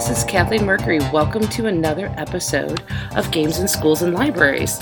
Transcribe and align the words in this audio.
This 0.00 0.16
is 0.20 0.24
Kathleen 0.24 0.64
Mercury. 0.64 0.98
Welcome 1.12 1.46
to 1.48 1.66
another 1.66 2.06
episode 2.16 2.82
of 3.16 3.30
Games 3.30 3.58
in 3.58 3.68
Schools 3.68 4.00
and 4.00 4.14
Libraries. 4.14 4.80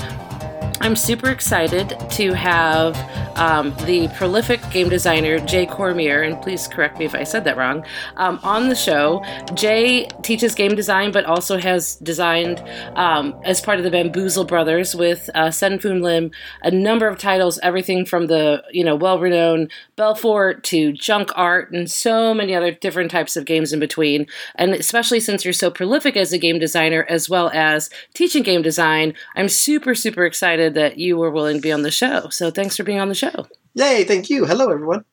I'm 0.80 0.94
super 0.94 1.30
excited 1.30 1.98
to 2.10 2.34
have 2.34 2.94
um, 3.38 3.74
the 3.86 4.08
prolific 4.16 4.60
game 4.70 4.88
designer 4.88 5.38
Jay 5.38 5.64
Cormier, 5.64 6.22
and 6.22 6.40
please 6.42 6.66
correct 6.66 6.98
me 6.98 7.04
if 7.04 7.14
I 7.14 7.22
said 7.22 7.44
that 7.44 7.56
wrong, 7.56 7.84
um, 8.16 8.40
on 8.42 8.68
the 8.68 8.74
show. 8.74 9.24
Jay 9.54 10.08
teaches 10.22 10.54
game 10.54 10.74
design, 10.74 11.12
but 11.12 11.24
also 11.24 11.56
has 11.56 11.96
designed, 11.96 12.62
um, 12.96 13.38
as 13.44 13.60
part 13.60 13.78
of 13.78 13.84
the 13.84 13.90
Bamboozle 13.90 14.44
Brothers 14.44 14.94
with 14.94 15.30
uh, 15.34 15.50
Sen 15.50 15.78
Lim, 15.78 16.32
a 16.62 16.70
number 16.70 17.06
of 17.06 17.18
titles, 17.18 17.58
everything 17.62 18.04
from 18.04 18.26
the 18.26 18.62
you 18.72 18.82
know 18.82 18.96
well-renowned 18.96 19.70
Belfort 19.94 20.64
to 20.64 20.92
Junk 20.92 21.30
Art, 21.36 21.70
and 21.70 21.88
so 21.88 22.34
many 22.34 22.54
other 22.54 22.72
different 22.72 23.10
types 23.10 23.36
of 23.36 23.44
games 23.44 23.72
in 23.72 23.78
between. 23.78 24.26
And 24.56 24.74
especially 24.74 25.20
since 25.20 25.44
you're 25.44 25.52
so 25.52 25.70
prolific 25.70 26.16
as 26.16 26.32
a 26.32 26.38
game 26.38 26.58
designer, 26.58 27.06
as 27.08 27.30
well 27.30 27.50
as 27.54 27.88
teaching 28.14 28.42
game 28.42 28.62
design, 28.62 29.14
I'm 29.36 29.48
super 29.48 29.94
super 29.94 30.24
excited 30.24 30.74
that 30.74 30.98
you 30.98 31.16
were 31.16 31.30
willing 31.30 31.56
to 31.56 31.62
be 31.62 31.72
on 31.72 31.82
the 31.82 31.90
show. 31.92 32.28
So 32.30 32.50
thanks 32.50 32.76
for 32.76 32.82
being 32.82 32.98
on 32.98 33.08
the 33.08 33.14
show 33.14 33.27
show. 33.30 33.46
Yay, 33.74 34.04
thank 34.04 34.30
you. 34.30 34.44
Hello, 34.44 34.70
everyone. 34.70 35.04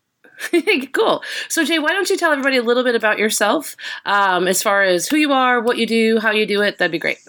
cool. 0.92 1.24
So, 1.48 1.64
Jay, 1.64 1.80
why 1.80 1.90
don't 1.90 2.10
you 2.10 2.18
tell 2.18 2.32
everybody 2.32 2.58
a 2.58 2.64
little 2.64 2.84
bit 2.84 2.96
about 2.96 3.20
yourself 3.20 3.76
um, 4.06 4.48
as 4.48 4.62
far 4.62 4.84
as 4.84 5.08
who 5.08 5.18
you 5.18 5.32
are, 5.32 5.62
what 5.62 5.78
you 5.78 5.86
do, 5.86 6.20
how 6.20 6.32
you 6.32 6.46
do 6.46 6.62
it? 6.62 6.78
That'd 6.78 6.92
be 6.92 7.00
great. 7.00 7.20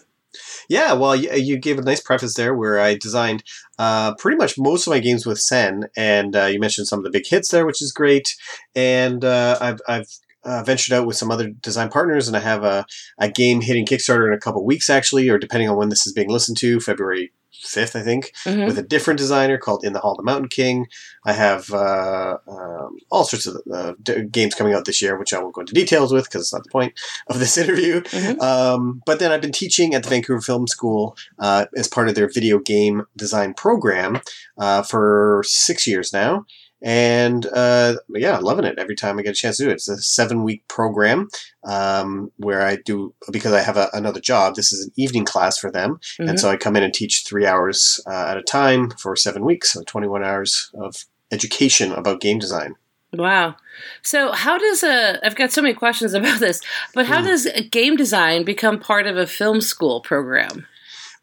Yeah, 0.68 0.94
well, 0.94 1.14
you, 1.14 1.30
you 1.32 1.58
gave 1.58 1.78
a 1.78 1.82
nice 1.82 2.00
preface 2.00 2.34
there 2.34 2.54
where 2.54 2.80
I 2.80 2.96
designed 2.96 3.44
uh, 3.78 4.14
pretty 4.16 4.36
much 4.36 4.58
most 4.58 4.86
of 4.86 4.90
my 4.90 4.98
games 4.98 5.24
with 5.24 5.38
Sen, 5.38 5.84
and 5.96 6.34
uh, 6.34 6.46
you 6.46 6.58
mentioned 6.58 6.88
some 6.88 6.98
of 6.98 7.04
the 7.04 7.10
big 7.10 7.26
hits 7.26 7.50
there, 7.50 7.64
which 7.64 7.80
is 7.80 7.92
great. 7.92 8.34
And 8.74 9.24
uh, 9.24 9.58
I've, 9.60 9.80
I've 9.86 10.08
uh, 10.44 10.64
ventured 10.64 10.94
out 10.94 11.06
with 11.06 11.16
some 11.16 11.30
other 11.30 11.48
design 11.48 11.88
partners, 11.88 12.26
and 12.26 12.36
I 12.36 12.40
have 12.40 12.64
a, 12.64 12.84
a 13.18 13.30
game 13.30 13.60
hitting 13.60 13.86
Kickstarter 13.86 14.26
in 14.26 14.34
a 14.34 14.40
couple 14.40 14.64
weeks, 14.64 14.90
actually, 14.90 15.28
or 15.28 15.38
depending 15.38 15.68
on 15.68 15.76
when 15.76 15.90
this 15.90 16.06
is 16.06 16.12
being 16.12 16.30
listened 16.30 16.56
to, 16.58 16.80
February 16.80 17.32
fifth, 17.60 17.96
I 17.96 18.02
think, 18.02 18.32
mm-hmm. 18.44 18.64
with 18.66 18.78
a 18.78 18.82
different 18.82 19.18
designer 19.18 19.58
called 19.58 19.84
In 19.84 19.92
the 19.92 20.00
Hall 20.00 20.12
of 20.12 20.16
the 20.16 20.22
Mountain 20.22 20.48
King. 20.48 20.86
I 21.24 21.32
have 21.32 21.72
uh, 21.72 22.38
um, 22.48 22.98
all 23.10 23.24
sorts 23.24 23.46
of 23.46 23.60
uh, 23.72 23.94
d- 24.02 24.24
games 24.24 24.54
coming 24.54 24.74
out 24.74 24.84
this 24.84 25.02
year, 25.02 25.18
which 25.18 25.32
I 25.32 25.38
won't 25.38 25.54
go 25.54 25.60
into 25.60 25.74
details 25.74 26.12
with 26.12 26.24
because 26.24 26.42
it's 26.42 26.52
not 26.52 26.64
the 26.64 26.70
point 26.70 26.94
of 27.28 27.38
this 27.38 27.56
interview. 27.56 28.00
Mm-hmm. 28.02 28.40
Um, 28.40 29.02
but 29.06 29.18
then 29.18 29.32
I've 29.32 29.40
been 29.40 29.52
teaching 29.52 29.94
at 29.94 30.02
the 30.02 30.08
Vancouver 30.08 30.40
Film 30.40 30.66
School 30.66 31.16
uh, 31.38 31.66
as 31.76 31.88
part 31.88 32.08
of 32.08 32.14
their 32.14 32.28
video 32.28 32.58
game 32.58 33.06
design 33.16 33.54
program 33.54 34.20
uh, 34.58 34.82
for 34.82 35.42
six 35.44 35.86
years 35.86 36.12
now 36.12 36.44
and 36.82 37.46
uh, 37.46 37.96
yeah, 38.10 38.38
loving 38.38 38.64
it 38.64 38.78
every 38.78 38.96
time 38.96 39.18
I 39.18 39.22
get 39.22 39.30
a 39.30 39.34
chance 39.34 39.56
to 39.56 39.64
do 39.64 39.70
it. 39.70 39.74
It's 39.74 39.88
a 39.88 39.98
seven 39.98 40.44
week 40.44 40.66
program 40.68 41.28
um, 41.64 42.30
where 42.36 42.62
I 42.62 42.76
do 42.76 43.14
because 43.30 43.52
I 43.52 43.60
have 43.60 43.76
a, 43.76 43.88
another 43.92 44.20
job. 44.20 44.54
This 44.54 44.72
is 44.72 44.86
an 44.86 44.92
evening 44.96 45.24
class 45.24 45.58
for 45.58 45.70
them, 45.70 45.94
mm-hmm. 45.96 46.28
and 46.28 46.40
so 46.40 46.50
I 46.50 46.56
come 46.56 46.76
in 46.76 46.82
and 46.82 46.92
teach 46.92 47.24
three 47.24 47.46
hours 47.46 48.00
uh, 48.06 48.26
at 48.28 48.36
a 48.36 48.42
time 48.42 48.90
for 48.90 49.16
seven 49.16 49.44
weeks, 49.44 49.72
so 49.72 49.82
twenty 49.84 50.08
one 50.08 50.24
hours 50.24 50.70
of 50.74 51.04
education 51.32 51.92
about 51.92 52.20
game 52.20 52.38
design. 52.38 52.76
Wow. 53.12 53.56
So, 54.02 54.32
how 54.32 54.58
does 54.58 54.82
a 54.82 55.24
I've 55.24 55.36
got 55.36 55.52
so 55.52 55.62
many 55.62 55.74
questions 55.74 56.14
about 56.14 56.40
this, 56.40 56.60
but 56.94 57.06
how 57.06 57.20
mm. 57.20 57.26
does 57.26 57.48
game 57.70 57.96
design 57.96 58.44
become 58.44 58.78
part 58.78 59.06
of 59.06 59.16
a 59.16 59.26
film 59.26 59.60
school 59.60 60.00
program? 60.00 60.66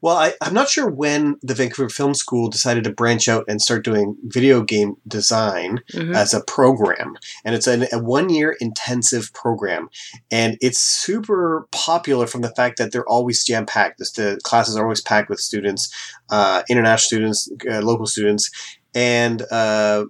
Well, 0.04 0.18
I, 0.18 0.34
am 0.42 0.54
not 0.54 0.68
sure 0.68 0.90
when 0.90 1.38
the 1.42 1.54
Vancouver 1.54 1.88
Film 1.88 2.14
School 2.14 2.50
decided 2.50 2.84
to 2.84 2.92
branch 2.92 3.30
out 3.30 3.46
and 3.48 3.62
start 3.62 3.86
doing 3.86 4.18
video 4.26 4.62
game 4.62 4.98
design 5.08 5.80
mm-hmm. 5.94 6.14
as 6.14 6.33
a 6.33 6.44
program. 6.44 7.16
And 7.45 7.55
it's 7.55 7.67
an, 7.67 7.86
a 7.94 8.00
one 8.00 8.30
year 8.30 8.58
intensive 8.60 9.32
program. 9.33 9.88
And 10.30 10.58
it's 10.60 10.82
super 10.82 11.70
popular 11.72 12.27
from 12.27 12.42
the 12.42 12.54
fact 12.54 12.80
that 12.80 12.92
they're 12.92 13.08
always 13.08 13.45
jam 13.45 13.66
packed. 13.66 14.00
The 14.00 14.42
classes 14.44 14.76
are 14.76 14.83
always 14.83 15.00
packed 15.00 15.30
with 15.30 15.39
students, 15.39 15.89
uh, 16.30 16.64
international 16.70 17.08
students, 17.08 17.50
uh, 17.72 17.80
local 17.80 18.06
students 18.06 18.52
and 18.95 19.42
uh, 19.50 20.06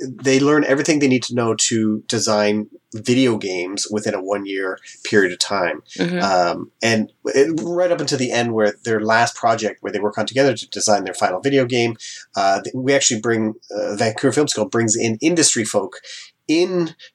they 0.00 0.40
learn 0.40 0.64
everything 0.64 0.98
they 0.98 1.08
need 1.08 1.22
to 1.24 1.34
know 1.34 1.54
to 1.54 2.02
design 2.06 2.68
video 2.94 3.36
games 3.36 3.86
within 3.90 4.14
a 4.14 4.22
one 4.22 4.46
year 4.46 4.78
period 5.04 5.32
of 5.32 5.38
time. 5.38 5.82
Mm-hmm. 5.98 6.20
Um, 6.20 6.70
and 6.82 7.12
it, 7.26 7.60
right 7.62 7.90
up 7.90 8.00
until 8.00 8.18
the 8.18 8.32
end, 8.32 8.52
where 8.54 8.74
their 8.84 9.00
last 9.00 9.34
project, 9.34 9.82
where 9.82 9.92
they 9.92 10.00
work 10.00 10.18
on 10.18 10.26
together 10.26 10.54
to 10.54 10.68
design 10.70 11.04
their 11.04 11.14
final 11.14 11.40
video 11.40 11.64
game, 11.66 11.96
uh, 12.36 12.60
we 12.74 12.94
actually 12.94 13.20
bring 13.20 13.54
uh, 13.70 13.96
Vancouver 13.96 14.32
Film 14.32 14.48
School 14.48 14.68
brings 14.68 14.96
in 14.96 15.18
industry 15.20 15.64
folk 15.64 15.96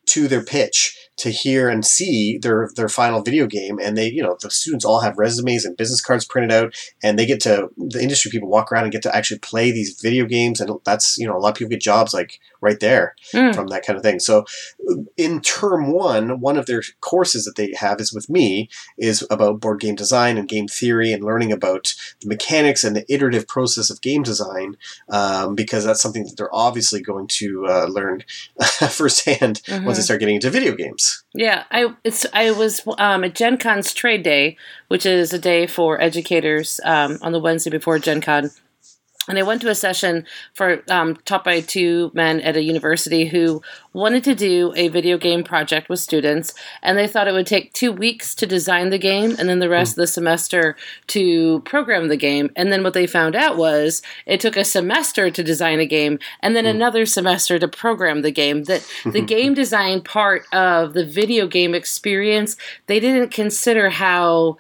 into 0.10 0.28
their 0.28 0.44
pitch 0.44 1.10
to 1.20 1.30
hear 1.30 1.68
and 1.68 1.86
see 1.86 2.38
their 2.38 2.70
their 2.78 2.88
final 2.88 3.22
video 3.22 3.46
game 3.46 3.78
and 3.78 3.98
they 3.98 4.10
you 4.10 4.24
know 4.24 4.38
the 4.42 4.50
students 4.50 4.86
all 4.86 5.02
have 5.02 5.18
resumes 5.18 5.66
and 5.66 5.76
business 5.76 6.00
cards 6.00 6.24
printed 6.24 6.52
out 6.52 6.74
and 7.04 7.20
they 7.20 7.26
get 7.26 7.42
to 7.42 7.68
the 7.78 8.02
industry 8.02 8.32
people 8.32 8.48
walk 8.48 8.72
around 8.72 8.84
and 8.84 8.94
get 8.94 9.02
to 9.02 9.14
actually 9.14 9.40
play 9.40 9.70
these 9.70 10.00
video 10.02 10.26
games 10.26 10.62
and 10.62 10.72
that's 10.86 11.18
you 11.18 11.28
know 11.28 11.36
a 11.36 11.40
lot 11.40 11.50
of 11.50 11.56
people 11.56 11.70
get 11.70 11.82
jobs 11.82 12.14
like 12.14 12.40
right 12.62 12.80
there 12.80 13.16
mm. 13.34 13.54
from 13.54 13.68
that 13.68 13.86
kind 13.86 13.98
of 13.98 14.04
thing 14.04 14.18
so 14.18 14.46
in 15.18 15.42
term 15.42 15.92
one 15.92 16.40
one 16.40 16.58
of 16.58 16.68
their 16.68 16.82
courses 17.02 17.44
that 17.44 17.58
they 17.58 17.74
have 17.78 18.00
is 18.00 18.14
with 18.14 18.30
me 18.30 18.70
is 18.98 19.28
about 19.30 19.60
board 19.60 19.82
game 19.82 19.96
design 19.96 20.38
and 20.38 20.48
game 20.48 20.70
theory 20.70 21.12
and 21.12 21.24
learning 21.24 21.52
about 21.52 21.94
the 22.22 22.30
mechanics 22.30 22.86
and 22.86 22.96
the 22.96 23.06
iterative 23.14 23.46
process 23.46 23.90
of 23.90 24.02
game 24.02 24.24
design 24.24 24.78
um, 25.10 25.54
because 25.54 25.84
that's 25.84 26.02
something 26.02 26.24
that 26.24 26.36
they're 26.38 26.56
obviously 26.56 27.02
going 27.02 27.28
to 27.28 27.66
uh, 27.68 27.86
learn 27.90 28.24
firsthand 28.90 29.62
mm-hmm. 29.66 29.86
once 29.86 29.99
they 30.00 30.06
start 30.06 30.20
getting 30.20 30.36
into 30.36 30.50
video 30.50 30.76
games. 30.76 31.24
Yeah, 31.34 31.64
I 31.72 31.94
it's 32.04 32.26
I 32.34 32.52
was 32.52 32.82
um, 32.98 33.24
at 33.24 33.36
Gen 33.36 33.58
Con's 33.58 33.94
Trade 33.94 34.24
Day, 34.24 34.58
which 34.88 35.06
is 35.06 35.34
a 35.34 35.40
day 35.40 35.68
for 35.68 36.02
educators 36.02 36.80
um, 36.84 37.18
on 37.22 37.32
the 37.32 37.40
Wednesday 37.40 37.70
before 37.70 38.00
Gen 38.00 38.22
Con 38.22 38.52
and 39.30 39.38
I 39.38 39.44
went 39.44 39.62
to 39.62 39.70
a 39.70 39.76
session 39.76 40.26
for 40.54 40.82
um, 40.90 41.16
taught 41.18 41.44
by 41.44 41.62
two 41.62 42.12
men 42.16 42.42
at 42.42 42.58
a 42.58 42.64
university 42.64 43.26
who 43.26 43.62
wanted 43.94 44.24
to 44.24 44.34
do 44.34 44.74
a 44.76 44.88
video 44.88 45.20
game 45.20 45.44
project 45.44 45.88
with 45.88 46.00
students, 46.00 46.54
and 46.82 46.98
they 46.98 47.08
thought 47.08 47.28
it 47.28 47.34
would 47.34 47.46
take 47.46 47.72
two 47.74 47.92
weeks 47.92 48.34
to 48.36 48.48
design 48.48 48.90
the 48.90 48.98
game, 48.98 49.36
and 49.38 49.48
then 49.48 49.60
the 49.60 49.70
rest 49.70 49.92
mm. 49.92 49.94
of 49.94 50.02
the 50.02 50.08
semester 50.08 50.76
to 51.08 51.60
program 51.62 52.08
the 52.08 52.18
game. 52.18 52.50
And 52.56 52.72
then 52.72 52.84
what 52.84 52.94
they 52.94 53.06
found 53.06 53.36
out 53.36 53.56
was 53.56 54.02
it 54.26 54.40
took 54.40 54.58
a 54.58 54.66
semester 54.66 55.30
to 55.30 55.44
design 55.44 55.80
a 55.80 55.86
game, 55.86 56.18
and 56.40 56.56
then 56.56 56.66
mm. 56.66 56.72
another 56.72 57.06
semester 57.06 57.60
to 57.60 57.68
program 57.68 58.24
the 58.24 58.32
game. 58.32 58.64
That 58.64 58.86
the 59.06 59.22
game 59.26 59.54
design 59.54 60.02
part 60.02 60.48
of 60.52 60.94
the 60.94 61.06
video 61.06 61.46
game 61.46 61.76
experience, 61.76 62.58
they 62.88 63.00
didn't 63.00 63.30
consider 63.30 63.92
how 63.92 64.58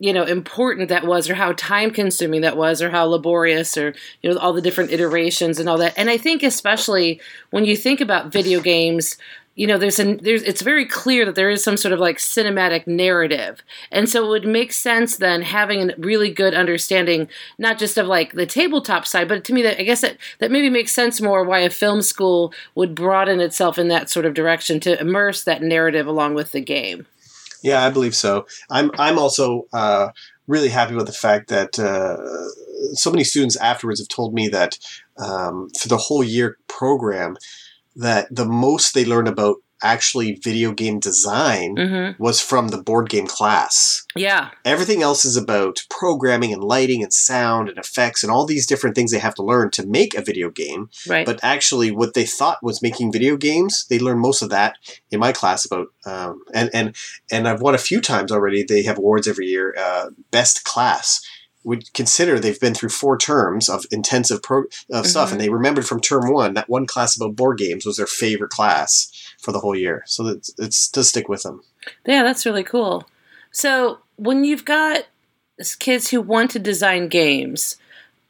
you 0.00 0.12
know 0.12 0.24
important 0.24 0.88
that 0.88 1.06
was 1.06 1.30
or 1.30 1.34
how 1.34 1.52
time 1.52 1.92
consuming 1.92 2.40
that 2.40 2.56
was 2.56 2.82
or 2.82 2.90
how 2.90 3.04
laborious 3.04 3.76
or 3.76 3.94
you 4.22 4.30
know 4.32 4.38
all 4.38 4.52
the 4.52 4.62
different 4.62 4.90
iterations 4.90 5.60
and 5.60 5.68
all 5.68 5.78
that. 5.78 5.94
And 5.96 6.10
i 6.10 6.16
think 6.16 6.42
especially 6.42 7.20
when 7.50 7.64
you 7.64 7.76
think 7.76 8.00
about 8.00 8.32
video 8.32 8.60
games 8.60 9.16
you 9.56 9.66
know 9.66 9.76
there's 9.76 9.98
an 9.98 10.18
there's 10.22 10.42
it's 10.42 10.62
very 10.62 10.86
clear 10.86 11.26
that 11.26 11.34
there 11.34 11.50
is 11.50 11.62
some 11.62 11.76
sort 11.76 11.92
of 11.92 12.00
like 12.00 12.16
cinematic 12.16 12.86
narrative. 12.86 13.62
And 13.90 14.08
so 14.08 14.24
it 14.24 14.28
would 14.28 14.46
make 14.46 14.72
sense 14.72 15.18
then 15.18 15.42
having 15.42 15.90
a 15.90 15.94
really 15.98 16.30
good 16.30 16.54
understanding 16.54 17.28
not 17.58 17.78
just 17.78 17.98
of 17.98 18.06
like 18.06 18.32
the 18.32 18.46
tabletop 18.46 19.06
side 19.06 19.28
but 19.28 19.44
to 19.44 19.52
me 19.52 19.62
that 19.62 19.78
i 19.78 19.82
guess 19.82 20.00
that 20.00 20.16
that 20.38 20.50
maybe 20.50 20.70
makes 20.70 20.92
sense 20.92 21.20
more 21.20 21.44
why 21.44 21.58
a 21.60 21.70
film 21.70 22.00
school 22.00 22.54
would 22.74 22.94
broaden 22.94 23.40
itself 23.40 23.78
in 23.78 23.88
that 23.88 24.08
sort 24.08 24.24
of 24.24 24.32
direction 24.32 24.80
to 24.80 24.98
immerse 24.98 25.44
that 25.44 25.62
narrative 25.62 26.06
along 26.06 26.32
with 26.34 26.52
the 26.52 26.60
game 26.60 27.06
yeah, 27.62 27.84
I 27.84 27.90
believe 27.90 28.14
so. 28.14 28.46
I'm 28.70 28.90
I'm 28.98 29.18
also 29.18 29.66
uh, 29.72 30.08
really 30.46 30.68
happy 30.68 30.94
with 30.94 31.06
the 31.06 31.12
fact 31.12 31.48
that 31.48 31.78
uh, 31.78 32.16
so 32.94 33.10
many 33.10 33.24
students 33.24 33.56
afterwards 33.56 34.00
have 34.00 34.08
told 34.08 34.34
me 34.34 34.48
that 34.48 34.78
um, 35.18 35.68
for 35.78 35.88
the 35.88 35.96
whole 35.96 36.24
year 36.24 36.58
program, 36.68 37.36
that 37.96 38.34
the 38.34 38.46
most 38.46 38.94
they 38.94 39.04
learn 39.04 39.26
about 39.26 39.56
actually 39.82 40.34
video 40.34 40.72
game 40.72 40.98
design 40.98 41.76
mm-hmm. 41.76 42.22
was 42.22 42.40
from 42.40 42.68
the 42.68 42.82
board 42.82 43.08
game 43.08 43.26
class. 43.26 44.04
Yeah. 44.14 44.50
Everything 44.64 45.02
else 45.02 45.24
is 45.24 45.36
about 45.36 45.84
programming 45.88 46.52
and 46.52 46.62
lighting 46.62 47.02
and 47.02 47.12
sound 47.12 47.68
and 47.68 47.78
effects 47.78 48.22
and 48.22 48.30
all 48.30 48.46
these 48.46 48.66
different 48.66 48.96
things 48.96 49.10
they 49.10 49.18
have 49.18 49.34
to 49.36 49.42
learn 49.42 49.70
to 49.72 49.86
make 49.86 50.14
a 50.14 50.22
video 50.22 50.50
game. 50.50 50.90
Right. 51.08 51.26
But 51.26 51.40
actually, 51.42 51.90
what 51.90 52.14
they 52.14 52.24
thought 52.24 52.62
was 52.62 52.82
making 52.82 53.12
video 53.12 53.36
games, 53.36 53.86
they 53.88 53.98
learned 53.98 54.20
most 54.20 54.42
of 54.42 54.50
that 54.50 54.76
in 55.10 55.20
my 55.20 55.32
class 55.32 55.64
about. 55.64 55.88
Um, 56.04 56.42
and 56.52 56.70
and 56.72 56.96
and 57.30 57.48
I've 57.48 57.62
won 57.62 57.74
a 57.74 57.78
few 57.78 58.00
times 58.00 58.32
already. 58.32 58.62
They 58.62 58.82
have 58.82 58.98
awards 58.98 59.28
every 59.28 59.46
year. 59.46 59.74
Uh, 59.78 60.10
best 60.30 60.64
class 60.64 61.20
would 61.62 61.92
consider 61.92 62.38
they've 62.38 62.60
been 62.60 62.74
through 62.74 62.88
four 62.88 63.18
terms 63.18 63.68
of 63.68 63.84
intensive 63.90 64.42
pro- 64.42 64.60
of 64.60 64.66
mm-hmm. 64.68 65.04
stuff, 65.04 65.32
and 65.32 65.40
they 65.40 65.50
remembered 65.50 65.86
from 65.86 66.00
term 66.00 66.32
one 66.32 66.54
that 66.54 66.68
one 66.68 66.86
class 66.86 67.16
about 67.16 67.36
board 67.36 67.58
games 67.58 67.84
was 67.84 67.96
their 67.96 68.06
favorite 68.06 68.50
class 68.50 69.29
for 69.42 69.52
the 69.52 69.60
whole 69.60 69.76
year. 69.76 70.02
So 70.06 70.26
it's, 70.28 70.52
it's 70.58 70.88
to 70.90 71.04
stick 71.04 71.28
with 71.28 71.42
them. 71.42 71.62
Yeah, 72.06 72.22
that's 72.22 72.46
really 72.46 72.64
cool. 72.64 73.06
So 73.50 73.98
when 74.16 74.44
you've 74.44 74.64
got 74.64 75.06
kids 75.78 76.10
who 76.10 76.20
want 76.20 76.50
to 76.52 76.58
design 76.58 77.08
games, 77.08 77.76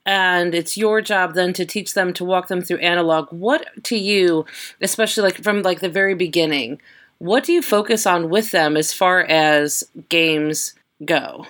and 0.06 0.54
it's 0.54 0.76
your 0.76 1.00
job 1.02 1.34
then 1.34 1.52
to 1.52 1.66
teach 1.66 1.92
them 1.94 2.12
to 2.14 2.24
walk 2.24 2.48
them 2.48 2.62
through 2.62 2.78
analog 2.78 3.28
what 3.30 3.66
to 3.84 3.98
you 3.98 4.46
especially 4.80 5.22
like 5.22 5.44
from 5.44 5.60
like 5.60 5.80
the 5.80 5.90
very 5.90 6.14
beginning 6.14 6.80
what 7.20 7.44
do 7.44 7.52
you 7.52 7.60
focus 7.60 8.06
on 8.06 8.30
with 8.30 8.50
them 8.50 8.78
as 8.78 8.94
far 8.94 9.20
as 9.20 9.84
games 10.08 10.74
go? 11.04 11.46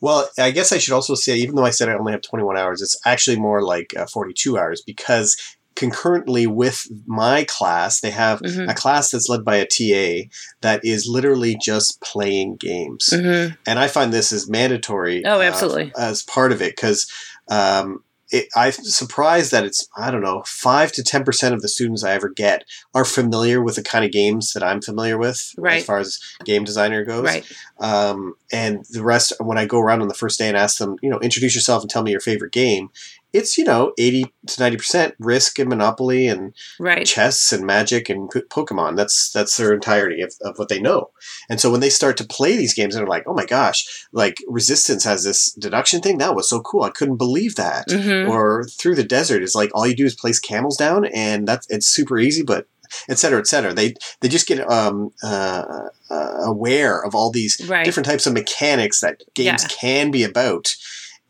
Well, 0.00 0.30
I 0.38 0.50
guess 0.50 0.72
I 0.72 0.78
should 0.78 0.94
also 0.94 1.14
say, 1.14 1.36
even 1.36 1.56
though 1.56 1.64
I 1.64 1.70
said 1.70 1.90
I 1.90 1.94
only 1.94 2.12
have 2.12 2.22
21 2.22 2.56
hours, 2.56 2.80
it's 2.80 2.98
actually 3.04 3.38
more 3.38 3.62
like 3.62 3.94
uh, 3.96 4.06
42 4.06 4.56
hours 4.56 4.80
because 4.80 5.36
concurrently 5.78 6.46
with 6.46 6.86
my 7.06 7.44
class, 7.44 8.00
they 8.00 8.10
have 8.10 8.40
Mhm. 8.40 8.68
a 8.68 8.74
class 8.74 9.10
that's 9.12 9.28
led 9.28 9.44
by 9.44 9.56
a 9.56 9.64
TA 9.66 10.28
that 10.60 10.84
is 10.84 11.06
literally 11.06 11.56
just 11.56 12.00
playing 12.00 12.56
games. 12.56 13.10
Mm-hmm. 13.12 13.54
And 13.64 13.78
I 13.78 13.86
find 13.86 14.12
this 14.12 14.32
is 14.32 14.48
mandatory. 14.50 15.24
Oh, 15.24 15.38
uh, 15.38 15.42
absolutely. 15.44 15.92
as 15.96 16.22
part 16.24 16.50
of 16.52 16.60
it 16.60 16.74
because 16.74 17.06
um, 17.48 18.02
it, 18.30 18.46
I'm 18.54 18.72
surprised 18.72 19.52
that 19.52 19.64
it's 19.64 19.88
I 19.96 20.10
don't 20.10 20.20
know 20.22 20.42
five 20.44 20.92
to 20.92 21.02
ten 21.02 21.24
percent 21.24 21.54
of 21.54 21.62
the 21.62 21.68
students 21.68 22.04
I 22.04 22.10
ever 22.12 22.28
get 22.28 22.64
are 22.94 23.06
familiar 23.06 23.62
with 23.62 23.76
the 23.76 23.82
kind 23.82 24.04
of 24.04 24.10
games 24.12 24.52
that 24.52 24.62
I'm 24.62 24.82
familiar 24.82 25.16
with 25.16 25.54
Right. 25.56 25.78
as 25.78 25.84
far 25.84 25.98
as 25.98 26.18
game 26.44 26.64
designer 26.64 27.04
goes. 27.06 27.24
Right. 27.24 27.44
Um, 27.80 28.34
and 28.52 28.84
the 28.90 29.02
rest, 29.02 29.32
when 29.40 29.56
I 29.56 29.64
go 29.64 29.78
around 29.80 30.02
on 30.02 30.08
the 30.08 30.14
first 30.22 30.38
day 30.38 30.48
and 30.48 30.58
ask 30.58 30.76
them, 30.78 30.96
you 31.02 31.08
know, 31.08 31.18
introduce 31.20 31.54
yourself 31.54 31.82
and 31.82 31.88
tell 31.90 32.02
me 32.02 32.10
your 32.10 32.20
favorite 32.20 32.52
game, 32.52 32.90
it's, 33.32 33.58
you 33.58 33.64
know, 33.64 33.92
80 33.98 34.24
to 34.46 34.60
90% 34.60 35.12
Risk 35.18 35.58
and 35.58 35.68
Monopoly 35.68 36.26
and 36.28 36.54
Right. 36.80 37.04
chess 37.06 37.52
and 37.52 37.64
Magic 37.66 38.08
and 38.08 38.30
Pokemon. 38.30 38.96
That's 38.96 39.30
that's 39.30 39.56
their 39.56 39.72
entirety 39.74 40.22
of, 40.22 40.32
of 40.42 40.58
what 40.58 40.68
they 40.68 40.80
know. 40.80 41.10
And 41.50 41.60
so 41.60 41.70
when 41.70 41.80
they 41.80 41.90
start 41.90 42.16
to 42.18 42.24
play 42.24 42.56
these 42.56 42.74
games, 42.74 42.94
they're 42.94 43.06
like, 43.06 43.24
oh 43.26 43.34
my 43.34 43.44
gosh, 43.46 44.06
like 44.12 44.38
Resistance 44.48 45.04
has 45.04 45.24
this 45.24 45.52
deduction 45.52 46.00
thing. 46.00 46.18
That 46.18 46.34
was 46.34 46.48
so 46.48 46.60
cool. 46.60 46.82
I 46.84 46.90
couldn't 46.90 47.16
believe 47.16 47.56
that. 47.56 47.88
Mm-hmm. 47.88 48.30
Or 48.30 48.64
Through 48.64 48.94
the 48.94 49.04
Desert 49.04 49.42
is 49.42 49.54
like 49.54 49.70
all 49.74 49.86
you 49.86 49.94
do 49.96 50.06
is 50.06 50.14
place 50.14 50.38
camels 50.38 50.76
down 50.76 51.04
and 51.06 51.46
that's 51.46 51.66
it's 51.70 51.86
super 51.86 52.18
easy, 52.18 52.42
but 52.42 52.66
et 53.10 53.18
cetera, 53.18 53.38
et 53.38 53.46
cetera. 53.46 53.74
They 53.74 53.94
they 54.20 54.28
just 54.28 54.46
get 54.48 54.60
um, 54.70 55.12
uh, 55.22 55.64
uh, 56.10 56.34
aware 56.44 57.04
of 57.04 57.14
all 57.14 57.30
these 57.30 57.60
Right. 57.68 57.84
different 57.84 58.06
types 58.06 58.26
of 58.26 58.32
mechanics 58.32 59.00
that 59.00 59.22
games 59.34 59.64
Yeah. 59.64 59.68
can 59.68 60.10
be 60.10 60.24
about. 60.24 60.74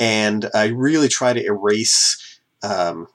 And 0.00 0.48
I 0.54 0.66
really 0.66 1.08
try 1.08 1.32
to 1.32 1.44
erase 1.44 2.40
um, 2.62 3.08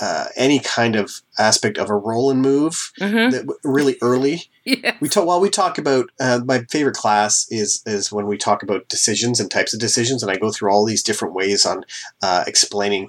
uh, 0.00 0.26
any 0.36 0.60
kind 0.60 0.94
of 0.94 1.22
aspect 1.38 1.76
of 1.78 1.90
a 1.90 1.96
roll 1.96 2.30
and 2.30 2.40
move 2.40 2.92
Mm-hmm. 3.00 3.30
that 3.30 3.56
really 3.64 3.96
early. 4.02 4.44
Yeah. 4.68 4.98
We 5.00 5.08
talk 5.08 5.24
while 5.24 5.40
we 5.40 5.48
talk 5.48 5.78
about 5.78 6.10
uh, 6.20 6.40
my 6.44 6.58
favorite 6.64 6.94
class 6.94 7.46
is 7.50 7.82
is 7.86 8.12
when 8.12 8.26
we 8.26 8.36
talk 8.36 8.62
about 8.62 8.86
decisions 8.88 9.40
and 9.40 9.50
types 9.50 9.72
of 9.72 9.80
decisions, 9.80 10.22
and 10.22 10.30
I 10.30 10.36
go 10.36 10.52
through 10.52 10.70
all 10.70 10.84
these 10.84 11.02
different 11.02 11.32
ways 11.32 11.64
on 11.64 11.84
uh, 12.20 12.44
explaining 12.46 13.08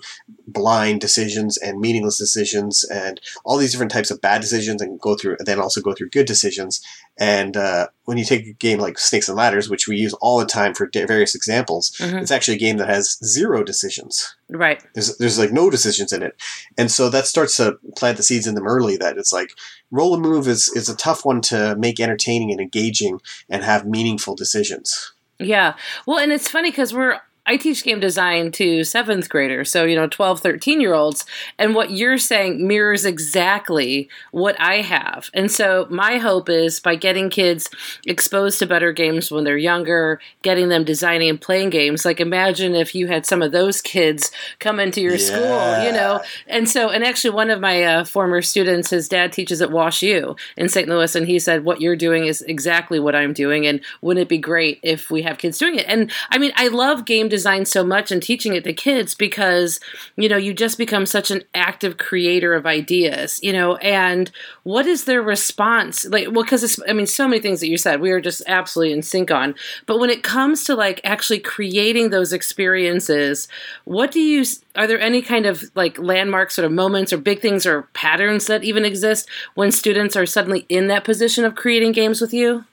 blind 0.51 1.01
decisions 1.01 1.57
and 1.57 1.79
meaningless 1.79 2.17
decisions 2.17 2.83
and 2.83 3.19
all 3.45 3.57
these 3.57 3.71
different 3.71 3.91
types 3.91 4.11
of 4.11 4.21
bad 4.21 4.41
decisions, 4.41 4.81
and 4.81 4.99
go 4.99 5.15
through 5.15 5.35
and 5.39 5.47
then 5.47 5.59
also 5.59 5.81
go 5.81 5.93
through 5.93 6.09
good 6.09 6.25
decisions. 6.25 6.81
And 7.17 7.57
uh, 7.57 7.87
when 8.05 8.17
you 8.17 8.23
take 8.25 8.47
a 8.47 8.53
game 8.53 8.79
like 8.79 8.97
Snakes 8.97 9.27
and 9.27 9.37
Ladders, 9.37 9.69
which 9.69 9.87
we 9.87 9.97
use 9.97 10.13
all 10.15 10.39
the 10.39 10.45
time 10.45 10.73
for 10.73 10.89
various 10.93 11.35
examples, 11.35 11.91
Mhm. 11.99 12.21
it's 12.21 12.31
actually 12.31 12.55
a 12.55 12.59
game 12.59 12.77
that 12.77 12.87
has 12.89 13.17
zero 13.23 13.63
decisions. 13.63 14.35
Right. 14.49 14.81
There's 14.93 15.17
there's 15.17 15.37
like 15.37 15.51
no 15.51 15.69
decisions 15.69 16.11
in 16.13 16.23
it, 16.23 16.35
and 16.77 16.89
so 16.91 17.09
that 17.09 17.27
starts 17.27 17.57
to 17.57 17.77
plant 17.97 18.17
the 18.17 18.23
seeds 18.23 18.47
in 18.47 18.55
them 18.55 18.67
early. 18.67 18.97
That 18.97 19.17
it's 19.17 19.33
like 19.33 19.51
roll 19.91 20.13
and 20.13 20.23
move 20.23 20.47
is 20.47 20.69
is 20.75 20.89
a 20.89 20.95
tough 20.95 21.25
one 21.25 21.41
to 21.41 21.75
make 21.75 21.99
entertaining 21.99 22.51
and 22.51 22.59
engaging 22.61 23.19
and 23.49 23.63
have 23.63 23.85
meaningful 23.85 24.35
decisions. 24.35 25.11
Yeah. 25.39 25.75
Well, 26.05 26.17
and 26.19 26.31
it's 26.33 26.49
funny 26.49 26.69
because 26.71 26.93
we're 26.93 27.19
I 27.49 27.57
teach 27.57 27.83
game 27.83 27.99
design 27.99 28.51
to 28.53 28.83
seventh 28.83 29.27
graders, 29.27 29.71
so 29.71 29.83
you 29.83 29.95
know, 29.95 30.05
12, 30.05 30.39
13 30.39 30.79
year 30.79 30.93
olds, 30.93 31.25
and 31.57 31.73
what 31.73 31.89
you're 31.89 32.19
saying 32.19 32.67
mirrors 32.67 33.05
exactly 33.05 34.07
what 34.29 34.55
I 34.61 34.81
have. 34.81 35.31
And 35.33 35.51
so 35.51 35.87
my 35.89 36.19
hope 36.19 36.47
is 36.47 36.79
by 36.79 36.93
getting 36.93 37.31
kids 37.31 37.67
exposed 38.05 38.59
to 38.59 38.67
better 38.67 38.91
games 38.91 39.31
when 39.31 39.45
they're 39.45 39.57
younger, 39.57 40.21
getting 40.43 40.69
them 40.69 40.83
designing 40.83 41.27
and 41.27 41.41
playing 41.41 41.71
games. 41.71 42.05
Like 42.05 42.19
imagine 42.19 42.75
if 42.75 42.93
you 42.93 43.07
had 43.07 43.25
some 43.25 43.41
of 43.41 43.51
those 43.51 43.81
kids 43.81 44.29
come 44.59 44.79
into 44.79 45.01
your 45.01 45.17
school, 45.17 45.83
you 45.83 45.91
know. 45.91 46.21
And 46.45 46.69
so, 46.69 46.91
and 46.91 47.03
actually, 47.03 47.31
one 47.31 47.49
of 47.49 47.59
my 47.59 47.81
uh, 47.81 48.03
former 48.05 48.43
students, 48.43 48.91
his 48.91 49.09
dad 49.09 49.33
teaches 49.33 49.59
at 49.59 49.71
Wash 49.71 50.03
U 50.03 50.35
in 50.55 50.69
St. 50.69 50.87
Louis, 50.87 51.15
and 51.15 51.25
he 51.25 51.39
said, 51.39 51.65
"What 51.65 51.81
you're 51.81 51.95
doing 51.95 52.27
is 52.27 52.43
exactly 52.43 52.99
what 52.99 53.15
I'm 53.15 53.33
doing, 53.33 53.65
and 53.65 53.81
wouldn't 54.01 54.21
it 54.21 54.29
be 54.29 54.37
great 54.37 54.79
if 54.83 55.09
we 55.09 55.23
have 55.23 55.39
kids 55.39 55.57
doing 55.57 55.77
it?" 55.77 55.87
And 55.87 56.11
I 56.29 56.37
mean, 56.37 56.51
I 56.55 56.67
love 56.67 57.05
game 57.05 57.27
design 57.27 57.38
so 57.65 57.83
much 57.83 58.11
and 58.11 58.21
teaching 58.21 58.53
it 58.53 58.63
to 58.63 58.73
kids 58.73 59.15
because 59.15 59.79
you 60.15 60.29
know 60.29 60.37
you 60.37 60.53
just 60.53 60.77
become 60.77 61.05
such 61.05 61.31
an 61.31 61.43
active 61.53 61.97
creator 61.97 62.53
of 62.53 62.65
ideas, 62.65 63.39
you 63.43 63.53
know. 63.53 63.75
And 63.77 64.31
what 64.63 64.85
is 64.85 65.05
their 65.05 65.21
response? 65.21 66.05
Like, 66.05 66.27
well, 66.31 66.43
because 66.43 66.79
I 66.87 66.93
mean, 66.93 67.07
so 67.07 67.27
many 67.27 67.41
things 67.41 67.59
that 67.59 67.67
you 67.67 67.77
said 67.77 68.01
we 68.01 68.11
are 68.11 68.21
just 68.21 68.41
absolutely 68.47 68.93
in 68.93 69.01
sync 69.01 69.31
on. 69.31 69.55
But 69.85 69.99
when 69.99 70.09
it 70.09 70.23
comes 70.23 70.63
to 70.65 70.75
like 70.75 71.01
actually 71.03 71.39
creating 71.39 72.09
those 72.09 72.33
experiences, 72.33 73.47
what 73.85 74.11
do 74.11 74.19
you? 74.19 74.45
Are 74.75 74.87
there 74.87 74.99
any 74.99 75.21
kind 75.21 75.45
of 75.45 75.63
like 75.75 75.97
landmark 75.97 76.51
sort 76.51 76.65
of 76.65 76.71
moments 76.71 77.11
or 77.11 77.17
big 77.17 77.41
things 77.41 77.65
or 77.65 77.83
patterns 77.93 78.47
that 78.47 78.63
even 78.63 78.85
exist 78.85 79.29
when 79.55 79.71
students 79.71 80.15
are 80.15 80.25
suddenly 80.25 80.65
in 80.69 80.87
that 80.87 81.03
position 81.03 81.45
of 81.45 81.55
creating 81.55 81.91
games 81.91 82.21
with 82.21 82.33
you? 82.33 82.65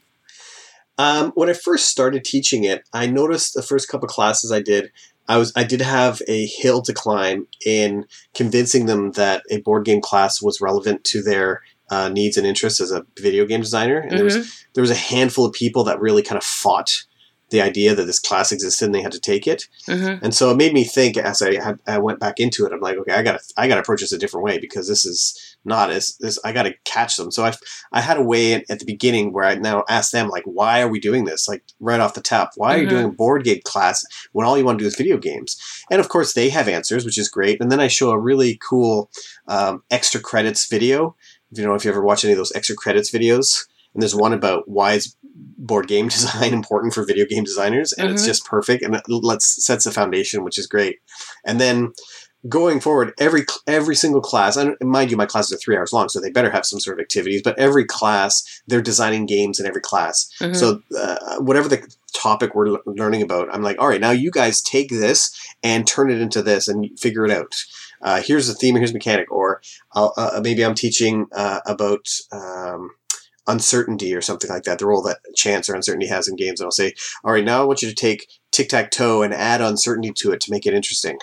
Um, 0.98 1.32
when 1.34 1.50
I 1.50 1.52
first 1.52 1.88
started 1.88 2.24
teaching 2.24 2.64
it, 2.64 2.88
I 2.92 3.06
noticed 3.06 3.54
the 3.54 3.62
first 3.62 3.88
couple 3.88 4.08
classes 4.08 4.50
I 4.50 4.60
did, 4.60 4.90
I 5.28 5.38
was 5.38 5.52
I 5.56 5.64
did 5.64 5.80
have 5.80 6.22
a 6.28 6.46
hill 6.46 6.82
to 6.82 6.92
climb 6.92 7.46
in 7.64 8.06
convincing 8.34 8.86
them 8.86 9.12
that 9.12 9.42
a 9.50 9.60
board 9.60 9.84
game 9.84 10.00
class 10.00 10.40
was 10.40 10.60
relevant 10.60 11.04
to 11.04 11.22
their 11.22 11.62
uh, 11.90 12.08
needs 12.08 12.36
and 12.36 12.46
interests 12.46 12.80
as 12.80 12.92
a 12.92 13.06
video 13.18 13.44
game 13.44 13.60
designer. 13.60 13.98
And 13.98 14.16
there 14.16 14.24
was 14.24 14.64
there 14.74 14.82
was 14.82 14.90
a 14.90 14.94
handful 14.94 15.44
of 15.44 15.52
people 15.52 15.84
that 15.84 16.00
really 16.00 16.22
kind 16.22 16.38
of 16.38 16.44
fought 16.44 17.04
the 17.50 17.60
idea 17.60 17.94
that 17.94 18.04
this 18.04 18.18
class 18.18 18.50
existed 18.50 18.86
and 18.86 18.94
they 18.94 19.02
had 19.02 19.12
to 19.12 19.20
take 19.20 19.46
it. 19.46 19.68
Mm-hmm. 19.86 20.24
And 20.24 20.34
so 20.34 20.50
it 20.50 20.56
made 20.56 20.72
me 20.72 20.82
think 20.82 21.16
as 21.16 21.42
I 21.42 21.62
had 21.62 21.78
I 21.86 21.98
went 21.98 22.20
back 22.20 22.40
into 22.40 22.64
it. 22.66 22.72
I'm 22.72 22.80
like, 22.80 22.96
okay, 22.98 23.12
I 23.12 23.22
got 23.22 23.40
I 23.56 23.68
got 23.68 23.76
to 23.76 23.80
approach 23.80 24.00
this 24.00 24.12
a 24.12 24.18
different 24.18 24.44
way 24.44 24.58
because 24.58 24.88
this 24.88 25.04
is 25.04 25.45
not 25.66 25.90
as 25.90 26.16
this. 26.20 26.38
I 26.44 26.52
got 26.52 26.62
to 26.62 26.74
catch 26.84 27.16
them. 27.16 27.30
So 27.30 27.44
I 27.44 27.52
I 27.92 28.00
had 28.00 28.16
a 28.16 28.22
way 28.22 28.54
at, 28.54 28.64
at 28.70 28.78
the 28.78 28.84
beginning 28.86 29.32
where 29.32 29.44
I 29.44 29.56
now 29.56 29.84
ask 29.88 30.12
them 30.12 30.28
like, 30.28 30.44
why 30.44 30.80
are 30.80 30.88
we 30.88 31.00
doing 31.00 31.24
this? 31.24 31.48
Like 31.48 31.62
right 31.80 32.00
off 32.00 32.14
the 32.14 32.20
top, 32.22 32.52
why 32.56 32.74
are 32.74 32.78
you 32.78 32.86
Mhm. 32.86 32.90
doing 32.90 33.04
a 33.04 33.10
board 33.12 33.44
game 33.44 33.60
class 33.64 34.04
when 34.32 34.46
all 34.46 34.56
you 34.56 34.64
want 34.64 34.78
to 34.78 34.82
do 34.84 34.88
is 34.88 34.96
video 34.96 35.18
games? 35.18 35.56
And 35.90 36.00
of 36.00 36.08
course 36.08 36.32
they 36.32 36.48
have 36.50 36.68
answers, 36.68 37.04
which 37.04 37.18
is 37.18 37.28
great. 37.28 37.60
And 37.60 37.70
then 37.70 37.80
I 37.80 37.88
show 37.88 38.10
a 38.10 38.18
really 38.18 38.58
cool 38.68 39.10
um, 39.48 39.82
extra 39.90 40.20
credits 40.20 40.66
video. 40.66 41.14
If 41.52 41.58
you 41.58 41.64
know 41.66 41.74
if 41.74 41.84
you 41.84 41.90
ever 41.90 42.02
watch 42.02 42.24
any 42.24 42.32
of 42.32 42.38
those 42.38 42.54
extra 42.54 42.76
credits 42.76 43.10
videos. 43.10 43.64
And 43.94 44.02
there's 44.02 44.14
one 44.14 44.34
about 44.34 44.68
why 44.68 44.92
is 44.92 45.16
board 45.58 45.88
game 45.88 46.08
design 46.16 46.52
important 46.52 46.92
for 46.92 47.02
video 47.04 47.24
game 47.24 47.44
designers, 47.44 47.94
and 47.94 48.10
it's 48.10 48.22
Mhm. 48.22 48.26
just 48.26 48.44
perfect, 48.44 48.82
and 48.82 48.94
it 48.94 49.02
lets 49.08 49.64
sets 49.64 49.84
the 49.84 49.90
foundation, 49.90 50.44
which 50.44 50.58
is 50.58 50.66
great. 50.66 50.98
And 51.46 51.58
then 51.58 51.92
going 52.48 52.80
forward, 52.80 53.12
every 53.18 53.44
every 53.66 53.94
single 53.96 54.20
class, 54.20 54.56
and 54.56 54.76
mind 54.80 55.10
you, 55.10 55.16
my 55.16 55.26
classes 55.26 55.52
are 55.52 55.56
three 55.58 55.76
hours 55.76 55.92
long, 55.92 56.08
so 56.08 56.20
they 56.20 56.30
better 56.30 56.50
have 56.50 56.66
some 56.66 56.80
sort 56.80 56.98
of 56.98 57.02
activities. 57.02 57.42
But 57.42 57.58
every 57.58 57.84
class, 57.84 58.62
they're 58.66 58.82
designing 58.82 59.26
games 59.26 59.58
in 59.60 59.66
every 59.66 59.80
class. 59.80 60.30
Mhm. 60.40 60.56
So 60.56 60.82
uh, 60.98 61.38
whatever 61.38 61.68
the 61.68 61.86
topic 62.14 62.54
we're 62.54 62.68
l- 62.68 62.82
learning 62.86 63.22
about, 63.22 63.48
I'm 63.54 63.62
like, 63.62 63.78
all 63.80 63.88
right, 63.88 64.00
now 64.00 64.10
you 64.10 64.30
guys 64.30 64.62
take 64.62 64.90
this 64.90 65.36
and 65.62 65.86
turn 65.86 66.10
it 66.10 66.20
into 66.20 66.42
this 66.42 66.68
and 66.68 66.98
figure 66.98 67.24
it 67.24 67.30
out. 67.30 67.54
Uh, 68.02 68.20
here's 68.22 68.46
the 68.46 68.54
theme, 68.54 68.76
here's 68.76 68.92
mechanic, 68.92 69.30
or 69.32 69.60
I'll, 69.92 70.12
uh, 70.16 70.40
maybe 70.42 70.64
I'm 70.64 70.74
teaching 70.74 71.26
uh, 71.32 71.60
about. 71.66 72.08
Um, 72.32 72.90
uncertainty 73.48 74.12
or 74.12 74.20
something 74.20 74.50
like 74.50 74.64
that 74.64 74.80
the 74.80 74.86
role 74.86 75.00
that 75.02 75.18
chance 75.36 75.68
or 75.68 75.76
uncertainty 75.76 76.08
has 76.08 76.26
in 76.26 76.34
games 76.34 76.58
and 76.60 76.66
i'll 76.66 76.70
say 76.72 76.92
all 77.22 77.32
right 77.32 77.44
now 77.44 77.60
i 77.62 77.64
want 77.64 77.80
you 77.80 77.88
to 77.88 77.94
take 77.94 78.26
tic-tac-toe 78.50 79.22
and 79.22 79.32
add 79.32 79.60
uncertainty 79.60 80.10
to 80.12 80.32
it 80.32 80.40
to 80.40 80.50
make 80.50 80.66
it 80.66 80.74
interesting 80.74 81.16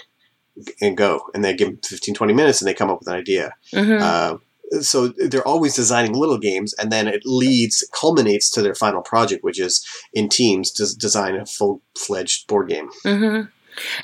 and 0.81 0.97
go. 0.97 1.21
And 1.33 1.43
they 1.43 1.53
give 1.53 1.67
them 1.69 1.79
15 1.83 2.13
20 2.15 2.33
minutes 2.33 2.61
and 2.61 2.67
they 2.67 2.73
come 2.73 2.89
up 2.89 2.99
with 2.99 3.07
an 3.07 3.15
idea. 3.15 3.53
Mhm. 3.73 4.01
uh, 4.01 4.37
so 4.81 5.09
they're 5.09 5.47
always 5.47 5.75
designing 5.75 6.13
little 6.13 6.39
games 6.39 6.73
and 6.79 6.91
then 6.91 7.07
it 7.07 7.21
leads 7.25 7.87
culminates 7.93 8.49
to 8.49 8.61
their 8.61 8.73
final 8.73 9.01
project 9.01 9.43
which 9.43 9.59
is 9.59 9.85
in 10.13 10.29
teams 10.29 10.71
to 10.71 10.87
design 10.97 11.35
a 11.35 11.45
full-fledged 11.45 12.47
board 12.47 12.69
game. 12.69 12.89
Hmm 13.03 13.41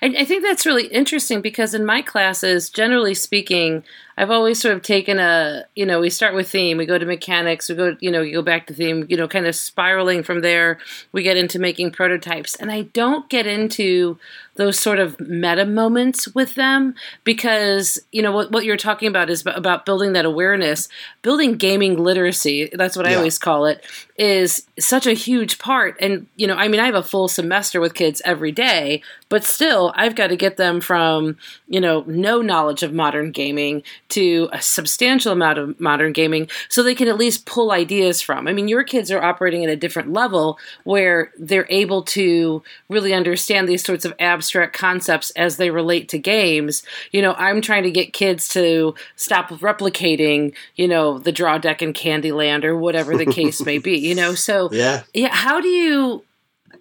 And 0.01 0.18
I 0.18 0.25
think 0.25 0.44
that's 0.44 0.65
really 0.65 0.88
interesting 0.88 1.41
because 1.41 1.74
in 1.74 1.86
my 1.86 2.01
classes, 2.01 2.70
generally 2.70 3.13
speaking, 3.13 3.84
I've 4.20 4.32
always 4.32 4.62
sort 4.62 4.76
of 4.76 4.82
taken 4.82 5.18
a, 5.18 5.64
you 5.78 5.86
know, 5.86 6.02
we 6.02 6.10
start 6.10 6.36
with 6.36 6.50
theme, 6.50 6.78
we 6.78 6.86
go 6.86 6.98
to 6.98 7.06
mechanics, 7.06 7.70
we 7.70 7.76
go, 7.76 7.96
you 8.02 8.12
know, 8.12 8.22
you 8.22 8.34
go 8.34 8.42
back 8.42 8.68
to 8.68 8.74
theme, 8.74 9.06
you 9.08 9.16
know, 9.16 9.30
kind 9.30 9.48
of 9.48 9.56
spiraling 9.56 10.24
from 10.24 10.42
there. 10.42 10.78
We 11.14 11.24
get 11.24 11.38
into 11.38 11.58
making 11.58 11.92
prototypes. 11.92 12.56
And 12.56 12.70
I 12.70 12.82
don't 12.82 13.30
get 13.30 13.48
into 13.48 14.20
those 14.56 14.78
sort 14.78 15.00
of 15.00 15.18
meta 15.22 15.66
moments 15.66 16.28
with 16.36 16.56
them 16.56 16.94
because, 17.24 17.98
you 18.12 18.22
know, 18.22 18.34
what, 18.34 18.52
what 18.52 18.66
you're 18.66 18.76
talking 18.76 19.08
about 19.08 19.30
is 19.30 19.46
about 19.46 19.86
building 19.86 20.12
that 20.12 20.26
awareness, 20.26 20.90
building 21.22 21.56
gaming 21.56 21.98
literacy. 21.98 22.70
That's 22.74 22.98
what 22.98 23.08
I 23.08 23.16
always 23.16 23.40
call 23.40 23.68
it 23.68 23.86
is 24.18 24.68
such 24.78 25.08
a 25.08 25.14
huge 25.14 25.60
part. 25.60 25.96
And, 26.02 26.28
you 26.36 26.46
know, 26.46 26.56
I 26.56 26.68
mean, 26.68 26.82
I 26.82 26.88
have 26.88 26.96
a 26.96 27.02
full 27.02 27.30
semester 27.30 27.80
with 27.80 27.94
kids 27.94 28.22
every 28.26 28.52
day, 28.52 29.02
but 29.30 29.46
still, 29.46 29.94
I've 29.96 30.16
got 30.16 30.28
to 30.28 30.36
get 30.36 30.58
them 30.58 30.82
from, 30.82 31.38
you 31.70 31.80
know, 31.80 32.04
no 32.06 32.42
knowledge 32.42 32.84
of 32.84 32.92
modern 32.92 33.32
gaming 33.32 33.82
to 34.10 34.50
a 34.51 34.62
substantial 34.62 35.32
amount 35.32 35.58
of 35.58 35.80
modern 35.80 36.13
gaming 36.13 36.48
so 36.68 36.84
they 36.84 36.96
can 36.96 37.08
at 37.08 37.18
least 37.18 37.46
pull 37.46 37.72
ideas 37.72 38.22
from. 38.22 38.48
I 38.48 38.54
mean, 38.54 38.68
your 38.68 38.84
kids 38.84 39.12
are 39.12 39.22
operating 39.22 39.63
at 39.63 39.70
a 39.70 39.75
different 39.75 40.13
level 40.13 40.60
where 40.84 41.32
they're 41.38 41.68
able 41.70 42.04
to 42.04 42.63
really 42.89 43.13
understand 43.13 43.68
these 43.68 43.84
sorts 43.84 44.06
of 44.06 44.13
abstract 44.20 44.75
concepts 44.75 45.30
as 45.32 45.58
they 45.58 45.70
relate 45.70 46.10
to 46.10 46.18
games. 46.18 46.84
You 47.12 47.22
know, 47.22 47.34
I'm 47.34 47.62
trying 47.62 47.84
to 47.84 47.92
get 47.92 48.13
kids 48.13 48.48
to 48.50 48.96
stop 49.16 49.50
replicating, 49.50 50.54
you 50.75 50.88
know, 50.88 51.20
the 51.20 51.32
draw 51.32 51.58
deck 51.58 51.82
in 51.82 51.94
Candyland 51.94 52.63
or 52.63 52.75
whatever 52.75 53.16
the 53.16 53.25
case 53.25 53.63
may 53.63 53.78
be, 53.78 53.98
you 53.98 54.16
know. 54.16 54.34
So, 54.50 54.70
yeah. 54.72 55.04
Yeah, 55.13 55.36
how 55.36 55.60
do 55.60 55.68
you 55.68 56.24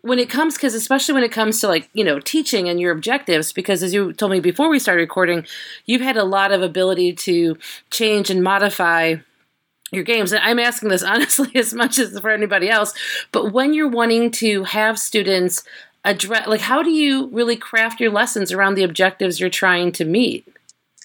when 0.09 0.19
it 0.19 0.31
comes 0.31 0.55
because 0.55 0.75
especially 0.75 1.15
when 1.15 1.23
it 1.23 1.33
comes 1.33 1.61
to 1.61 1.69
like 1.69 1.89
you 1.93 2.05
know 2.05 2.19
teaching 2.19 2.69
and 2.69 2.81
your 2.81 2.93
objectives 2.93 3.53
because 3.53 3.83
as 3.83 3.93
you 3.95 4.13
told 4.13 4.33
me 4.33 4.41
before 4.41 4.69
we 4.69 4.79
started 4.79 5.03
recording 5.03 5.47
you've 5.87 6.01
had 6.01 6.17
a 6.17 6.25
lot 6.25 6.51
of 6.51 6.63
ability 6.63 7.13
to 7.13 7.57
change 7.91 8.31
and 8.31 8.43
modify 8.43 9.15
your 9.93 10.05
games. 10.05 10.33
And 10.33 10.43
i'm 10.43 10.59
asking 10.59 10.89
this 10.89 11.03
honestly 11.15 11.51
as 11.55 11.75
much 11.75 11.99
as 11.99 12.19
for 12.19 12.31
anybody 12.31 12.69
else 12.69 12.95
but 13.33 13.53
when 13.53 13.75
you're 13.75 13.89
wanting 13.89 14.31
to 14.33 14.65
have 14.65 14.99
students 14.99 15.63
address 16.05 16.47
like 16.47 16.61
how 16.61 16.83
do 16.83 16.91
you 16.91 17.29
really 17.29 17.57
craft 17.57 18.01
your 18.01 18.11
lessons 18.11 18.53
around 18.53 18.75
the 18.75 18.85
objectives 18.85 19.39
you're 19.39 19.51
trying 19.51 19.93
to 19.93 20.05
meet? 20.05 20.47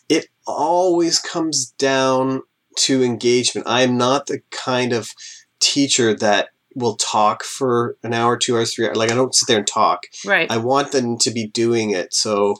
It 0.09 0.27
always 0.45 1.19
comes 1.19 1.71
down 1.71 2.41
to 2.77 3.03
engagement. 3.03 3.67
I'm 3.67 3.97
not 3.97 4.27
the 4.27 4.41
kind 4.51 4.93
of 4.93 5.13
teacher 5.59 6.13
that 6.15 6.49
will 6.75 6.95
talk 6.95 7.43
for 7.43 7.97
an 8.03 8.13
hour, 8.13 8.37
two 8.37 8.55
hours, 8.55 8.73
three 8.73 8.87
hours. 8.87 8.97
Like 8.97 9.11
I 9.11 9.15
don't 9.15 9.35
sit 9.35 9.47
there 9.47 9.57
and 9.57 9.67
talk. 9.67 10.03
Right. 10.25 10.49
I 10.49 10.57
want 10.57 10.91
them 10.91 11.17
to 11.19 11.31
be 11.31 11.47
doing 11.47 11.91
it. 11.91 12.13
So 12.13 12.55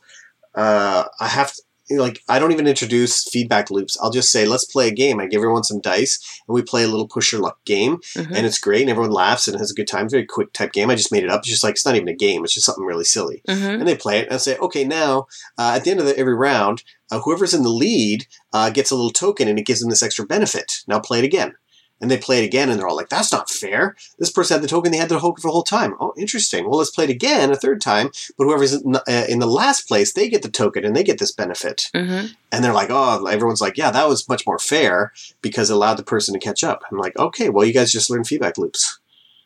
uh, 0.56 1.06
I 1.20 1.28
have 1.28 1.54
to, 1.54 1.62
you 1.90 1.98
know, 1.98 2.04
like 2.04 2.24
I 2.30 2.40
don't 2.40 2.54
even 2.54 2.66
introduce 2.66 3.28
feedback 3.28 3.70
loops. 3.70 3.98
I'll 4.02 4.12
just 4.12 4.32
say, 4.32 4.46
let's 4.46 4.64
play 4.64 4.88
a 4.88 4.94
game. 4.94 5.20
I 5.20 5.26
give 5.26 5.40
everyone 5.40 5.64
some 5.64 5.82
dice 5.82 6.42
and 6.48 6.56
we 6.56 6.62
play 6.62 6.84
a 6.84 6.88
little 6.88 7.08
push 7.08 7.32
your 7.32 7.42
luck 7.42 7.58
game. 7.66 7.98
Mm-hmm. 8.16 8.34
And 8.34 8.46
it's 8.46 8.60
great 8.60 8.82
and 8.82 8.90
everyone 8.90 9.12
laughs 9.12 9.48
and 9.48 9.60
has 9.60 9.72
a 9.72 9.76
good 9.76 9.88
time. 9.88 10.10
Very 10.10 10.26
quick 10.26 10.54
type 10.54 10.72
game. 10.72 10.90
I 10.90 10.96
just 10.96 11.12
made 11.12 11.24
it 11.24 11.30
up. 11.30 11.42
It's 11.42 11.50
just 11.50 11.64
like 11.64 11.72
it's 11.72 11.86
not 11.86 11.96
even 11.96 12.08
a 12.08 12.16
game. 12.16 12.44
It's 12.44 12.54
just 12.54 12.66
something 12.66 12.86
really 12.86 13.04
silly. 13.04 13.42
Mm-hmm. 13.48 13.82
And 13.82 13.88
they 13.88 13.98
play 13.98 14.20
it 14.20 14.26
and 14.26 14.36
I 14.36 14.38
say, 14.38 14.58
okay, 14.58 14.86
now 14.86 15.28
uh, 15.58 15.74
at 15.76 15.84
the 15.84 15.92
end 15.92 16.00
of 16.00 16.06
the, 16.06 16.18
every 16.18 16.36
round, 16.36 16.84
uh, 17.12 17.20
whoever's 17.20 17.54
in 17.54 17.64
the 17.64 17.70
lead 17.70 18.28
uh, 18.54 18.70
gets 18.70 18.90
a 18.90 18.96
little 18.96 19.12
token 19.12 19.50
and 19.50 19.60
it 19.60 19.66
gives 19.66 19.82
them 19.82 19.90
this 19.90 20.04
extra 20.04 20.26
benefit. 20.26 20.84
Now 20.88 21.00
play 21.00 21.20
it 21.20 21.26
again 21.26 21.56
and 22.04 22.12
they 22.12 22.18
play 22.18 22.44
it 22.44 22.46
again 22.46 22.70
and 22.70 22.78
they're 22.78 22.88
all 22.88 22.98
like, 22.98 23.08
that's 23.08 23.32
not 23.32 23.50
fair. 23.50 23.96
This 24.20 24.30
person 24.30 24.56
had 24.56 24.62
the 24.62 24.68
token, 24.68 24.92
they 24.92 24.98
had 24.98 25.08
the 25.08 25.18
token 25.18 25.42
for 25.42 25.48
the 25.48 25.54
whole 25.54 25.64
time. 25.64 25.96
Oh, 26.02 26.14
interesting. 26.18 26.70
Well, 26.70 26.78
let's 26.78 26.92
play 26.92 27.06
it 27.06 27.10
again 27.10 27.50
a 27.50 27.56
third 27.56 27.80
time, 27.80 28.12
but 28.38 28.44
whoever's 28.44 28.74
in, 28.74 28.98
uh, 28.98 29.26
in 29.30 29.40
the 29.40 29.48
last 29.48 29.88
place, 29.88 30.12
they 30.12 30.28
get 30.28 30.42
the 30.42 30.50
token 30.50 30.84
and 30.84 30.94
they 30.94 31.04
get 31.04 31.18
this 31.18 31.32
benefit. 31.32 31.90
Mm-hmm. 31.96 32.34
And 32.52 32.64
they're 32.64 32.74
like, 32.74 32.90
oh, 32.92 33.26
everyone's 33.26 33.62
like, 33.62 33.78
yeah, 33.78 33.90
that 33.90 34.10
was 34.10 34.28
much 34.28 34.46
more 34.46 34.60
fair 34.60 35.14
because 35.42 35.70
it 35.70 35.76
allowed 35.76 35.96
the 35.96 36.04
person 36.04 36.34
to 36.34 36.42
catch 36.42 36.62
up. 36.62 36.84
I'm 36.92 36.98
like, 36.98 37.18
okay, 37.18 37.48
well, 37.48 37.66
you 37.66 37.74
guys 37.74 37.92
just 37.92 38.10
learn 38.10 38.26
feedback 38.26 38.58
loops. 38.58 39.00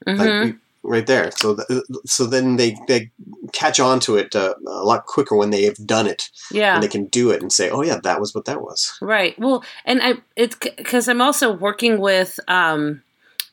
Mm-hmm. 0.08 0.20
Like, 0.20 0.56
right 0.88 1.06
there. 1.06 1.32
So 1.32 1.56
th- 1.56 1.84
so 2.06 2.26
then 2.26 2.56
they 2.56 2.78
they 2.88 3.12
catch 3.52 3.80
on 3.80 4.00
to 4.02 4.16
it 4.18 4.36
uh, 4.36 4.56
a 4.66 4.84
lot 4.84 5.06
quicker 5.06 5.36
when 5.36 5.50
they've 5.50 5.76
done 5.86 6.08
it. 6.08 6.30
Yeah, 6.52 6.76
and 6.76 6.84
they 6.84 6.88
can 6.88 7.06
do 7.06 7.32
it 7.32 7.42
and 7.42 7.52
say, 7.52 7.70
"Oh 7.70 7.82
yeah, 7.82 8.00
that 8.04 8.20
was 8.20 8.34
what 8.34 8.46
that 8.46 8.62
was." 8.62 8.98
Right. 9.02 9.38
Well, 9.38 9.64
and 9.86 10.02
I 10.02 10.14
it's 10.36 10.56
because 10.56 11.08
I'm 11.08 11.22
also 11.22 11.52
working 11.52 12.00
with. 12.00 12.40
Um, 12.48 13.04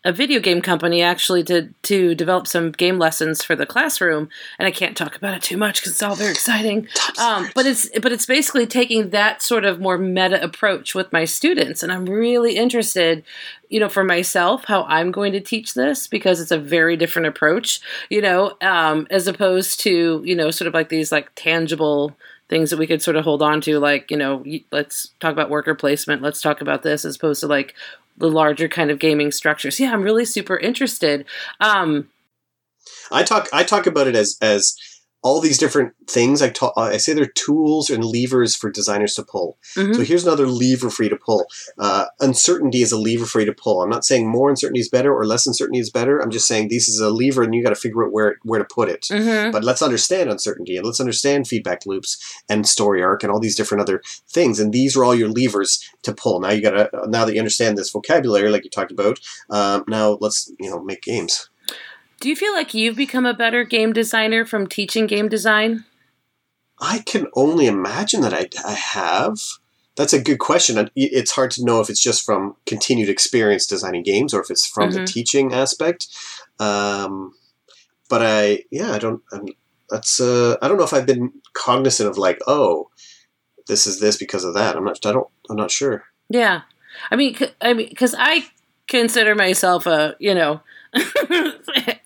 a 0.05 0.13
video 0.13 0.39
game 0.39 0.61
company 0.61 1.01
actually 1.01 1.43
to 1.45 1.71
to 1.83 2.15
develop 2.15 2.47
some 2.47 2.71
game 2.73 2.99
lessons 2.99 3.43
for 3.43 3.57
the 3.57 3.65
classroom, 3.65 4.29
and 4.59 4.67
I 4.67 4.71
can't 4.71 4.97
talk 4.97 5.17
about 5.17 5.35
it 5.35 5.43
too 5.43 5.57
much 5.57 5.81
because 5.81 5.93
it's 5.93 6.03
all 6.03 6.15
very 6.15 6.33
exciting. 6.33 6.89
Um, 7.19 7.49
but 7.55 7.65
it's 7.65 7.89
but 8.01 8.13
it's 8.13 8.27
basically 8.27 8.67
taking 8.67 9.11
that 9.11 9.41
sort 9.41 9.65
of 9.65 9.81
more 9.81 9.97
meta 9.97 10.43
approach 10.43 10.95
with 10.95 11.13
my 11.13 11.25
students, 11.25 11.83
and 11.83 11.91
I'm 11.91 12.07
really 12.07 12.57
interested, 12.57 13.25
you 13.69 13.81
know, 13.81 13.89
for 13.89 14.05
myself 14.05 14.65
how 14.67 14.83
I'm 14.85 15.11
going 15.11 15.33
to 15.33 15.41
teach 15.41 15.75
this 15.75 16.07
because 16.07 16.41
it's 16.41 16.51
a 16.51 16.59
very 16.59 16.97
different 16.97 17.29
approach, 17.29 17.81
you 18.11 18.21
know, 18.21 18.57
um, 18.61 19.07
as 19.11 19.27
opposed 19.27 19.81
to 19.81 20.23
you 20.25 20.37
know 20.37 20.51
sort 20.51 20.69
of 20.69 20.75
like 20.75 20.91
these 20.91 21.11
like 21.13 21.31
tangible 21.35 22.15
things 22.49 22.69
that 22.71 22.79
we 22.79 22.87
could 22.87 23.01
sort 23.01 23.17
of 23.17 23.25
hold 23.25 23.41
on 23.41 23.61
to 23.63 23.79
like 23.79 24.11
you 24.11 24.17
know 24.17 24.45
let's 24.71 25.09
talk 25.19 25.33
about 25.33 25.49
worker 25.49 25.75
placement 25.75 26.21
let's 26.21 26.43
talk 26.43 26.61
about 26.61 26.83
this 26.83 27.05
as 27.07 27.17
opposed 27.17 27.41
to 27.41 27.47
like 27.47 27.75
the 28.17 28.31
larger 28.31 28.69
kind 28.69 28.91
of 28.91 28.99
gaming 28.99 29.33
structures. 29.33 29.79
Yeah, 29.81 29.93
I'm 29.93 30.03
really 30.03 30.25
super 30.25 30.57
interested. 30.57 31.25
Um, 31.61 32.09
I 33.11 33.23
talk 33.23 33.49
I 33.53 33.65
talk 33.65 33.87
about 33.87 34.07
it 34.07 34.17
as 34.17 34.37
as 34.41 34.77
all 35.25 35.41
these 35.41 35.57
different 35.57 35.95
things. 36.07 36.43
I 36.43 36.51
talk, 36.51 36.75
I 36.77 36.99
say 36.99 37.15
they're 37.15 37.25
tools 37.25 37.89
and 37.89 38.05
levers 38.05 38.55
for 38.55 38.71
designers 38.71 39.15
to 39.15 39.23
pull. 39.23 39.59
Mm-hmm. 39.75 39.95
So 39.95 40.03
here's 40.03 40.27
another 40.27 40.47
lever 40.47 40.91
for 40.91 41.03
you 41.03 41.09
to 41.09 41.17
pull. 41.17 41.47
Uh, 41.79 42.05
uncertainty 42.21 42.83
is 42.83 42.93
a 42.93 42.99
lever 42.99 43.25
for 43.25 43.41
you 43.41 43.47
to 43.47 43.55
pull. 43.55 43.83
I'm 43.83 43.89
not 43.89 44.05
saying 44.05 44.29
more 44.29 44.51
uncertainty 44.51 44.81
is 44.81 44.91
better 44.91 45.13
or 45.15 45.25
less 45.27 45.47
uncertainty 45.47 45.79
is 45.79 45.89
better. 45.89 46.21
I'm 46.21 46.31
just 46.31 46.47
saying 46.47 46.69
this 46.69 46.89
is 46.89 47.01
a 47.01 47.09
lever 47.09 47.43
and 47.43 47.55
you 47.55 47.63
got 47.63 47.71
to 47.71 47.75
figure 47.75 48.05
out 48.05 48.13
where 48.13 48.37
where 48.43 48.59
to 48.59 48.67
put 48.67 48.91
it. 48.91 49.07
Mm-hmm. 49.11 49.51
But 49.51 49.65
let's 49.65 49.81
understand 49.81 50.29
uncertainty 50.29 50.77
and 50.77 50.85
let's 50.85 51.01
understand 51.01 51.49
feedback 51.49 51.87
loops 51.87 52.23
and 52.51 52.69
story 52.69 53.03
arc 53.03 53.23
and 53.23 53.33
all 53.33 53.41
these 53.41 53.57
different 53.57 53.81
other 53.81 54.03
things. 54.29 54.61
And 54.61 54.75
these 54.75 54.95
are 54.95 55.05
all 55.05 55.15
your 55.15 55.31
levers 55.31 55.83
to 56.03 56.13
pull. 56.13 56.41
Now 56.41 56.51
you 56.51 56.61
got 56.61 56.73
to 56.73 57.09
now 57.09 57.25
that 57.25 57.33
you 57.33 57.41
understand 57.41 57.79
this 57.79 57.91
vocabulary, 57.91 58.51
like 58.51 58.65
you 58.65 58.71
talked 58.71 58.93
about. 58.93 59.21
Um, 59.49 59.85
now 59.89 60.19
let's 60.21 60.53
you 60.61 60.69
know 60.69 60.85
make 60.85 61.01
games. 61.01 61.49
Do 62.25 62.31
you 62.31 62.37
feel 62.37 62.55
like 62.55 62.73
you've 62.73 62.97
become 62.97 63.27
a 63.27 63.35
better 63.35 63.65
game 63.65 63.93
designer 63.93 64.47
from 64.47 64.67
teaching 64.67 65.07
game 65.07 65.29
design? 65.29 65.85
I 66.81 67.01
can 67.01 67.27
only 67.35 67.67
imagine 67.67 68.23
that 68.23 68.33
I, 68.33 68.49
I 68.67 68.73
have. 68.73 69.37
That's 69.95 70.15
a 70.15 70.23
good 70.23 70.39
question. 70.39 70.89
It's 70.97 71.33
hard 71.33 71.51
to 71.51 71.65
know 71.67 71.83
if 71.83 71.91
it's 71.91 72.03
just 72.03 72.25
from 72.25 72.57
continued 72.65 73.11
experience 73.11 73.67
designing 73.67 74.05
games 74.05 74.33
or 74.33 74.41
if 74.41 74.51
it's 74.51 74.67
from 74.67 74.89
mm-hmm. 74.89 75.01
the 75.01 75.07
teaching 75.07 75.53
aspect. 75.53 76.07
Um, 76.59 77.35
but 78.09 78.23
I, 78.23 78.65
yeah, 78.71 78.93
I 78.93 78.99
don't. 78.99 79.21
I'm, 79.31 79.45
that's. 79.91 80.19
Uh, 80.19 80.57
I 80.63 80.69
don't 80.69 80.79
know 80.79 80.85
if 80.85 80.95
I've 80.95 81.05
been 81.05 81.31
cognizant 81.53 82.09
of 82.09 82.17
like, 82.17 82.41
oh, 82.47 82.89
this 83.67 83.87
is 83.87 84.01
this 84.01 84.17
because 84.17 84.45
of 84.45 84.55
that. 84.55 84.77
I'm 84.77 84.85
not. 84.85 85.05
I 85.05 85.13
don't. 85.13 85.29
I'm 85.51 85.57
not 85.57 85.71
sure. 85.71 86.05
Yeah, 86.31 86.63
I 87.11 87.17
mean, 87.17 87.37
I 87.61 87.75
mean, 87.75 87.91
because 87.91 88.15
I 88.19 88.47
consider 88.89 89.35
myself 89.35 89.87
a 89.87 90.17
you 90.19 90.35
know 90.35 90.63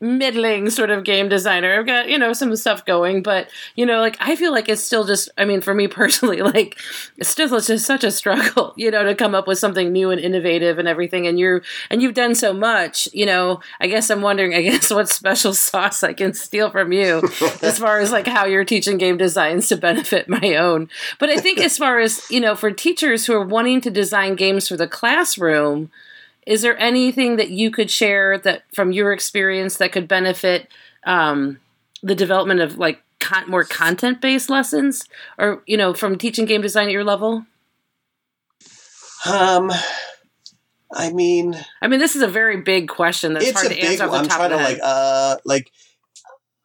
middling 0.00 0.70
sort 0.70 0.90
of 0.90 1.04
game 1.04 1.28
designer. 1.28 1.78
I've 1.78 1.86
got, 1.86 2.08
you 2.08 2.18
know, 2.18 2.32
some 2.32 2.54
stuff 2.56 2.84
going, 2.84 3.22
but, 3.22 3.48
you 3.76 3.86
know, 3.86 4.00
like 4.00 4.16
I 4.20 4.36
feel 4.36 4.52
like 4.52 4.68
it's 4.68 4.82
still 4.82 5.04
just, 5.04 5.28
I 5.38 5.44
mean, 5.44 5.60
for 5.60 5.74
me 5.74 5.88
personally, 5.88 6.42
like 6.42 6.78
it's 7.16 7.28
still 7.28 7.52
it's 7.54 7.66
just 7.66 7.86
such 7.86 8.04
a 8.04 8.10
struggle, 8.10 8.74
you 8.76 8.90
know, 8.90 9.04
to 9.04 9.14
come 9.14 9.34
up 9.34 9.46
with 9.46 9.58
something 9.58 9.92
new 9.92 10.10
and 10.10 10.20
innovative 10.20 10.78
and 10.78 10.88
everything. 10.88 11.26
And 11.26 11.38
you're, 11.38 11.62
and 11.90 12.02
you've 12.02 12.14
done 12.14 12.34
so 12.34 12.52
much, 12.52 13.08
you 13.12 13.26
know, 13.26 13.60
I 13.80 13.86
guess 13.86 14.10
I'm 14.10 14.22
wondering, 14.22 14.54
I 14.54 14.62
guess 14.68 14.90
what 14.90 15.08
special 15.08 15.54
sauce 15.54 16.02
I 16.02 16.12
can 16.12 16.34
steal 16.34 16.70
from 16.70 16.92
you 16.92 17.22
as 17.62 17.78
far 17.78 18.00
as 18.00 18.12
like 18.12 18.26
how 18.26 18.46
you're 18.46 18.64
teaching 18.64 18.98
game 18.98 19.16
designs 19.16 19.68
to 19.68 19.76
benefit 19.76 20.28
my 20.28 20.56
own. 20.56 20.88
But 21.18 21.30
I 21.30 21.36
think 21.38 21.60
as 21.60 21.78
far 21.78 21.98
as, 21.98 22.28
you 22.30 22.40
know, 22.40 22.54
for 22.54 22.70
teachers 22.70 23.26
who 23.26 23.34
are 23.34 23.44
wanting 23.44 23.80
to 23.82 23.90
design 23.90 24.36
games 24.36 24.68
for 24.68 24.76
the 24.76 24.88
classroom, 24.88 25.90
is 26.48 26.62
there 26.62 26.78
anything 26.78 27.36
that 27.36 27.50
you 27.50 27.70
could 27.70 27.90
share 27.90 28.38
that 28.38 28.62
from 28.74 28.90
your 28.90 29.12
experience 29.12 29.76
that 29.76 29.92
could 29.92 30.08
benefit 30.08 30.66
um, 31.04 31.60
the 32.02 32.14
development 32.14 32.60
of 32.60 32.78
like 32.78 33.02
con- 33.20 33.50
more 33.50 33.64
content 33.64 34.22
based 34.22 34.48
lessons, 34.48 35.06
or 35.36 35.62
you 35.66 35.76
know, 35.76 35.92
from 35.92 36.16
teaching 36.16 36.46
game 36.46 36.62
design 36.62 36.86
at 36.86 36.92
your 36.92 37.04
level? 37.04 37.44
Um, 39.26 39.70
I 40.90 41.12
mean, 41.12 41.54
I 41.82 41.88
mean, 41.88 42.00
this 42.00 42.16
is 42.16 42.22
a 42.22 42.28
very 42.28 42.62
big 42.62 42.88
question 42.88 43.34
that's 43.34 43.50
hard 43.52 43.68
to 43.68 43.78
answer. 43.78 44.04
I'm 44.04 44.26
trying 44.26 44.50
to 44.50 44.56
like, 44.56 44.78
uh, 44.82 45.36
like, 45.44 45.70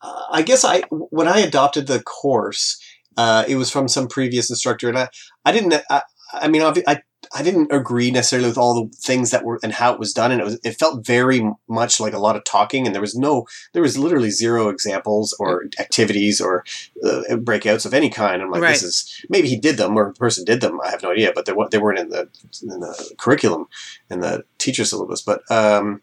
uh, 0.01 0.23
I 0.31 0.43
guess 0.43 0.63
I 0.63 0.83
when 0.89 1.27
I 1.27 1.39
adopted 1.39 1.87
the 1.87 2.01
course, 2.01 2.81
uh, 3.17 3.43
it 3.49 3.57
was 3.57 3.69
from 3.69 3.89
some 3.89 4.07
previous 4.07 4.49
instructor, 4.49 4.87
and 4.87 4.97
I, 4.97 5.09
I 5.43 5.51
didn't, 5.51 5.73
I, 5.89 6.03
I 6.31 6.47
mean, 6.47 6.61
I 6.61 7.01
I 7.35 7.41
didn't 7.41 7.71
agree 7.71 8.11
necessarily 8.11 8.47
with 8.47 8.57
all 8.57 8.75
the 8.75 8.95
things 8.95 9.31
that 9.31 9.43
were 9.43 9.59
and 9.63 9.73
how 9.73 9.91
it 9.93 9.99
was 9.99 10.13
done, 10.13 10.31
and 10.31 10.39
it 10.39 10.43
was 10.43 10.59
it 10.63 10.77
felt 10.77 11.05
very 11.05 11.49
much 11.67 11.99
like 11.99 12.13
a 12.13 12.19
lot 12.19 12.35
of 12.35 12.43
talking, 12.43 12.85
and 12.85 12.93
there 12.93 13.01
was 13.01 13.15
no 13.15 13.47
there 13.73 13.81
was 13.81 13.97
literally 13.97 14.29
zero 14.29 14.69
examples 14.69 15.35
or 15.39 15.65
activities 15.79 16.39
or 16.39 16.63
uh, 17.03 17.23
breakouts 17.37 17.85
of 17.85 17.93
any 17.93 18.09
kind. 18.09 18.41
I'm 18.41 18.51
like, 18.51 18.61
right. 18.61 18.73
this 18.73 18.83
is 18.83 19.25
maybe 19.29 19.47
he 19.49 19.57
did 19.57 19.77
them 19.77 19.97
or 19.97 20.09
the 20.09 20.19
person 20.19 20.45
did 20.45 20.61
them. 20.61 20.79
I 20.81 20.91
have 20.91 21.01
no 21.01 21.11
idea, 21.11 21.31
but 21.33 21.45
they 21.45 21.53
they 21.71 21.79
weren't 21.79 21.99
in 21.99 22.09
the 22.09 22.29
in 22.61 22.79
the 22.79 23.15
curriculum 23.17 23.67
in 24.09 24.19
the 24.19 24.45
teacher 24.59 24.85
syllabus. 24.85 25.21
But 25.21 25.41
um, 25.49 26.01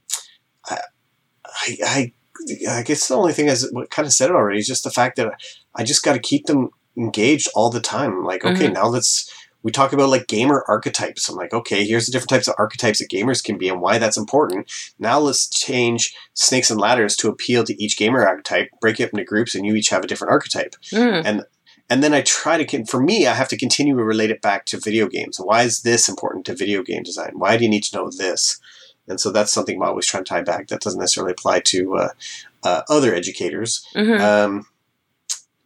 I, 0.69 1.77
I 1.85 2.13
I 2.69 2.83
guess 2.83 3.07
the 3.07 3.15
only 3.15 3.33
thing 3.33 3.47
is 3.47 3.69
what 3.73 3.91
kind 3.91 4.07
of 4.07 4.13
said 4.13 4.31
it 4.31 4.37
already 4.37 4.59
is 4.59 4.67
just 4.67 4.85
the 4.85 4.91
fact 4.91 5.17
that 5.17 5.33
I 5.75 5.85
just 5.85 6.03
got 6.03 6.15
to 6.15 6.19
keep 6.19 6.47
them 6.47 6.71
engaged 6.97 7.49
all 7.55 7.71
the 7.71 7.81
time. 7.81 8.25
Like, 8.25 8.45
okay, 8.45 8.65
mm-hmm. 8.65 8.75
now 8.75 8.87
let's 8.87 9.33
we 9.63 9.71
talk 9.71 9.93
about 9.93 10.09
like 10.09 10.27
gamer 10.27 10.65
archetypes. 10.69 11.29
I'm 11.29 11.37
like, 11.37 11.53
okay, 11.53 11.85
here's 11.85 12.07
the 12.07 12.13
different 12.13 12.31
types 12.31 12.49
of 12.49 12.55
archetypes 12.59 12.99
that 12.99 13.11
gamers 13.11 13.45
can 13.45 13.59
be 13.59 13.69
and 13.69 13.81
why 13.81 13.99
that's 13.99 14.17
important. 14.17 14.71
Now 14.99 15.19
let's 15.19 15.49
change 15.49 16.15
snakes 16.35 16.71
and 16.71 16.81
ladders 16.81 17.17
to 17.17 17.29
appeal 17.29 17.65
to 17.65 17.83
each 17.83 17.99
gamer 17.99 18.27
archetype, 18.27 18.69
break 18.81 19.01
it 19.01 19.05
up 19.05 19.11
into 19.13 19.25
groups, 19.25 19.55
and 19.55 19.67
you 19.67 19.75
each 19.75 19.91
have 19.91 20.05
a 20.05 20.07
different 20.07 20.33
archetype. 20.33 20.77
Mm. 20.93 21.23
And 21.25 21.45
and 21.91 22.05
then 22.05 22.15
I 22.15 22.23
try 22.23 22.63
to, 22.63 22.85
for 22.85 23.03
me, 23.03 23.27
I 23.27 23.35
have 23.35 23.49
to 23.49 23.57
continue 23.57 23.97
to 23.97 24.05
relate 24.05 24.31
it 24.31 24.41
back 24.41 24.65
to 24.67 24.79
video 24.79 25.09
games. 25.09 25.39
Why 25.39 25.65
is 25.65 25.83
this 25.83 26.09
important 26.09 26.47
to 26.47 26.55
video 26.55 26.85
game 26.85 27.03
design? 27.03 27.33
Why 27.35 27.57
do 27.57 27.65
you 27.65 27.71
need 27.71 27.83
to 27.85 27.97
know 27.97 28.11
this? 28.11 28.61
And 29.09 29.21
so 29.21 29.33
that's 29.33 29.51
something 29.51 29.77
I'm 29.77 29.89
always 29.89 30.07
trying 30.07 30.23
to 30.23 30.29
tie 30.29 30.43
back. 30.43 30.69
That 30.69 30.81
doesn't 30.81 31.01
necessarily 31.01 31.33
apply 31.33 31.61
to 31.61 31.97
uh, 31.97 32.09
uh, 32.63 32.83
other 32.89 33.13
educators. 33.13 33.85
Mhm. 33.97 34.21
Um, 34.21 34.67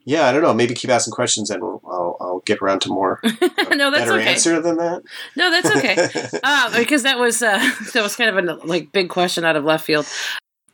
yeah, 0.05 0.27
I 0.27 0.33
don't 0.33 0.43
know. 0.43 0.53
Maybe 0.53 0.75
keep 0.75 0.91
asking 0.91 1.13
questions, 1.13 1.51
and 1.51 1.63
I'll, 1.63 2.17
I'll 2.21 2.43
get 2.45 2.61
around 2.61 2.81
to 2.81 2.89
more 2.91 3.21
no, 3.25 3.31
that's 3.41 4.05
better 4.05 4.15
okay. 4.15 4.29
answer 4.29 4.61
than 4.61 4.77
that. 4.77 5.03
No, 5.37 5.51
that's 5.51 5.71
okay. 5.77 6.41
um, 6.41 6.73
because 6.77 7.03
that 7.05 7.19
was 7.19 7.43
uh, 7.43 7.59
that 7.95 8.03
was 8.03 8.17
kind 8.17 8.37
of 8.37 8.45
a 8.45 8.67
like 8.67 8.93
big 8.93 9.09
question 9.09 9.45
out 9.45 9.57
of 9.57 9.65
left 9.65 9.85
field. 9.85 10.07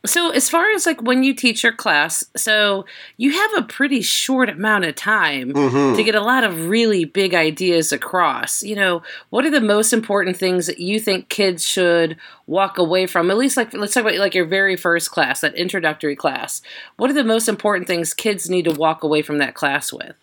So, 0.03 0.31
as 0.31 0.49
far 0.49 0.71
as 0.71 0.87
like 0.87 0.99
when 1.03 1.23
you 1.23 1.33
teach 1.35 1.61
your 1.63 1.73
class, 1.73 2.25
so 2.35 2.85
you 3.17 3.33
have 3.33 3.51
a 3.55 3.61
pretty 3.61 4.01
short 4.01 4.49
amount 4.49 4.85
of 4.85 4.95
time 4.95 5.53
Mhm. 5.53 5.95
to 5.95 6.03
get 6.03 6.15
a 6.15 6.21
lot 6.21 6.43
of 6.43 6.69
really 6.69 7.05
big 7.05 7.35
ideas 7.35 7.91
across. 7.91 8.63
You 8.63 8.75
know, 8.75 9.03
what 9.29 9.45
are 9.45 9.51
the 9.51 9.61
most 9.61 9.93
important 9.93 10.37
things 10.37 10.65
that 10.65 10.79
you 10.79 10.99
think 10.99 11.29
kids 11.29 11.63
should 11.63 12.17
walk 12.47 12.79
away 12.79 13.05
from? 13.05 13.29
At 13.29 13.37
least, 13.37 13.57
like, 13.57 13.73
let's 13.75 13.93
talk 13.93 14.01
about 14.01 14.15
like 14.15 14.33
your 14.33 14.45
very 14.45 14.75
first 14.75 15.11
class, 15.11 15.41
that 15.41 15.53
introductory 15.53 16.15
class. 16.15 16.63
What 16.97 17.11
are 17.11 17.13
the 17.13 17.23
most 17.23 17.47
important 17.47 17.85
things 17.85 18.15
kids 18.15 18.49
need 18.49 18.65
to 18.65 18.71
walk 18.71 19.03
away 19.03 19.21
from 19.21 19.37
that 19.37 19.53
class 19.53 19.93
with? 19.93 20.15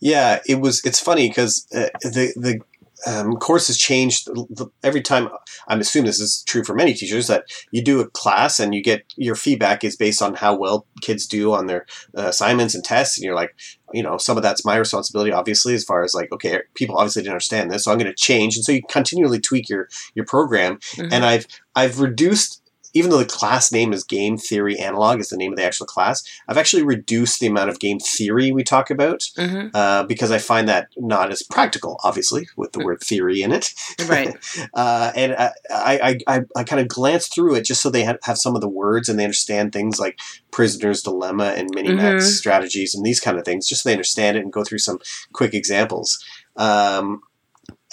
Yeah, 0.00 0.40
it 0.46 0.60
was. 0.60 0.82
It's 0.84 1.00
funny 1.00 1.28
because 1.28 1.66
uh, 1.74 1.88
the 2.02 2.32
the 2.36 2.60
um, 3.06 3.36
course 3.36 3.66
has 3.68 3.76
changed 3.78 4.26
the- 4.26 4.46
the- 4.50 4.70
every 4.82 5.00
time. 5.02 5.28
I'm 5.68 5.80
assuming 5.80 6.06
this 6.06 6.20
is 6.20 6.42
true 6.46 6.64
for 6.64 6.74
many 6.74 6.94
teachers 6.94 7.26
that 7.26 7.44
you 7.70 7.82
do 7.82 8.00
a 8.00 8.08
class 8.10 8.58
and 8.60 8.74
you 8.74 8.82
get 8.82 9.04
your 9.16 9.34
feedback 9.34 9.84
is 9.84 9.96
based 9.96 10.22
on 10.22 10.34
how 10.34 10.56
well 10.56 10.86
kids 11.00 11.26
do 11.26 11.52
on 11.52 11.66
their 11.66 11.86
uh, 12.16 12.22
assignments 12.28 12.74
and 12.74 12.84
tests, 12.84 13.16
and 13.18 13.24
you're 13.24 13.34
like, 13.34 13.54
you 13.92 14.02
know, 14.02 14.16
some 14.18 14.36
of 14.36 14.42
that's 14.42 14.64
my 14.64 14.76
responsibility, 14.76 15.32
obviously, 15.32 15.74
as 15.74 15.84
far 15.84 16.02
as 16.02 16.14
like, 16.14 16.32
okay, 16.32 16.60
people 16.74 16.96
obviously 16.96 17.22
didn't 17.22 17.32
understand 17.34 17.70
this, 17.70 17.84
so 17.84 17.92
I'm 17.92 17.98
going 17.98 18.10
to 18.10 18.14
change, 18.16 18.56
and 18.56 18.64
so 18.64 18.72
you 18.72 18.82
continually 18.88 19.40
tweak 19.40 19.68
your 19.68 19.88
your 20.14 20.24
program. 20.24 20.78
Mhm. 20.96 21.12
And 21.12 21.24
I've 21.24 21.46
I've 21.74 22.00
reduced. 22.00 22.60
Even 22.96 23.10
though 23.10 23.18
the 23.18 23.24
class 23.24 23.72
name 23.72 23.92
is 23.92 24.04
Game 24.04 24.38
Theory 24.38 24.78
Analog, 24.78 25.18
is 25.20 25.28
the 25.28 25.36
name 25.36 25.52
of 25.52 25.58
the 25.58 25.64
actual 25.64 25.84
class, 25.86 26.22
I've 26.48 26.56
actually 26.56 26.84
reduced 26.84 27.40
the 27.40 27.48
amount 27.48 27.68
of 27.70 27.80
game 27.80 27.98
theory 27.98 28.52
we 28.52 28.62
talk 28.62 28.88
about 28.88 29.20
Mhm. 29.36 29.70
uh, 29.74 30.04
because 30.04 30.30
I 30.30 30.38
find 30.38 30.68
that 30.68 30.88
not 30.96 31.30
as 31.32 31.42
practical, 31.42 31.98
obviously, 32.04 32.48
with 32.56 32.72
the 32.72 32.84
word 32.84 33.00
theory 33.00 33.42
in 33.42 33.50
it. 33.52 33.74
Right. 34.06 34.36
uh, 34.74 35.12
and 35.16 35.34
I, 35.34 35.50
I, 35.70 36.18
I, 36.28 36.40
I 36.56 36.64
kind 36.64 36.80
of 36.80 36.88
glance 36.88 37.26
through 37.26 37.56
it 37.56 37.64
just 37.64 37.82
so 37.82 37.90
they 37.90 38.04
have, 38.04 38.18
have 38.22 38.38
some 38.38 38.54
of 38.54 38.60
the 38.60 38.68
words 38.68 39.08
and 39.08 39.18
they 39.18 39.24
understand 39.24 39.72
things 39.72 39.98
like 39.98 40.18
prisoner's 40.52 41.02
dilemma 41.02 41.52
and 41.56 41.74
Minimax 41.74 42.14
Mhm. 42.20 42.22
strategies 42.22 42.94
and 42.94 43.04
these 43.04 43.18
kind 43.20 43.38
of 43.38 43.44
things, 43.44 43.66
just 43.68 43.82
so 43.82 43.88
they 43.88 43.94
understand 43.94 44.36
it 44.36 44.44
and 44.44 44.52
go 44.52 44.62
through 44.62 44.78
some 44.78 45.00
quick 45.32 45.52
examples. 45.52 46.24
Um, 46.56 47.22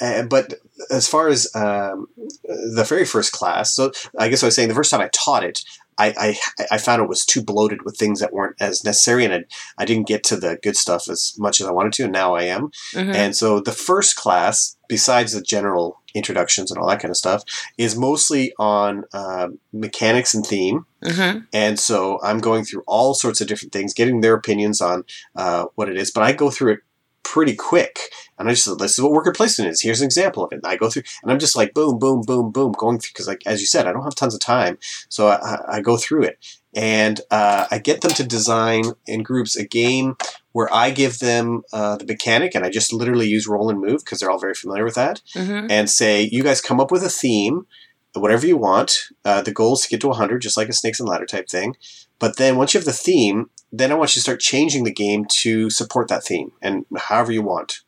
uh, 0.01 0.24
but 0.24 0.55
as 0.89 1.08
far 1.08 1.27
as 1.27 1.48
um, 1.55 2.08
the 2.43 2.86
very 2.88 3.05
first 3.05 3.31
class, 3.31 3.74
so 3.74 3.91
I 4.17 4.29
guess 4.29 4.43
I 4.43 4.48
was 4.48 4.55
saying 4.55 4.70
the 4.70 4.75
first 4.75 4.91
time 4.91 5.01
I 5.01 5.10
taught 5.13 5.43
it, 5.43 5.62
I, 5.98 6.36
I, 6.58 6.65
I 6.72 6.77
found 6.79 7.01
it 7.01 7.10
was 7.10 7.25
too 7.25 7.43
bloated 7.43 7.84
with 7.84 7.98
things 7.98 8.20
that 8.20 8.34
weren't 8.34 8.55
as 8.60 8.84
necessary, 8.84 9.24
and 9.25 9.34
I, 9.34 9.43
I 9.77 9.86
didn't 9.86 10.08
get 10.08 10.24
to 10.25 10.36
the 10.36 10.58
good 10.63 10.75
stuff 10.75 11.08
as 11.08 11.36
much 11.38 11.62
as 11.62 11.67
I 11.67 11.72
wanted 11.72 11.93
to, 11.93 12.03
and 12.03 12.13
now 12.13 12.34
I 12.34 12.43
am. 12.43 12.72
Mhm. 12.93 13.13
And 13.13 13.36
so 13.36 13.60
the 13.60 13.72
first 13.72 14.15
class, 14.15 14.75
besides 14.88 15.34
the 15.34 15.41
general 15.41 16.00
introductions 16.15 16.72
and 16.72 16.79
all 16.79 16.88
that 16.89 17.01
kind 17.01 17.12
of 17.12 17.17
stuff, 17.17 17.43
is 17.77 17.96
mostly 17.96 18.53
on 18.58 19.03
uh, 19.13 19.50
mechanics 19.72 20.34
and 20.34 20.46
theme. 20.46 20.86
Mhm. 21.03 21.46
And 21.53 21.79
so 21.79 22.20
I'm 22.24 22.39
going 22.39 22.65
through 22.65 22.84
all 22.88 23.13
sorts 23.13 23.39
of 23.41 23.48
different 23.48 23.72
things, 23.72 23.93
getting 23.93 24.22
their 24.22 24.34
opinions 24.34 24.81
on 24.81 25.03
uh, 25.36 25.65
what 25.75 25.88
it 25.89 25.98
is. 25.98 26.10
But 26.10 26.24
I 26.24 26.31
go 26.31 26.50
through 26.50 26.74
it 26.74 26.79
pretty 27.24 27.55
quick. 27.55 28.00
And 28.41 28.49
I 28.49 28.54
just 28.54 28.65
said, 28.65 28.77
this 28.80 28.91
is 28.97 29.01
what 29.01 29.12
worker 29.13 29.32
placement 29.32 29.71
is. 29.71 29.82
Here's 29.82 30.01
an 30.01 30.06
example 30.06 30.43
of 30.43 30.51
it. 30.51 30.58
And 30.58 30.65
I 30.65 30.75
go 30.75 30.89
through, 30.89 31.04
and 31.23 31.32
I'm 31.32 31.39
just 31.39 31.56
like, 31.56 31.73
boom, 31.73 31.97
boom, 31.99 32.21
boom, 32.21 32.51
boom, 32.51 32.73
going 32.73 32.99
through, 32.99 33.12
because 33.13 33.27
like, 33.27 33.41
as 33.45 33.62
you 33.62 33.67
said, 33.67 33.88
I 33.88 33.93
don't 33.93 34.04
have 34.04 34.15
tons 34.15 34.34
of 34.36 34.41
time. 34.41 34.77
So 35.10 35.27
I, 35.27 35.36
I- 35.36 35.65
I 35.77 35.82
go 35.82 35.95
through 35.97 36.23
it. 36.23 36.38
And 36.73 37.19
uh, 37.32 37.65
I 37.69 37.80
get 37.80 37.99
them 38.01 38.12
to 38.12 38.23
design 38.23 38.84
in 39.06 39.23
groups 39.23 39.56
a 39.58 39.65
game 39.65 40.15
where 40.54 40.73
I 40.73 40.91
give 40.91 41.19
them 41.19 41.63
uh, 41.73 41.97
the 41.97 42.06
mechanic, 42.06 42.56
and 42.56 42.63
I 42.65 42.69
just 42.69 42.93
literally 42.93 43.27
use 43.27 43.45
roll 43.47 43.69
and 43.69 43.80
move 43.80 44.04
because 44.06 44.19
they're 44.19 44.32
all 44.32 44.39
very 44.39 44.54
familiar 44.54 44.84
with 44.86 44.95
that 44.95 45.21
Mhm. 45.36 45.67
and 45.69 45.89
say, 45.89 46.30
you 46.32 46.43
guys 46.43 46.62
come 46.62 46.80
up 46.80 46.89
with 46.91 47.04
a 47.04 47.10
theme, 47.10 47.65
whatever 48.13 48.45
you 48.47 48.56
want. 48.58 49.10
Uh, 49.25 49.41
the 49.41 49.51
goal 49.51 49.73
is 49.73 49.82
to 49.82 49.89
get 49.89 49.99
to 50.01 50.08
100, 50.08 50.41
just 50.41 50.56
like 50.58 50.69
a 50.69 50.73
snakes 50.73 50.99
and 50.99 51.08
ladder 51.10 51.25
type 51.25 51.49
thing. 51.49 51.75
But 52.19 52.38
then 52.38 52.56
once 52.56 52.73
you 52.73 52.77
have 52.80 52.86
the 52.86 52.93
theme, 52.93 53.49
then 53.71 53.91
I 53.91 53.95
want 53.95 54.12
you 54.12 54.19
to 54.19 54.21
start 54.23 54.39
changing 54.39 54.84
the 54.86 54.93
game 54.93 55.25
to 55.41 55.69
support 55.69 56.08
that 56.10 56.23
theme 56.23 56.51
and 56.62 56.86
however 56.97 57.32
you 57.32 57.41
want. 57.41 57.82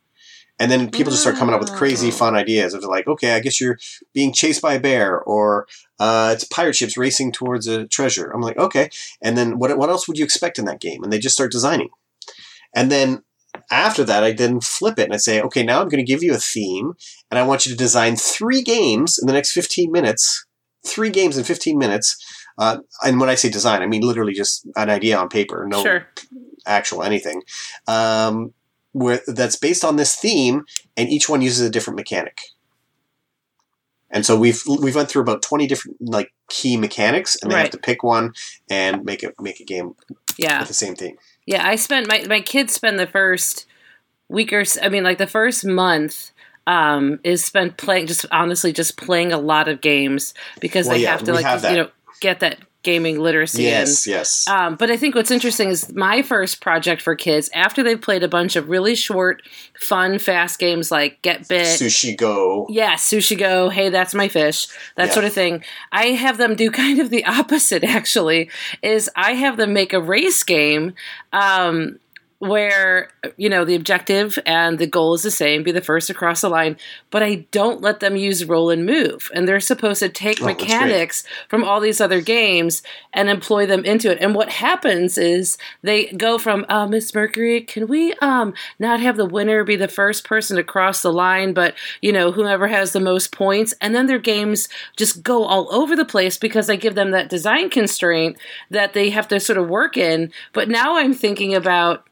And 0.59 0.71
then 0.71 0.91
people 0.91 1.11
just 1.11 1.23
start 1.23 1.35
coming 1.37 1.53
up 1.55 1.59
with 1.61 1.73
crazy 1.73 2.09
Oh. 2.09 2.11
fun 2.11 2.35
ideas 2.35 2.73
of 2.73 2.83
like, 2.83 3.07
okay, 3.07 3.33
I 3.33 3.39
guess 3.39 3.59
you're 3.59 3.77
being 4.13 4.31
chased 4.31 4.61
by 4.61 4.75
a 4.75 4.79
bear, 4.79 5.19
or 5.19 5.67
uh, 5.99 6.31
it's 6.33 6.43
pirate 6.43 6.75
ships 6.75 6.95
racing 6.97 7.31
towards 7.31 7.67
a 7.67 7.87
treasure. 7.87 8.29
I'm 8.29 8.41
like, 8.41 8.57
okay. 8.57 8.89
And 9.21 9.35
then 9.37 9.57
what, 9.57 9.75
what 9.77 9.89
else 9.89 10.07
would 10.07 10.17
you 10.17 10.23
expect 10.23 10.59
in 10.59 10.65
that 10.65 10.79
game? 10.79 11.03
And 11.03 11.11
they 11.11 11.19
just 11.19 11.35
start 11.35 11.51
designing. 11.51 11.89
And 12.75 12.91
then 12.91 13.23
after 13.71 14.03
that, 14.03 14.23
I 14.23 14.31
then 14.31 14.61
flip 14.61 14.97
it 14.99 15.03
and 15.05 15.13
I 15.13 15.17
say, 15.17 15.41
okay, 15.41 15.63
now 15.63 15.81
I'm 15.81 15.89
going 15.89 16.03
to 16.05 16.11
give 16.11 16.23
you 16.23 16.33
a 16.33 16.37
theme, 16.39 16.93
and 17.31 17.39
I 17.39 17.43
want 17.43 17.65
you 17.65 17.71
to 17.71 17.77
design 17.77 18.15
three 18.15 18.61
games 18.61 19.17
in 19.19 19.27
the 19.27 19.33
next 19.33 19.51
15 19.53 19.91
minutes. 19.91 20.45
Three 20.85 21.09
games 21.09 21.37
in 21.37 21.43
15 21.45 21.77
minutes. 21.77 22.17
Uh, 22.57 22.79
and 23.03 23.19
when 23.19 23.29
I 23.29 23.35
say 23.35 23.49
design, 23.49 23.81
I 23.81 23.87
mean 23.87 24.01
literally 24.01 24.33
just 24.33 24.67
an 24.75 24.89
idea 24.89 25.17
on 25.17 25.29
paper, 25.29 25.65
no 25.67 25.81
Sure. 25.81 26.07
actual 26.67 27.01
anything. 27.01 27.41
Um, 27.87 28.53
where 28.93 29.21
that's 29.27 29.57
based 29.57 29.83
on 29.83 29.97
this 29.97 30.15
theme, 30.15 30.65
and 30.97 31.09
each 31.09 31.27
one 31.29 31.41
uses 31.41 31.67
a 31.67 31.69
different 31.69 31.97
mechanic. 31.97 32.39
And 34.09 34.25
so 34.25 34.37
we've 34.37 34.61
we've 34.81 34.95
went 34.95 35.09
through 35.09 35.23
about 35.23 35.41
twenty 35.41 35.67
different 35.67 35.97
like 35.99 36.31
key 36.49 36.77
mechanics, 36.77 37.35
and 37.41 37.51
they 37.51 37.57
have 37.57 37.71
to 37.71 37.77
pick 37.79 38.03
one 38.03 38.33
and 38.69 39.03
make 39.03 39.23
it 39.23 39.33
make 39.41 39.59
a 39.59 39.65
game 39.65 39.95
Yeah. 40.37 40.59
with 40.59 40.67
the 40.67 40.73
same 40.73 40.95
theme. 40.95 41.17
Yeah, 41.45 41.67
I 41.67 41.75
spent 41.75 42.07
my 42.07 42.23
my 42.29 42.39
kids 42.41 42.73
spend 42.73 42.99
the 42.99 43.07
first 43.07 43.65
week 44.29 44.53
or 44.53 44.63
I 44.81 44.89
mean 44.89 45.03
like 45.03 45.17
the 45.17 45.27
first 45.27 45.65
month 45.65 46.31
um 46.67 47.19
is 47.23 47.43
spent 47.43 47.77
playing 47.77 48.07
just 48.07 48.25
honestly 48.31 48.71
just 48.71 48.97
playing 48.97 49.33
a 49.33 49.37
lot 49.39 49.67
of 49.67 49.81
games 49.81 50.33
because 50.61 50.85
Well, 50.87 50.95
they 50.95 51.03
yeah, 51.03 51.11
have 51.11 51.23
to 51.23 51.33
like 51.33 51.45
have 51.45 51.63
you 51.63 51.77
know 51.77 51.89
get 52.21 52.39
that 52.39 52.59
gaming 52.83 53.19
literacy. 53.19 53.63
Yes, 53.63 54.05
yes. 54.05 54.47
Um, 54.47 54.75
but 54.75 54.91
I 54.91 54.97
think 54.97 55.15
what's 55.15 55.31
interesting 55.31 55.69
is 55.69 55.91
my 55.93 56.21
first 56.21 56.61
project 56.61 57.01
for 57.01 57.15
kids 57.15 57.49
after 57.53 57.81
they've 57.81 57.99
played 58.01 58.23
a 58.23 58.27
bunch 58.27 58.55
of 58.55 58.69
really 58.69 58.93
short, 58.95 59.41
fun, 59.79 60.19
fast 60.19 60.59
games 60.59 60.91
like 60.91 61.21
Get 61.21 61.47
Bit, 61.47 61.65
Sushi 61.79 62.15
Go. 62.15 62.67
yeah, 62.69 62.95
sushi 62.95 63.37
go, 63.37 63.69
hey, 63.69 63.89
that's 63.89 64.13
my 64.13 64.27
fish, 64.27 64.67
that 64.95 65.07
Yeah. 65.07 65.13
sort 65.13 65.25
of 65.25 65.33
thing. 65.33 65.63
I 65.91 66.07
have 66.07 66.37
them 66.37 66.55
do 66.55 66.69
kind 66.83 66.99
of 66.99 67.09
the 67.09 67.25
opposite 67.25 67.83
actually, 67.83 68.49
is 68.81 69.09
I 69.15 69.33
have 69.33 69.57
them 69.57 69.73
make 69.73 69.93
a 69.93 70.01
race 70.01 70.43
game 70.43 70.93
um 71.31 71.97
where 72.47 73.09
you 73.37 73.49
know 73.49 73.65
the 73.65 73.75
objective 73.75 74.37
and 74.45 74.79
the 74.79 74.87
goal 74.87 75.13
is 75.13 75.23
the 75.23 75.31
same 75.31 75.63
be 75.63 75.71
the 75.71 75.81
first 75.81 76.09
across 76.09 76.41
the 76.41 76.49
line 76.49 76.77
but 77.09 77.23
i 77.23 77.45
don't 77.51 77.81
let 77.81 77.99
them 77.99 78.15
use 78.15 78.43
roll 78.45 78.69
and 78.69 78.85
move. 78.85 79.31
And 79.33 79.47
they're 79.47 79.59
supposed 79.59 79.99
to 79.99 80.09
take 80.09 80.41
Oh, 80.41 80.45
mechanics 80.45 81.23
from 81.47 81.63
all 81.63 81.79
these 81.79 82.01
other 82.01 82.21
games 82.21 82.81
and 83.13 83.29
employ 83.29 83.65
them 83.65 83.85
into 83.85 84.11
it. 84.11 84.17
And 84.21 84.33
what 84.35 84.49
happens 84.49 85.17
is 85.17 85.57
they 85.81 86.05
go 86.07 86.37
from 86.37 86.65
uh, 86.69 86.87
miss 86.87 87.13
mercury 87.13 87.61
can 87.61 87.87
we 87.87 88.13
um 88.15 88.53
not 88.79 88.99
have 88.99 89.17
the 89.17 89.25
winner 89.25 89.63
be 89.63 89.75
the 89.75 89.87
first 89.87 90.25
person 90.25 90.57
to 90.57 90.63
cross 90.63 91.01
the 91.01 91.13
line 91.13 91.53
but 91.53 91.75
you 92.01 92.11
know 92.11 92.31
whoever 92.31 92.67
has 92.67 92.91
the 92.91 92.99
most 92.99 93.31
points? 93.31 93.73
And 93.81 93.93
then 93.93 94.07
their 94.07 94.19
games 94.19 94.67
just 94.97 95.23
go 95.23 95.43
all 95.43 95.73
over 95.73 95.95
the 95.95 96.05
place 96.05 96.37
because 96.37 96.69
i 96.69 96.75
give 96.75 96.95
them 96.95 97.11
that 97.11 97.29
design 97.29 97.69
constraint 97.69 98.37
that 98.69 98.93
they 98.93 99.09
have 99.11 99.27
to 99.27 99.39
sort 99.39 99.57
of 99.57 99.69
work 99.69 99.97
in. 99.97 100.31
But 100.53 100.69
now 100.69 100.97
i'm 100.97 101.13
thinking 101.13 101.53
about 101.53 102.07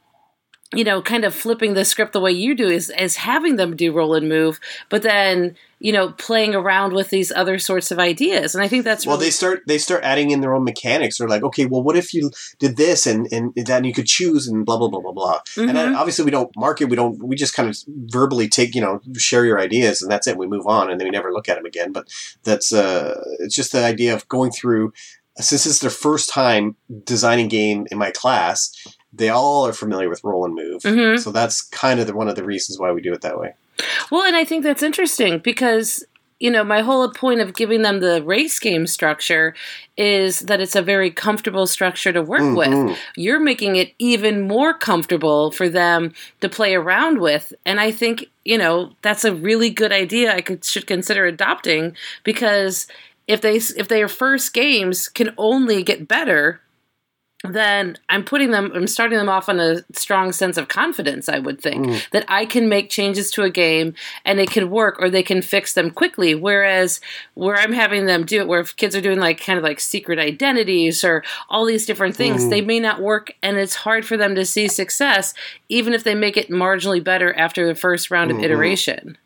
you 0.74 0.84
know, 0.84 1.02
kind 1.02 1.24
of 1.24 1.34
flipping 1.34 1.74
the 1.74 1.84
script 1.84 2.12
the 2.12 2.20
way 2.20 2.32
you 2.32 2.54
do 2.54 2.68
is 2.68 2.90
is 2.98 3.16
having 3.16 3.56
them 3.56 3.76
do 3.76 3.92
roll 3.92 4.14
and 4.14 4.28
move, 4.28 4.58
but 4.88 5.02
then 5.02 5.56
you 5.80 5.92
know 5.92 6.12
playing 6.12 6.54
around 6.54 6.92
with 6.92 7.10
these 7.10 7.32
other 7.32 7.58
sorts 7.58 7.90
of 7.90 7.98
ideas, 7.98 8.54
and 8.54 8.62
I 8.64 8.68
think 8.68 8.84
that's 8.84 9.04
Well, 9.06 9.16
really, 9.16 9.26
they 9.26 9.30
start 9.30 9.62
they 9.66 9.78
start 9.78 10.04
adding 10.04 10.30
in 10.30 10.40
their 10.40 10.54
own 10.54 10.64
mechanics. 10.64 11.18
They're 11.18 11.28
like, 11.28 11.42
okay, 11.42 11.66
well, 11.66 11.82
what 11.82 11.96
if 11.96 12.14
you 12.14 12.30
did 12.58 12.76
this 12.76 13.06
and 13.06 13.26
and 13.32 13.52
then 13.54 13.84
you 13.84 13.92
could 13.92 14.06
choose 14.06 14.46
and 14.48 14.64
blah 14.64 14.78
blah 14.78 14.88
blah 14.88 15.00
blah 15.00 15.12
blah. 15.12 15.40
And 15.56 15.70
Mhm. 15.70 15.74
then, 15.74 15.94
obviously, 15.94 16.24
we 16.24 16.30
don't 16.30 16.50
market. 16.56 16.86
We 16.86 16.96
don't. 16.96 17.22
We 17.22 17.36
just 17.36 17.54
kind 17.54 17.68
of 17.68 17.76
verbally 17.86 18.48
take, 18.48 18.74
you 18.74 18.80
know, 18.80 19.00
share 19.16 19.44
your 19.44 19.58
ideas, 19.60 20.00
and 20.02 20.10
that's 20.10 20.26
it. 20.26 20.38
We 20.38 20.46
move 20.46 20.66
on, 20.66 20.90
and 20.90 20.98
then 21.00 21.06
we 21.06 21.10
never 21.10 21.32
look 21.32 21.48
at 21.48 21.56
them 21.56 21.66
again. 21.66 21.92
But 21.92 22.08
that's 22.44 22.72
uh, 22.72 23.20
it's 23.40 23.54
just 23.54 23.72
the 23.72 23.84
idea 23.84 24.14
of 24.14 24.26
going 24.28 24.52
through. 24.52 24.92
Since 25.38 25.64
it's 25.64 25.78
their 25.78 25.88
first 25.90 26.28
time 26.28 26.76
designing 27.04 27.48
game 27.48 27.86
in 27.90 27.96
my 27.96 28.10
class, 28.10 28.70
they 29.12 29.28
all 29.28 29.66
are 29.66 29.72
familiar 29.72 30.08
with 30.08 30.24
roll 30.24 30.44
and 30.44 30.54
move. 30.54 30.82
Mhm. 30.82 31.18
So 31.18 31.30
that's 31.30 31.62
kind 31.62 32.00
of 32.00 32.06
the, 32.06 32.14
one 32.14 32.28
of 32.28 32.36
the 32.36 32.44
reasons 32.44 32.78
why 32.78 32.92
we 32.92 33.02
do 33.02 33.12
it 33.12 33.20
that 33.22 33.38
way. 33.38 33.54
Well, 34.10 34.22
and 34.22 34.36
I 34.36 34.44
think 34.44 34.62
that's 34.64 34.82
interesting 34.82 35.38
because 35.38 36.04
you 36.40 36.50
know, 36.50 36.64
my 36.64 36.80
whole 36.80 37.08
point 37.08 37.40
of 37.40 37.54
giving 37.54 37.82
them 37.82 38.00
the 38.00 38.20
race 38.24 38.58
game 38.58 38.84
structure 38.88 39.54
is 39.96 40.40
that 40.40 40.60
it's 40.60 40.74
a 40.74 40.82
very 40.82 41.08
comfortable 41.08 41.68
structure 41.68 42.12
to 42.12 42.20
work 42.20 42.40
Mhm. 42.40 42.88
with. 42.88 42.98
You're 43.14 43.38
making 43.38 43.76
it 43.76 43.92
even 44.00 44.40
more 44.48 44.74
comfortable 44.74 45.52
for 45.52 45.68
them 45.68 46.12
to 46.40 46.48
play 46.48 46.74
around 46.74 47.18
with. 47.20 47.54
And 47.64 47.78
I 47.78 47.92
think, 47.92 48.24
you 48.44 48.58
know, 48.58 48.90
that's 49.02 49.24
a 49.24 49.32
really 49.32 49.70
good 49.70 49.92
idea 49.92 50.34
I 50.34 50.40
could 50.40 50.64
should 50.64 50.88
consider 50.88 51.26
adopting 51.26 51.94
because 52.24 52.88
if 53.28 53.40
they 53.40 53.58
if 53.58 53.86
their 53.86 54.08
first 54.08 54.52
games 54.52 55.08
can 55.08 55.32
only 55.38 55.84
get 55.84 56.08
better 56.08 56.60
then 57.44 57.96
I'm 58.08 58.24
putting 58.24 58.50
them, 58.52 58.70
I'm 58.74 58.86
starting 58.86 59.18
them 59.18 59.28
off 59.28 59.48
on 59.48 59.58
a 59.58 59.82
strong 59.92 60.32
sense 60.32 60.56
of 60.56 60.68
confidence, 60.68 61.28
I 61.28 61.38
would 61.38 61.60
think, 61.60 61.86
Mm. 61.86 62.10
that 62.10 62.24
I 62.28 62.44
can 62.46 62.68
make 62.68 62.88
changes 62.90 63.30
to 63.32 63.42
a 63.42 63.50
game 63.50 63.94
and 64.24 64.38
it 64.40 64.50
can 64.50 64.70
work 64.70 64.96
or 65.00 65.10
they 65.10 65.22
can 65.22 65.42
fix 65.42 65.72
them 65.74 65.90
quickly. 65.90 66.34
Whereas 66.34 67.00
where 67.34 67.56
I'm 67.56 67.72
having 67.72 68.06
them 68.06 68.24
do 68.24 68.40
it, 68.40 68.46
where 68.48 68.60
if 68.60 68.76
kids 68.76 68.94
are 68.94 69.00
doing 69.00 69.18
like 69.18 69.40
kind 69.44 69.58
of 69.58 69.64
like 69.64 69.80
secret 69.80 70.18
identities 70.18 71.02
or 71.02 71.24
all 71.48 71.64
these 71.64 71.86
different 71.86 72.16
things, 72.16 72.44
Mm. 72.44 72.50
they 72.50 72.60
may 72.60 72.78
not 72.80 73.00
work 73.00 73.32
and 73.42 73.56
it's 73.56 73.74
hard 73.76 74.06
for 74.06 74.16
them 74.16 74.34
to 74.36 74.44
see 74.44 74.68
success, 74.68 75.34
even 75.68 75.94
if 75.94 76.04
they 76.04 76.14
make 76.14 76.36
it 76.36 76.48
marginally 76.50 77.02
better 77.02 77.34
after 77.36 77.66
the 77.66 77.74
first 77.74 78.10
round 78.10 78.30
of 78.30 78.36
Mhm. 78.36 78.44
iteration. 78.44 79.18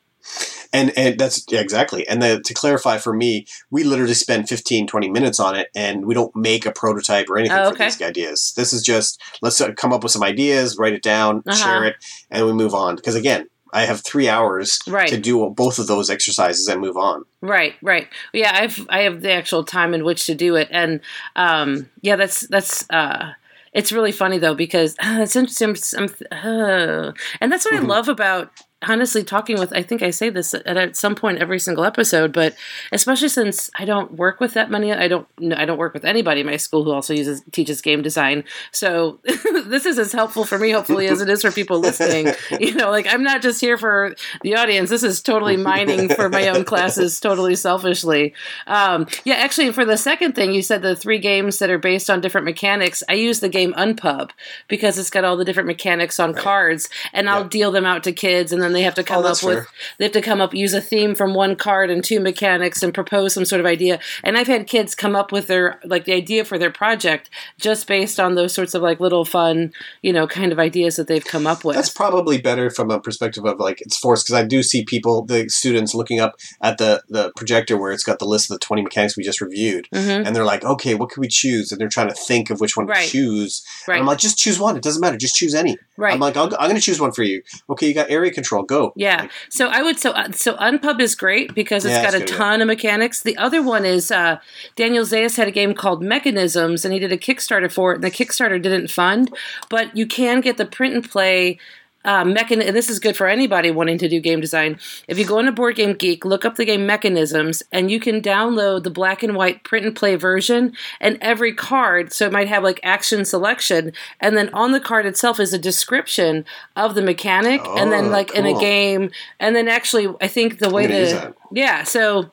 And 0.76 0.92
and 0.96 1.18
that's 1.18 1.44
yeah, 1.48 1.60
exactly. 1.60 2.06
And 2.06 2.20
the, 2.22 2.40
to 2.44 2.52
clarify 2.54 2.98
for 2.98 3.14
me, 3.14 3.46
we 3.70 3.82
literally 3.84 4.14
spend 4.14 4.48
15, 4.48 4.86
20 4.86 5.10
minutes 5.10 5.40
on 5.40 5.54
it, 5.56 5.68
and 5.74 6.04
we 6.06 6.12
don't 6.14 6.34
make 6.36 6.66
a 6.66 6.72
prototype 6.72 7.30
or 7.30 7.38
anything 7.38 7.58
Oh, 7.58 7.70
for 7.70 7.78
these 7.78 8.02
ideas. 8.02 8.52
This 8.56 8.72
is 8.72 8.82
just 8.82 9.18
let's 9.40 9.60
uh, 9.60 9.72
come 9.72 9.92
up 9.94 10.02
with 10.02 10.12
some 10.12 10.22
ideas, 10.22 10.76
write 10.78 10.92
it 10.92 11.02
down, 11.02 11.38
Uh-huh. 11.46 11.56
share 11.56 11.84
it, 11.84 11.96
and 12.30 12.44
we 12.46 12.52
move 12.52 12.74
on. 12.74 12.96
Because 12.96 13.14
again, 13.14 13.48
I 13.72 13.86
have 13.86 14.00
three 14.04 14.28
hours 14.28 14.78
Right. 14.86 15.08
to 15.08 15.16
do 15.18 15.48
both 15.56 15.78
of 15.78 15.86
those 15.86 16.10
exercises 16.10 16.68
and 16.68 16.80
move 16.80 16.96
on. 16.96 17.24
Right, 17.40 17.74
right. 17.82 18.08
Yeah, 18.34 18.52
I've 18.54 18.86
I 18.90 19.00
have 19.02 19.22
the 19.22 19.32
actual 19.32 19.64
time 19.64 19.94
in 19.94 20.04
which 20.04 20.26
to 20.26 20.34
do 20.34 20.56
it, 20.56 20.68
and 20.70 21.00
um, 21.36 21.88
yeah, 22.02 22.16
that's 22.16 22.46
that's 22.48 22.84
uh, 22.90 23.32
it's 23.72 23.92
really 23.92 24.12
funny 24.12 24.38
though 24.38 24.54
because 24.54 24.94
uh, 25.04 25.20
it's 25.22 25.36
interesting, 25.36 25.78
I'm, 25.98 26.08
uh, 26.30 27.12
and 27.40 27.50
that's 27.50 27.64
what 27.64 27.74
Mhm. 27.74 27.84
I 27.84 27.86
love 27.86 28.08
about 28.08 28.50
honestly 28.88 29.24
talking 29.24 29.58
with. 29.58 29.72
I 29.74 29.82
think 29.82 30.02
I 30.02 30.10
say 30.10 30.30
this 30.30 30.54
at, 30.54 30.66
at 30.66 30.96
some 30.96 31.14
point 31.14 31.38
every 31.38 31.58
single 31.58 31.84
episode, 31.84 32.32
but 32.32 32.54
especially 32.92 33.28
since 33.28 33.70
I 33.78 33.84
don't 33.84 34.12
work 34.12 34.40
with 34.40 34.54
that 34.54 34.70
many, 34.70 34.92
I 34.92 35.08
don't 35.08 35.26
I 35.54 35.64
don't 35.64 35.78
work 35.78 35.94
with 35.94 36.04
anybody 36.04 36.40
in 36.40 36.46
my 36.46 36.56
school 36.56 36.84
who 36.84 36.92
also 36.92 37.14
uses 37.14 37.42
teaches 37.52 37.80
game 37.80 38.02
design. 38.02 38.44
So 38.72 39.20
this 39.24 39.86
is 39.86 39.98
as 39.98 40.12
helpful 40.12 40.44
for 40.44 40.58
me, 40.58 40.70
hopefully, 40.70 41.06
as 41.08 41.20
it 41.20 41.28
is 41.28 41.42
for 41.42 41.50
people 41.52 41.78
listening. 41.80 42.34
You 42.58 42.74
know, 42.74 42.90
like 42.90 43.06
I'm 43.12 43.22
not 43.22 43.42
just 43.42 43.60
here 43.60 43.76
for 43.76 44.14
the 44.42 44.56
audience. 44.56 44.88
This 44.88 45.02
is 45.02 45.20
totally 45.20 45.56
mining 45.56 46.08
for 46.08 46.28
my 46.28 46.48
own 46.48 46.64
classes, 46.64 47.20
totally 47.20 47.54
selfishly. 47.54 48.34
Um, 48.66 49.06
yeah, 49.24 49.34
actually, 49.34 49.72
for 49.72 49.84
the 49.84 49.96
second 49.96 50.34
thing, 50.34 50.54
you 50.54 50.62
said 50.62 50.82
the 50.82 50.96
three 50.96 51.18
games 51.18 51.58
that 51.58 51.70
are 51.70 51.78
based 51.78 52.08
on 52.08 52.20
different 52.20 52.44
mechanics. 52.44 53.02
I 53.08 53.14
use 53.14 53.40
the 53.40 53.48
game 53.48 53.74
Unpub 53.74 54.30
because 54.68 54.98
it's 54.98 55.10
got 55.10 55.24
all 55.24 55.36
the 55.36 55.44
different 55.44 55.66
mechanics 55.66 56.18
on 56.18 56.34
cards, 56.34 56.88
and 57.12 57.28
I'll 57.28 57.46
deal 57.46 57.70
them 57.70 57.84
out 57.84 58.04
to 58.04 58.12
kids, 58.12 58.52
and 58.52 58.62
then 58.62 58.72
they 58.76 58.82
have 58.82 58.94
to 58.94 59.02
come 59.02 59.18
up 59.18 59.24
that's 59.24 59.42
with 59.42 59.56
fair. 59.56 59.66
they 59.98 60.04
have 60.04 60.12
to 60.12 60.20
come 60.22 60.40
up 60.40 60.54
use 60.54 60.74
a 60.74 60.80
theme 60.80 61.14
from 61.14 61.34
one 61.34 61.56
card 61.56 61.90
and 61.90 62.04
two 62.04 62.20
mechanics 62.20 62.82
and 62.82 62.92
propose 62.94 63.34
some 63.34 63.44
sort 63.44 63.60
of 63.60 63.66
idea. 63.66 63.98
And 64.22 64.36
I've 64.36 64.46
had 64.46 64.66
kids 64.66 64.94
come 64.94 65.16
up 65.16 65.32
with 65.32 65.46
their 65.46 65.80
like 65.84 66.04
the 66.04 66.12
idea 66.12 66.44
for 66.44 66.58
their 66.58 66.70
project 66.70 67.30
just 67.58 67.86
based 67.86 68.20
on 68.20 68.34
those 68.34 68.52
sorts 68.52 68.74
of 68.74 68.82
like 68.82 69.00
little 69.00 69.24
fun, 69.24 69.72
you 70.02 70.12
know, 70.12 70.26
kind 70.26 70.52
of 70.52 70.58
ideas 70.58 70.96
that 70.96 71.08
they've 71.08 71.24
come 71.24 71.46
up 71.46 71.64
with. 71.64 71.76
That's 71.76 71.88
probably 71.90 72.38
better 72.40 72.70
from 72.70 72.90
a 72.90 73.00
perspective 73.00 73.44
of 73.44 73.58
like 73.58 73.80
it's 73.80 73.96
forced 73.96 74.26
because 74.26 74.38
I 74.40 74.44
do 74.46 74.62
see 74.62 74.84
people, 74.84 75.22
the 75.24 75.48
students, 75.48 75.94
looking 75.94 76.20
up 76.20 76.36
at 76.60 76.78
the 76.78 77.02
the 77.08 77.32
projector 77.36 77.76
where 77.76 77.92
it's 77.92 78.04
got 78.04 78.18
the 78.18 78.24
list 78.26 78.50
of 78.50 78.54
the 78.56 78.60
twenty 78.60 78.82
mechanics 78.82 79.16
we 79.16 79.24
just 79.24 79.40
reviewed, 79.40 79.88
Mhm. 79.92 80.26
and 80.26 80.36
they're 80.36 80.44
like, 80.44 80.64
okay, 80.64 80.94
what 80.94 81.10
can 81.10 81.20
we 81.20 81.28
choose? 81.28 81.72
And 81.72 81.80
they're 81.80 81.88
trying 81.88 82.08
to 82.08 82.14
think 82.14 82.50
of 82.50 82.60
which 82.60 82.76
one 82.76 82.86
Right. 82.86 83.04
to 83.04 83.10
choose. 83.10 83.62
And 83.86 83.92
Right. 83.94 84.00
I'm 84.00 84.06
like, 84.06 84.18
just 84.18 84.38
choose 84.38 84.58
one. 84.58 84.76
It 84.76 84.82
doesn't 84.82 85.00
matter. 85.00 85.16
Just 85.16 85.36
choose 85.36 85.54
any. 85.54 85.76
right. 85.98 86.12
I'm 86.12 86.20
like, 86.20 86.36
I'm 86.36 86.50
going 86.50 86.74
to 86.74 86.80
choose 86.80 87.00
one 87.00 87.12
for 87.12 87.22
you. 87.22 87.42
Okay, 87.70 87.86
you 87.88 87.94
got 87.94 88.10
area 88.10 88.30
control. 88.30 88.55
Go. 88.62 88.92
Yeah. 88.96 89.28
So 89.48 89.68
I 89.68 89.82
would 89.82 89.98
so 89.98 90.12
uh, 90.12 90.32
so 90.32 90.54
Unpub 90.56 91.00
is 91.00 91.14
great 91.14 91.54
because 91.54 91.84
it's 91.84 91.92
Yeah, 91.92 92.02
got 92.02 92.14
a 92.14 92.20
good, 92.20 92.28
ton 92.28 92.60
of 92.60 92.66
mechanics. 92.66 93.22
The 93.22 93.36
other 93.36 93.62
one 93.62 93.84
is 93.84 94.10
uh, 94.10 94.38
Daniel 94.74 95.04
Zayas 95.04 95.36
had 95.36 95.48
a 95.48 95.52
game 95.52 95.74
called 95.74 96.02
Mechanisms, 96.02 96.84
and 96.84 96.92
he 96.92 97.00
did 97.00 97.12
a 97.12 97.18
Kickstarter 97.18 97.70
for 97.70 97.92
it. 97.92 97.96
And 97.96 98.04
the 98.04 98.10
Kickstarter 98.10 98.60
didn't 98.60 98.88
fund, 98.88 99.34
but 99.68 99.96
you 99.96 100.06
can 100.06 100.40
get 100.40 100.56
the 100.56 100.66
print 100.66 100.94
and 100.94 101.08
play. 101.08 101.58
Uh, 102.06 102.24
mechan- 102.24 102.64
and 102.66 102.74
this 102.74 102.88
is 102.88 102.98
good 102.98 103.16
for 103.16 103.26
anybody 103.26 103.70
wanting 103.70 103.98
to 103.98 104.08
do 104.08 104.20
game 104.20 104.40
design. 104.40 104.78
If 105.08 105.18
you 105.18 105.26
go 105.26 105.38
into 105.40 105.52
Board 105.52 105.76
Game 105.76 105.92
Geek, 105.92 106.24
look 106.24 106.44
up 106.46 106.56
the 106.56 106.64
game 106.64 106.86
Mechanisms, 106.86 107.62
and 107.72 107.90
you 107.90 108.00
can 108.00 108.22
download 108.22 108.84
the 108.84 108.90
black 108.90 109.22
and 109.22 109.34
white 109.36 109.64
print 109.64 109.84
and 109.84 109.94
play 109.94 110.14
version. 110.16 110.72
And 111.00 111.18
every 111.20 111.52
card, 111.52 112.12
so 112.12 112.24
it 112.26 112.32
might 112.32 112.48
have 112.48 112.62
like 112.62 112.80
action 112.82 113.24
selection, 113.24 113.92
and 114.20 114.36
then 114.36 114.48
on 114.54 114.72
the 114.72 114.80
card 114.80 115.04
itself 115.04 115.38
is 115.40 115.52
a 115.52 115.58
description 115.58 116.44
of 116.76 116.94
the 116.94 117.02
mechanic, 117.02 117.60
and 117.76 117.90
then 117.92 118.06
Oh, 118.06 118.10
like 118.10 118.32
in 118.34 118.46
a 118.46 118.58
game, 118.58 119.10
and 119.40 119.54
then 119.56 119.68
actually, 119.68 120.08
I 120.20 120.28
think 120.28 120.60
the 120.60 120.70
way 120.70 120.86
that. 120.86 121.34
yeah, 121.52 121.82
so. 121.82 122.30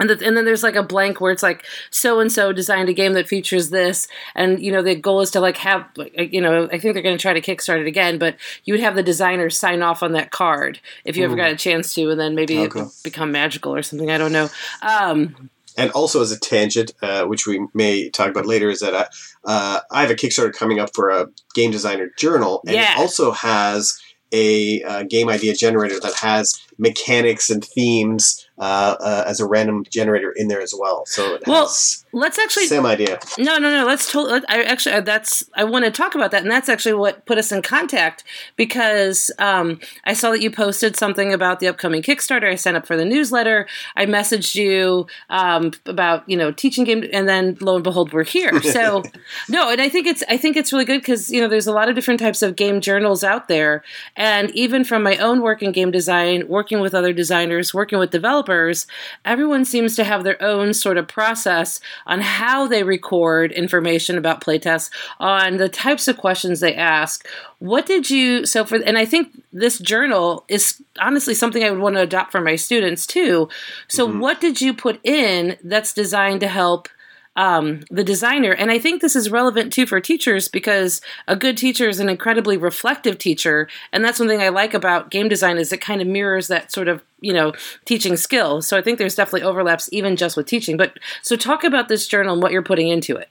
And, 0.00 0.10
the, 0.10 0.26
and 0.26 0.36
then 0.36 0.44
there's 0.44 0.62
like 0.62 0.74
a 0.76 0.82
blank 0.82 1.20
where 1.20 1.30
it's 1.30 1.42
like 1.42 1.64
so 1.90 2.18
and 2.20 2.32
so 2.32 2.52
designed 2.52 2.88
a 2.88 2.92
game 2.92 3.12
that 3.12 3.28
features 3.28 3.70
this, 3.70 4.08
and 4.34 4.60
you 4.60 4.72
know 4.72 4.82
the 4.82 4.94
goal 4.96 5.20
is 5.20 5.30
to 5.32 5.40
like 5.40 5.58
have 5.58 5.86
like, 5.96 6.14
you 6.32 6.40
know 6.40 6.64
I 6.72 6.78
think 6.78 6.94
they're 6.94 7.02
going 7.02 7.16
to 7.16 7.22
try 7.22 7.34
to 7.34 7.40
kickstart 7.40 7.80
it 7.80 7.86
again, 7.86 8.18
but 8.18 8.36
you 8.64 8.74
would 8.74 8.80
have 8.80 8.94
the 8.96 9.02
designer 9.02 9.50
sign 9.50 9.82
off 9.82 10.02
on 10.02 10.12
that 10.12 10.30
card 10.30 10.80
if 11.04 11.16
you 11.16 11.24
ever 11.24 11.36
got 11.36 11.52
a 11.52 11.56
chance 11.56 11.94
to, 11.94 12.10
and 12.10 12.18
then 12.18 12.34
maybe 12.34 12.54
it 12.56 12.68
Okay. 12.68 12.80
would 12.82 12.90
become 13.04 13.30
magical 13.30 13.74
or 13.74 13.82
something. 13.82 14.10
I 14.10 14.18
don't 14.18 14.32
know. 14.32 14.48
Um, 14.82 15.50
And 15.76 15.90
also, 15.92 16.20
as 16.20 16.32
a 16.32 16.38
tangent, 16.38 16.92
uh, 17.00 17.24
which 17.26 17.46
we 17.46 17.64
may 17.74 18.10
talk 18.10 18.28
about 18.28 18.44
later, 18.44 18.70
is 18.70 18.80
that 18.80 18.94
I, 18.94 19.06
uh, 19.44 19.80
I 19.90 20.00
have 20.02 20.10
a 20.10 20.14
Kickstarter 20.16 20.52
coming 20.52 20.80
up 20.80 20.90
for 20.94 21.10
a 21.10 21.28
game 21.54 21.70
designer 21.70 22.10
journal, 22.18 22.62
and 22.66 22.74
Yeah. 22.74 22.92
it 22.94 22.98
also 22.98 23.30
has 23.30 24.00
a 24.32 24.82
uh, 24.82 25.02
game 25.04 25.28
idea 25.28 25.54
generator 25.54 25.98
that 26.00 26.14
has 26.14 26.60
mechanics 26.80 27.50
and 27.50 27.64
themes 27.64 28.46
uh, 28.60 28.96
uh, 29.00 29.24
as 29.26 29.40
a 29.40 29.46
random 29.46 29.84
generator 29.90 30.32
in 30.32 30.48
there 30.48 30.60
as 30.60 30.74
well. 30.78 31.06
So 31.06 31.34
it 31.34 31.42
Well, 31.46 31.72
let's 32.12 32.38
actually 32.38 32.66
same 32.66 32.84
idea. 32.84 33.18
No, 33.38 33.56
no, 33.58 33.70
no. 33.70 33.86
Let's 33.86 34.12
totally. 34.12 34.42
I 34.48 34.62
actually 34.64 34.96
uh, 34.96 35.00
that's 35.00 35.48
I 35.54 35.64
want 35.64 35.86
to 35.86 35.90
talk 35.90 36.14
about 36.14 36.30
that, 36.32 36.42
and 36.42 36.50
that's 36.50 36.68
actually 36.68 36.92
what 36.94 37.24
put 37.24 37.38
us 37.38 37.52
in 37.52 37.62
contact 37.62 38.22
because 38.56 39.30
um, 39.38 39.80
I 40.04 40.12
saw 40.12 40.30
that 40.30 40.42
you 40.42 40.50
posted 40.50 40.94
something 40.96 41.32
about 41.32 41.60
the 41.60 41.68
upcoming 41.68 42.02
Kickstarter. 42.02 42.50
I 42.50 42.54
signed 42.54 42.76
up 42.76 42.86
for 42.86 42.96
the 42.96 43.04
newsletter. 43.04 43.66
I 43.96 44.04
messaged 44.04 44.54
you 44.54 45.06
um, 45.30 45.72
about 45.86 46.28
you 46.28 46.36
know 46.36 46.52
teaching 46.52 46.84
game, 46.84 47.04
and 47.12 47.28
then 47.28 47.56
lo 47.60 47.76
and 47.76 47.84
behold, 47.84 48.12
we're 48.12 48.24
here. 48.24 48.60
So 48.70 49.02
no, 49.48 49.68
and 49.70 49.80
I 49.80 49.88
think 49.88 50.06
it's 50.06 50.22
I 50.28 50.36
think 50.36 50.56
it's 50.56 50.72
really 50.72 50.84
good 50.84 51.00
because 51.00 51.28
you 51.28 51.40
know 51.40 51.48
there's 51.48 51.66
a 51.66 51.72
lot 51.72 51.88
of 51.88 51.96
different 51.96 52.20
types 52.20 52.40
of 52.40 52.54
game 52.54 52.80
journals 52.80 53.24
out 53.24 53.48
there, 53.48 53.82
and 54.16 54.50
even 54.52 54.84
from 54.84 55.02
my 55.02 55.16
own 55.16 55.40
work 55.40 55.60
in 55.60 55.72
game 55.72 55.90
design, 55.90 56.46
working 56.46 56.69
with 56.78 56.94
other 56.94 57.12
designers, 57.12 57.74
working 57.74 57.98
with 57.98 58.10
developers, 58.12 58.86
everyone 59.24 59.64
seems 59.64 59.96
to 59.96 60.04
have 60.04 60.22
their 60.22 60.40
own 60.40 60.72
sort 60.72 60.96
of 60.96 61.08
process 61.08 61.80
on 62.06 62.20
how 62.20 62.68
they 62.68 62.84
record 62.84 63.50
information 63.50 64.16
about 64.16 64.40
playtests, 64.40 64.90
on 65.18 65.56
the 65.56 65.68
types 65.68 66.06
of 66.06 66.16
questions 66.16 66.60
they 66.60 66.76
ask. 66.76 67.26
What 67.58 67.86
did 67.86 68.08
you 68.08 68.46
so 68.46 68.64
for 68.64 68.76
and 68.76 68.96
I 68.96 69.04
think 69.04 69.42
this 69.52 69.78
journal 69.80 70.44
is 70.46 70.80
honestly 71.00 71.34
something 71.34 71.64
I 71.64 71.70
would 71.70 71.80
want 71.80 71.96
to 71.96 72.02
adopt 72.02 72.30
for 72.30 72.40
my 72.40 72.54
students 72.54 73.06
too. 73.06 73.48
So 73.88 74.06
Mhm. 74.06 74.20
what 74.20 74.40
did 74.40 74.60
you 74.60 74.72
put 74.72 75.00
in 75.02 75.56
that's 75.64 75.92
designed 75.92 76.40
to 76.42 76.48
help 76.48 76.88
um, 77.36 77.80
the 77.90 78.04
designer. 78.04 78.52
And 78.52 78.70
I 78.70 78.78
think 78.78 79.00
this 79.00 79.16
is 79.16 79.30
relevant 79.30 79.72
too 79.72 79.86
for 79.86 80.00
teachers 80.00 80.48
because 80.48 81.00
a 81.28 81.36
good 81.36 81.56
teacher 81.56 81.88
is 81.88 82.00
an 82.00 82.08
incredibly 82.08 82.56
reflective 82.56 83.18
teacher. 83.18 83.68
And 83.92 84.04
that's 84.04 84.18
one 84.18 84.28
thing 84.28 84.42
I 84.42 84.48
like 84.48 84.74
about 84.74 85.10
game 85.10 85.28
design 85.28 85.56
is 85.58 85.72
it 85.72 85.80
kind 85.80 86.02
of 86.02 86.08
mirrors 86.08 86.48
that 86.48 86.72
sort 86.72 86.88
of, 86.88 87.02
you 87.20 87.32
know, 87.32 87.52
teaching 87.84 88.16
skill. 88.16 88.62
So 88.62 88.76
I 88.76 88.82
think 88.82 88.98
there's 88.98 89.14
definitely 89.14 89.42
overlaps 89.42 89.88
even 89.92 90.16
just 90.16 90.36
with 90.36 90.46
teaching. 90.46 90.76
But 90.76 90.98
so 91.22 91.36
talk 91.36 91.64
about 91.64 91.88
this 91.88 92.06
journal 92.06 92.34
and 92.34 92.42
what 92.42 92.52
you're 92.52 92.62
putting 92.62 92.88
into 92.88 93.16
it. 93.16 93.28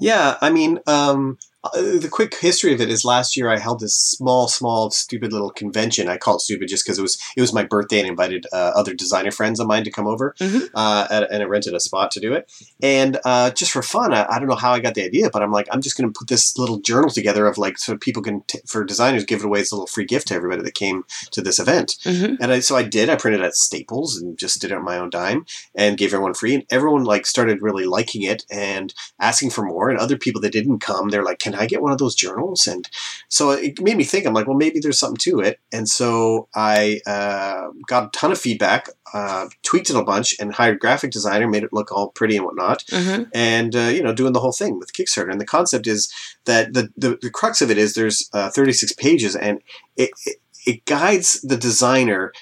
Yeah, 0.00 0.38
I 0.40 0.50
mean, 0.50 0.80
um, 0.86 1.38
uh, 1.64 1.70
the 1.98 2.08
quick 2.10 2.34
history 2.38 2.72
of 2.74 2.80
it 2.80 2.90
is 2.90 3.04
last 3.04 3.36
year 3.36 3.48
I 3.48 3.58
held 3.58 3.80
this 3.80 3.94
small, 3.94 4.48
small, 4.48 4.90
stupid 4.90 5.32
little 5.32 5.50
convention. 5.50 6.08
I 6.08 6.16
call 6.16 6.36
it 6.36 6.40
stupid 6.40 6.68
just 6.68 6.84
because 6.84 6.98
it 6.98 7.02
was 7.02 7.18
it 7.36 7.40
was 7.40 7.52
my 7.52 7.62
birthday 7.62 8.00
and 8.00 8.08
invited 8.08 8.46
uh, 8.52 8.72
other 8.74 8.94
designer 8.94 9.30
friends 9.30 9.60
of 9.60 9.66
mine 9.66 9.84
to 9.84 9.90
come 9.90 10.06
over, 10.06 10.34
Mhm. 10.40 10.70
uh, 10.74 11.06
and, 11.10 11.26
and 11.30 11.42
I 11.42 11.46
rented 11.46 11.74
a 11.74 11.80
spot 11.80 12.10
to 12.12 12.20
do 12.20 12.32
it. 12.32 12.50
And 12.82 13.18
uh, 13.24 13.50
just 13.50 13.70
for 13.72 13.82
fun, 13.82 14.12
I, 14.12 14.26
I 14.28 14.38
don't 14.38 14.48
know 14.48 14.56
how 14.56 14.72
I 14.72 14.80
got 14.80 14.94
the 14.94 15.04
idea, 15.04 15.30
but 15.30 15.42
I'm 15.42 15.52
like, 15.52 15.68
I'm 15.70 15.80
just 15.82 15.96
going 15.96 16.12
to 16.12 16.18
put 16.18 16.28
this 16.28 16.58
little 16.58 16.78
journal 16.78 17.10
together 17.10 17.46
of 17.46 17.58
like 17.58 17.78
so 17.78 17.96
people 17.96 18.22
can 18.22 18.42
t- 18.48 18.60
for 18.66 18.84
designers 18.84 19.24
give 19.24 19.40
it 19.40 19.44
away 19.46 19.60
as 19.60 19.70
a 19.70 19.74
little 19.76 19.86
free 19.86 20.04
gift 20.04 20.28
to 20.28 20.34
everybody 20.34 20.62
that 20.62 20.74
came 20.74 21.04
to 21.30 21.40
this 21.40 21.58
event. 21.58 21.96
Mm-hmm. 22.04 22.42
And 22.42 22.52
I, 22.52 22.60
so 22.60 22.76
I 22.76 22.82
did. 22.82 23.08
I 23.08 23.16
printed 23.16 23.40
it 23.40 23.44
at 23.44 23.54
Staples 23.54 24.16
and 24.16 24.36
just 24.38 24.60
did 24.60 24.72
it 24.72 24.76
on 24.76 24.84
my 24.84 24.98
own 24.98 25.10
dime 25.10 25.46
and 25.74 25.96
gave 25.96 26.12
everyone 26.12 26.34
free. 26.34 26.54
And 26.54 26.64
everyone 26.70 27.04
like 27.04 27.26
started 27.26 27.62
really 27.62 27.84
liking 27.84 28.22
it 28.22 28.44
and 28.50 28.92
asking 29.20 29.50
for 29.50 29.62
more. 29.64 29.90
And 29.90 29.98
other 29.98 30.16
people 30.16 30.40
that 30.42 30.52
didn't 30.52 30.80
come, 30.80 31.08
they're 31.10 31.24
like, 31.24 31.38
"Can 31.38 31.51
can 31.52 31.60
I 31.60 31.66
get 31.66 31.82
one 31.82 31.92
of 31.92 31.98
those 31.98 32.14
journals? 32.14 32.66
And 32.66 32.88
so 33.28 33.50
it 33.50 33.80
made 33.80 33.96
me 33.96 34.04
think. 34.04 34.26
I'm 34.26 34.34
like, 34.34 34.46
well, 34.46 34.56
maybe 34.56 34.80
there's 34.80 34.98
something 34.98 35.18
to 35.32 35.40
it. 35.40 35.60
And 35.72 35.88
so 35.88 36.48
I 36.54 37.00
uh, 37.06 37.68
got 37.86 38.04
a 38.04 38.10
ton 38.18 38.32
of 38.32 38.38
feedback, 38.38 38.88
uh, 39.14 39.48
tweaked 39.62 39.90
it 39.90 39.96
a 39.96 40.02
bunch, 40.04 40.34
and 40.40 40.52
hired 40.54 40.76
a 40.76 40.78
graphic 40.78 41.10
designer, 41.10 41.48
made 41.48 41.62
it 41.64 41.72
look 41.72 41.92
all 41.92 42.08
pretty 42.10 42.36
and 42.36 42.44
whatnot, 42.46 42.84
Mm-hmm. 42.86 43.24
and 43.34 43.74
uh, 43.76 43.80
you 43.80 44.02
know, 44.02 44.14
doing 44.14 44.32
the 44.32 44.40
whole 44.40 44.52
thing 44.52 44.78
with 44.78 44.92
Kickstarter. 44.92 45.30
And 45.30 45.40
the 45.40 45.46
concept 45.46 45.86
is 45.86 46.12
that 46.44 46.72
the 46.74 46.88
the, 46.96 47.18
the 47.20 47.30
crux 47.30 47.60
of 47.62 47.70
it 47.70 47.78
is 47.78 47.94
there's 47.94 48.28
uh, 48.32 48.50
36 48.50 48.92
pages, 48.92 49.36
and 49.36 49.60
it, 49.96 50.10
it 50.26 50.36
it 50.66 50.84
guides 50.84 51.40
the 51.42 51.56
designer 51.56 52.32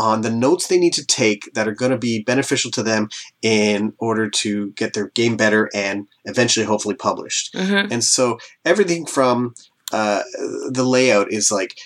on 0.00 0.22
the 0.22 0.30
notes 0.30 0.66
they 0.66 0.78
need 0.78 0.94
to 0.94 1.04
take 1.04 1.52
that 1.52 1.68
are 1.68 1.74
going 1.74 1.90
to 1.90 1.98
be 1.98 2.22
beneficial 2.22 2.70
to 2.70 2.82
them 2.82 3.10
in 3.42 3.92
order 3.98 4.30
to 4.30 4.70
get 4.70 4.94
their 4.94 5.08
game 5.10 5.36
better 5.36 5.68
and 5.74 6.08
eventually 6.24 6.64
hopefully 6.64 6.94
published. 6.94 7.52
Mm-hmm. 7.52 7.92
And 7.92 8.02
so 8.02 8.38
everything 8.64 9.04
from 9.04 9.54
uh, 9.92 10.22
the 10.70 10.84
layout 10.84 11.30
is 11.30 11.52
like 11.52 11.76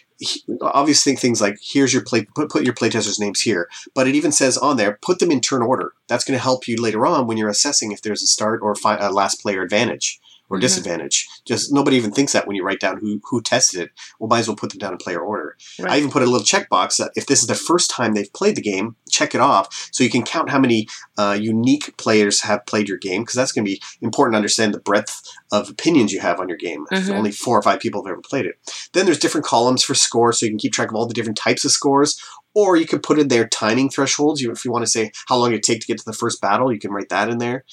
obviously 0.60 1.16
things 1.16 1.40
like 1.40 1.58
here's 1.60 1.92
your 1.92 2.04
play 2.04 2.24
put, 2.36 2.48
put 2.48 2.62
your 2.62 2.72
playtesters 2.72 3.18
names 3.18 3.40
here 3.40 3.68
but 3.94 4.06
it 4.06 4.14
even 4.14 4.30
says 4.30 4.56
on 4.56 4.76
there 4.76 4.96
put 5.02 5.18
them 5.18 5.30
in 5.30 5.40
turn 5.40 5.60
order 5.60 5.92
that's 6.06 6.24
going 6.24 6.38
to 6.38 6.42
help 6.42 6.68
you 6.68 6.80
later 6.80 7.04
on 7.04 7.26
when 7.26 7.36
you're 7.36 7.48
assessing 7.48 7.90
if 7.90 8.00
there's 8.00 8.22
a 8.22 8.26
start 8.26 8.60
or 8.62 8.76
fi- 8.76 8.96
a 8.96 9.10
last 9.10 9.42
player 9.42 9.60
advantage 9.60 10.20
or 10.54 10.58
disadvantage 10.60 11.26
just 11.44 11.72
nobody 11.72 11.96
even 11.96 12.10
thinks 12.12 12.32
that 12.32 12.46
when 12.46 12.56
you 12.56 12.64
write 12.64 12.80
down 12.80 12.98
who 12.98 13.20
who 13.24 13.40
tested 13.42 13.80
it 13.80 13.90
well 14.18 14.28
might 14.28 14.40
as 14.40 14.48
well 14.48 14.56
put 14.56 14.70
them 14.70 14.78
down 14.78 14.92
in 14.92 14.98
player 14.98 15.20
order 15.20 15.56
I 15.80 15.98
even 15.98 16.10
put 16.10 16.22
a 16.22 16.26
little 16.26 16.46
checkbox 16.46 16.96
that 16.98 17.10
if 17.16 17.26
this 17.26 17.40
is 17.40 17.46
the 17.48 17.54
first 17.54 17.90
time 17.90 18.14
they've 18.14 18.32
played 18.32 18.56
the 18.56 18.62
game, 18.62 18.96
check 19.10 19.34
it 19.34 19.40
off 19.40 19.88
so 19.92 20.02
you 20.04 20.10
can 20.10 20.22
count 20.24 20.50
how 20.50 20.58
many 20.58 20.86
uh, 21.18 21.36
unique 21.40 21.96
players 21.96 22.40
have 22.42 22.64
played 22.66 22.88
your 22.88 22.98
game 22.98 23.22
because 23.22 23.34
that's 23.34 23.52
going 23.52 23.64
to 23.64 23.70
be 23.70 23.80
important 24.00 24.34
to 24.34 24.36
understand 24.38 24.72
the 24.74 24.80
breadth 24.80 25.20
of 25.52 25.68
opinions 25.68 26.12
you 26.12 26.20
have 26.20 26.38
on 26.40 26.48
your 26.48 26.56
game. 26.58 26.86
If 26.90 27.04
Mhm. 27.04 27.16
only 27.16 27.32
four 27.32 27.58
or 27.58 27.62
five 27.62 27.80
people 27.80 28.02
have 28.04 28.10
ever 28.12 28.20
played 28.20 28.46
it. 28.46 28.56
Then 28.92 29.04
there's 29.04 29.18
different 29.18 29.46
columns 29.46 29.82
for 29.82 29.94
scores 29.94 30.38
so 30.38 30.46
you 30.46 30.52
can 30.52 30.58
keep 30.58 30.72
track 30.72 30.88
of 30.90 30.94
all 30.96 31.06
the 31.06 31.14
different 31.14 31.38
types 31.38 31.64
of 31.64 31.70
scores. 31.72 32.18
Or 32.54 32.76
you 32.76 32.86
could 32.86 33.02
put 33.02 33.18
in 33.18 33.28
their 33.28 33.48
timing 33.48 33.90
thresholds. 33.90 34.40
You, 34.40 34.52
if 34.52 34.64
you 34.64 34.70
want 34.70 34.84
to 34.84 34.90
say 34.90 35.10
how 35.28 35.36
long 35.36 35.52
it 35.52 35.62
take 35.64 35.80
to 35.80 35.86
get 35.86 35.98
to 35.98 36.04
the 36.04 36.12
first 36.12 36.40
battle, 36.40 36.72
you 36.72 36.78
can 36.78 36.92
write 36.92 37.08
that 37.08 37.28
in 37.28 37.38
there. 37.38 37.64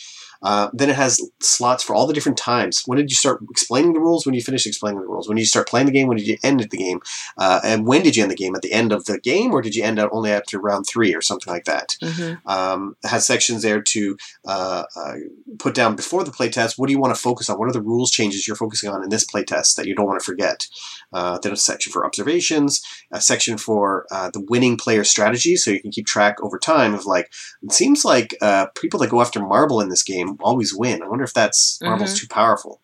Uh, 0.44 0.70
then 0.74 0.90
it 0.90 0.96
has 0.96 1.22
slots 1.40 1.84
for 1.84 1.96
all 1.96 2.08
the 2.08 2.14
different 2.14 2.38
times. 2.38 2.84
When 2.86 2.98
did 2.98 3.10
you 3.10 3.16
start 3.16 3.42
explaining 3.50 3.94
the 3.94 4.00
rules? 4.00 4.26
When 4.26 4.34
did 4.34 4.40
you 4.40 4.46
finish 4.46 4.66
explaining 4.66 5.02
the 5.02 5.08
rules? 5.08 5.28
When 5.28 5.36
did 5.36 5.42
you 5.42 5.48
start 5.48 5.68
playing 5.68 5.86
the 5.88 5.92
game? 5.92 6.08
When 6.08 6.18
did 6.18 6.28
you 6.28 6.38
end 6.44 6.62
the 6.62 6.78
game? 6.78 7.02
Uh, 7.38 7.60
and 7.64 7.86
when 7.86 8.04
did 8.04 8.16
you 8.16 8.24
end 8.24 8.32
the 8.32 8.36
game? 8.36 8.56
At 8.56 8.62
the 8.62 8.74
end 8.74 8.92
of 8.92 9.06
the 9.06 9.20
game, 9.20 9.52
or 9.52 9.62
did 9.62 9.76
you 9.76 9.84
end 9.84 10.00
out 10.00 10.10
only 10.12 10.32
after 10.32 10.60
round 10.60 10.88
three, 10.88 11.14
or 11.14 11.22
something 11.22 11.52
like 11.52 11.66
that? 11.66 11.96
Mm-hmm. 12.02 12.48
Um, 12.48 12.96
it 13.04 13.10
has 13.10 13.26
sections 13.26 13.62
there 13.62 13.82
to 13.82 14.18
uh, 14.46 14.84
uh, 14.96 15.14
put 15.60 15.76
down 15.76 15.96
before 15.96 16.24
the 16.24 16.32
playtest. 16.32 16.78
What 16.78 16.88
do 16.88 16.94
you 16.94 17.00
want 17.00 17.16
to 17.16 17.22
focus 17.22 17.50
on? 17.50 17.60
What 17.60 17.70
are 17.70 17.74
the 17.74 17.82
rules 17.82 18.12
changes 18.12 18.48
you're 18.48 18.56
focusing 18.56 18.90
on 18.90 19.04
in 19.04 19.10
this 19.10 19.26
playtest 19.26 19.76
that 19.76 19.86
you 19.86 19.96
don't 19.96 20.08
want 20.08 20.20
to 20.20 20.26
forget? 20.26 20.68
Uh, 21.14 21.38
then 21.40 21.52
a 21.52 21.58
section 21.58 21.92
for 21.92 22.06
observations, 22.06 22.82
a 23.12 23.22
section 23.22 23.58
for 23.58 24.06
uh, 24.12 24.30
the 24.32 24.46
winning 24.50 24.78
player 24.78 25.04
strategy, 25.04 25.56
so 25.56 25.72
you 25.72 25.82
can 25.82 25.92
keep 25.92 26.06
track 26.06 26.38
over 26.42 26.58
time 26.58 26.94
of 26.94 27.06
like 27.06 27.32
it 27.62 27.72
seems 27.72 28.04
like 28.06 28.36
uh, 28.42 28.68
people 28.76 29.00
that 29.00 29.10
go 29.10 29.22
after 29.22 29.40
marble 29.40 29.82
in 29.82 29.90
this 29.90 30.04
game 30.04 30.31
always 30.42 30.74
win. 30.74 31.02
I 31.04 31.08
wonder 31.08 31.24
if 31.24 31.34
that's 31.34 31.80
marble's 31.82 32.20
too 32.20 32.28
powerful. 32.28 32.82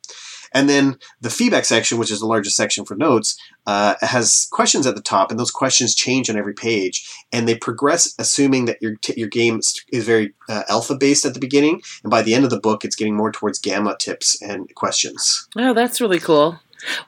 And 0.54 0.70
then 0.70 0.98
the 1.20 1.30
feedback 1.30 1.66
section, 1.66 1.98
which 1.98 2.10
is 2.10 2.22
the 2.22 2.26
largest 2.26 2.56
section 2.56 2.86
for 2.86 2.96
notes, 2.96 3.38
uh, 3.66 3.96
has 4.00 4.48
questions 4.50 4.88
at 4.88 4.96
the 4.96 5.02
top, 5.02 5.30
and 5.30 5.38
those 5.40 5.52
questions 5.52 5.94
change 5.94 6.30
on 6.30 6.38
every 6.38 6.54
page, 6.54 7.06
and 7.34 7.48
they 7.48 7.56
progress, 7.56 8.16
assuming 8.18 8.64
that 8.66 8.82
your 8.82 8.96
t- 8.96 9.14
your 9.18 9.28
game 9.28 9.60
is- 9.60 10.06
very 10.06 10.34
uh, 10.48 10.64
alpha 10.70 10.96
based 10.96 11.26
at 11.26 11.34
the 11.34 11.40
beginning, 11.42 11.82
and 12.02 12.10
by 12.10 12.22
the 12.22 12.34
end 12.34 12.46
of 12.46 12.50
the 12.50 12.60
book, 12.60 12.86
it's 12.86 12.96
getting 12.96 13.16
more 13.16 13.32
towards 13.32 13.60
gamma 13.60 13.98
tips 14.00 14.42
and 14.42 14.74
questions. 14.76 15.48
Oh, 15.58 15.74
that's 15.74 16.00
really 16.00 16.20
cool. 16.20 16.60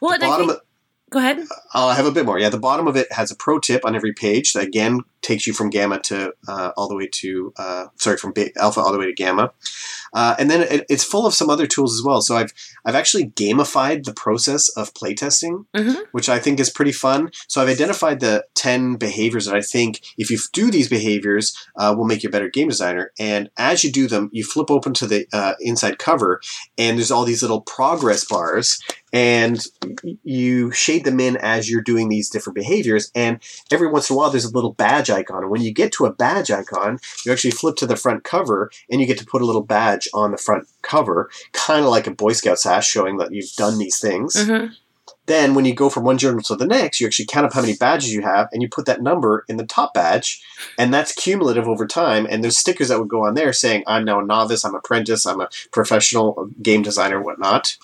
Well, 0.02 0.10
The 0.12 0.16
and 0.16 0.24
I 0.26 0.28
bottom, 0.28 0.48
think, 0.50 0.60
go 1.10 1.20
ahead. 1.20 1.40
I'll 1.74 1.92
have 1.94 2.06
a 2.06 2.12
bit 2.12 2.26
more. 2.26 2.38
Yeah, 2.40 2.50
the 2.50 2.60
bottom 2.60 2.88
of 2.88 2.98
it 2.98 3.10
has 3.14 3.32
a 3.32 3.36
pro 3.36 3.60
tip 3.60 3.86
on 3.86 3.96
every 3.96 4.14
page 4.14 4.52
that 4.54 4.64
again 4.64 5.00
takes 5.22 5.46
you 5.48 5.54
from 5.54 5.70
gamma 5.70 6.00
to 6.02 6.34
uh, 6.48 6.72
all 6.78 6.88
the 6.88 6.96
way 6.96 7.08
to 7.14 7.54
uh, 7.58 7.86
sorry 7.98 8.18
from 8.18 8.34
alpha 8.58 8.80
all 8.80 8.92
the 8.92 9.00
way 9.00 9.06
to 9.06 9.14
gamma, 9.14 9.52
uh, 10.14 10.36
and 10.40 10.50
then 10.50 10.62
it, 10.62 10.86
it's 10.90 11.04
full 11.04 11.26
of 11.26 11.34
some 11.34 11.50
other 11.50 11.68
tools 11.68 11.94
as 11.94 12.04
well. 12.04 12.22
So 12.22 12.36
I've 12.38 12.54
I've 12.86 12.96
actually 12.96 13.30
gamified 13.30 14.04
the 14.06 14.14
process 14.14 14.70
of 14.70 14.94
playtesting, 14.94 15.66
Mhm. 15.76 16.04
which 16.12 16.30
I 16.30 16.40
think 16.40 16.60
is 16.60 16.70
pretty 16.70 16.92
fun. 16.92 17.32
So 17.48 17.62
I've 17.62 17.70
identified 17.70 18.20
the 18.20 18.46
ten 18.56 18.96
behaviors 18.96 19.46
that 19.46 19.56
I 19.56 19.62
think 19.62 20.02
if 20.18 20.30
you 20.32 20.38
do 20.54 20.72
these 20.72 20.88
behaviors 20.90 21.56
uh, 21.78 21.94
will 21.98 22.06
make 22.06 22.24
you 22.24 22.30
a 22.30 22.32
better 22.32 22.50
game 22.50 22.70
designer. 22.70 23.12
And 23.20 23.50
as 23.58 23.84
you 23.84 23.92
do 23.92 24.08
them, 24.08 24.30
you 24.32 24.44
flip 24.44 24.72
open 24.72 24.94
to 24.96 25.08
the 25.08 25.26
uh, 25.34 25.54
inside 25.60 26.00
cover, 26.00 26.42
and 26.78 26.98
there's 26.98 27.12
all 27.12 27.26
these 27.26 27.42
little 27.42 27.62
progress 27.62 28.26
bars 28.26 28.80
and 29.12 29.60
you 30.24 30.72
shade 30.72 31.04
them 31.04 31.20
in 31.20 31.36
as 31.38 31.70
you're 31.70 31.82
doing 31.82 32.10
these 32.10 32.30
different 32.30 32.56
behaviors. 32.56 33.12
And 33.16 33.40
every 33.72 33.88
once 33.88 34.10
in 34.10 34.16
a 34.16 34.18
while, 34.18 34.30
there's 34.30 34.46
a 34.46 34.52
little 34.54 34.74
badge 34.74 35.09
icon. 35.10 35.44
And 35.44 35.52
when 35.52 35.62
you 35.62 35.72
get 35.72 35.92
to 35.94 36.06
a 36.06 36.14
badge 36.14 36.52
icon, 36.52 37.00
you 37.26 37.32
actually 37.32 37.52
flip 37.52 37.76
to 37.78 37.88
the 37.88 37.96
front 37.96 38.24
cover 38.24 38.72
and 38.90 39.02
you 39.02 39.08
get 39.08 39.18
to 39.20 39.26
put 39.26 39.42
a 39.42 39.46
little 39.46 39.64
badge 39.64 40.08
on 40.14 40.32
the 40.32 40.38
front 40.38 40.68
cover, 40.82 41.30
kind 41.52 41.86
of 41.86 41.92
like 41.92 42.08
a 42.08 42.12
Boy 42.12 42.34
Scout 42.34 42.60
sash 42.60 42.88
showing 42.88 43.18
that 43.18 43.32
you've 43.32 43.54
done 43.54 43.78
these 43.78 44.00
things. 44.00 44.36
Mm-hmm. 44.36 44.74
Then, 45.30 45.54
when 45.54 45.64
you 45.64 45.76
go 45.76 45.92
from 45.92 46.06
one 46.06 46.18
journal 46.18 46.42
to 46.42 46.56
the 46.56 46.66
next, 46.66 47.00
you 47.00 47.06
actually 47.06 47.28
count 47.28 47.46
up 47.46 47.54
how 47.54 47.62
many 47.62 47.76
badges 47.76 48.12
you 48.12 48.24
have 48.24 48.50
and 48.52 48.64
you 48.64 48.68
put 48.68 48.88
that 48.88 49.04
number 49.04 49.46
in 49.48 49.58
the 49.58 49.66
top 49.66 49.94
badge. 49.94 50.44
And 50.76 50.92
that's 50.92 51.14
cumulative 51.14 51.68
over 51.68 51.86
time. 51.86 52.26
And 52.28 52.44
there's 52.44 52.58
stickers 52.58 52.88
that 52.88 52.98
would 52.98 53.10
go 53.10 53.28
on 53.28 53.36
there 53.36 53.54
saying, 53.54 53.84
I'm 53.86 54.06
now 54.06 54.22
a 54.22 54.26
novice, 54.26 54.66
I'm 54.66 54.74
apprentice, 54.74 55.28
I'm 55.28 55.40
a 55.40 55.50
professional 55.72 56.50
game 56.64 56.82
designer, 56.82 57.22
whatnot. 57.22 57.78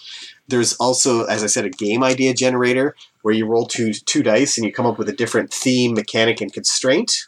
There's 0.47 0.73
also, 0.73 1.25
as 1.25 1.43
I 1.43 1.47
said, 1.47 1.65
a 1.65 1.69
game 1.69 2.03
idea 2.03 2.33
generator 2.33 2.95
where 3.23 3.33
you 3.33 3.47
roll 3.47 3.65
two 3.65 3.93
two 3.93 4.23
dice 4.23 4.57
and 4.57 4.65
you 4.65 4.71
come 4.71 4.85
up 4.85 4.97
with 4.97 5.09
a 5.09 5.13
different 5.13 5.51
theme, 5.51 5.93
mechanic, 5.93 6.41
and 6.41 6.53
constraint. 6.53 7.27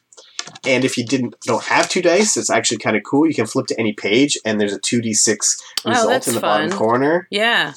And 0.65 0.85
if 0.85 0.97
you 0.97 1.05
didn't 1.05 1.35
don't 1.41 1.63
have 1.63 1.89
two 1.89 2.01
dice, 2.01 2.37
it's 2.37 2.49
actually 2.49 2.77
kind 2.77 2.95
of 2.95 3.03
cool. 3.03 3.27
You 3.27 3.33
can 3.33 3.47
flip 3.47 3.67
to 3.67 3.79
any 3.79 3.93
page, 3.93 4.37
and 4.45 4.61
there's 4.61 4.73
a 4.73 4.79
two 4.79 5.01
d 5.01 5.13
six 5.13 5.61
result 5.85 6.09
that's 6.09 6.27
in 6.27 6.35
the 6.35 6.39
bottom 6.39 6.71
corner. 6.71 7.27
Yeah. 7.31 7.73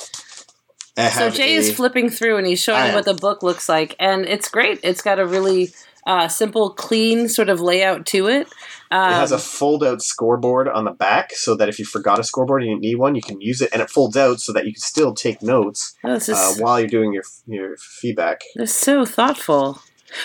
So 0.97 1.31
Jay 1.31 1.55
is 1.55 1.73
flipping 1.73 2.11
through 2.11 2.37
and 2.37 2.47
he's 2.47 2.61
showing 2.61 2.91
I 2.91 2.95
what 2.95 3.07
the 3.07 3.15
book 3.15 3.43
looks 3.43 3.69
like, 3.69 3.97
and 3.99 4.27
it's 4.27 4.49
great. 4.49 4.81
It's 4.83 5.01
got 5.01 5.19
a 5.19 5.27
really 5.27 5.73
uh, 6.07 6.29
simple, 6.29 6.71
clean 6.71 7.29
sort 7.29 7.49
of 7.49 7.61
layout 7.61 8.07
to 8.07 8.29
it. 8.29 8.47
Um, 8.91 9.13
It 9.13 9.17
has 9.17 9.33
a 9.33 9.39
fold 9.39 9.85
out 9.85 10.03
scoreboard 10.03 10.69
on 10.69 10.85
the 10.85 10.91
back 10.91 11.33
so 11.35 11.55
that 11.55 11.69
if 11.69 11.79
you 11.79 11.85
forgot 11.85 12.19
a 12.19 12.25
scoreboard 12.25 12.63
and 12.63 12.71
you 12.73 12.81
need 12.81 12.97
one, 12.97 13.15
you 13.15 13.23
can 13.23 13.41
use 13.41 13.61
it 13.63 13.71
and 13.73 13.81
it 13.81 13.91
folds 13.91 14.17
out 14.17 14.41
so 14.41 14.53
that 14.53 14.67
you 14.67 14.73
can 14.73 14.81
still 14.81 15.15
take 15.15 15.43
notes 15.43 15.95
oh, 16.05 16.15
is 16.15 16.29
uh, 16.29 16.55
while 16.59 16.81
you're 16.81 16.89
doing 16.89 17.13
your 17.13 17.23
your 17.47 17.77
feedback. 17.77 18.41
they're 18.57 18.67
so 18.67 19.05
thoughtful. 19.05 19.81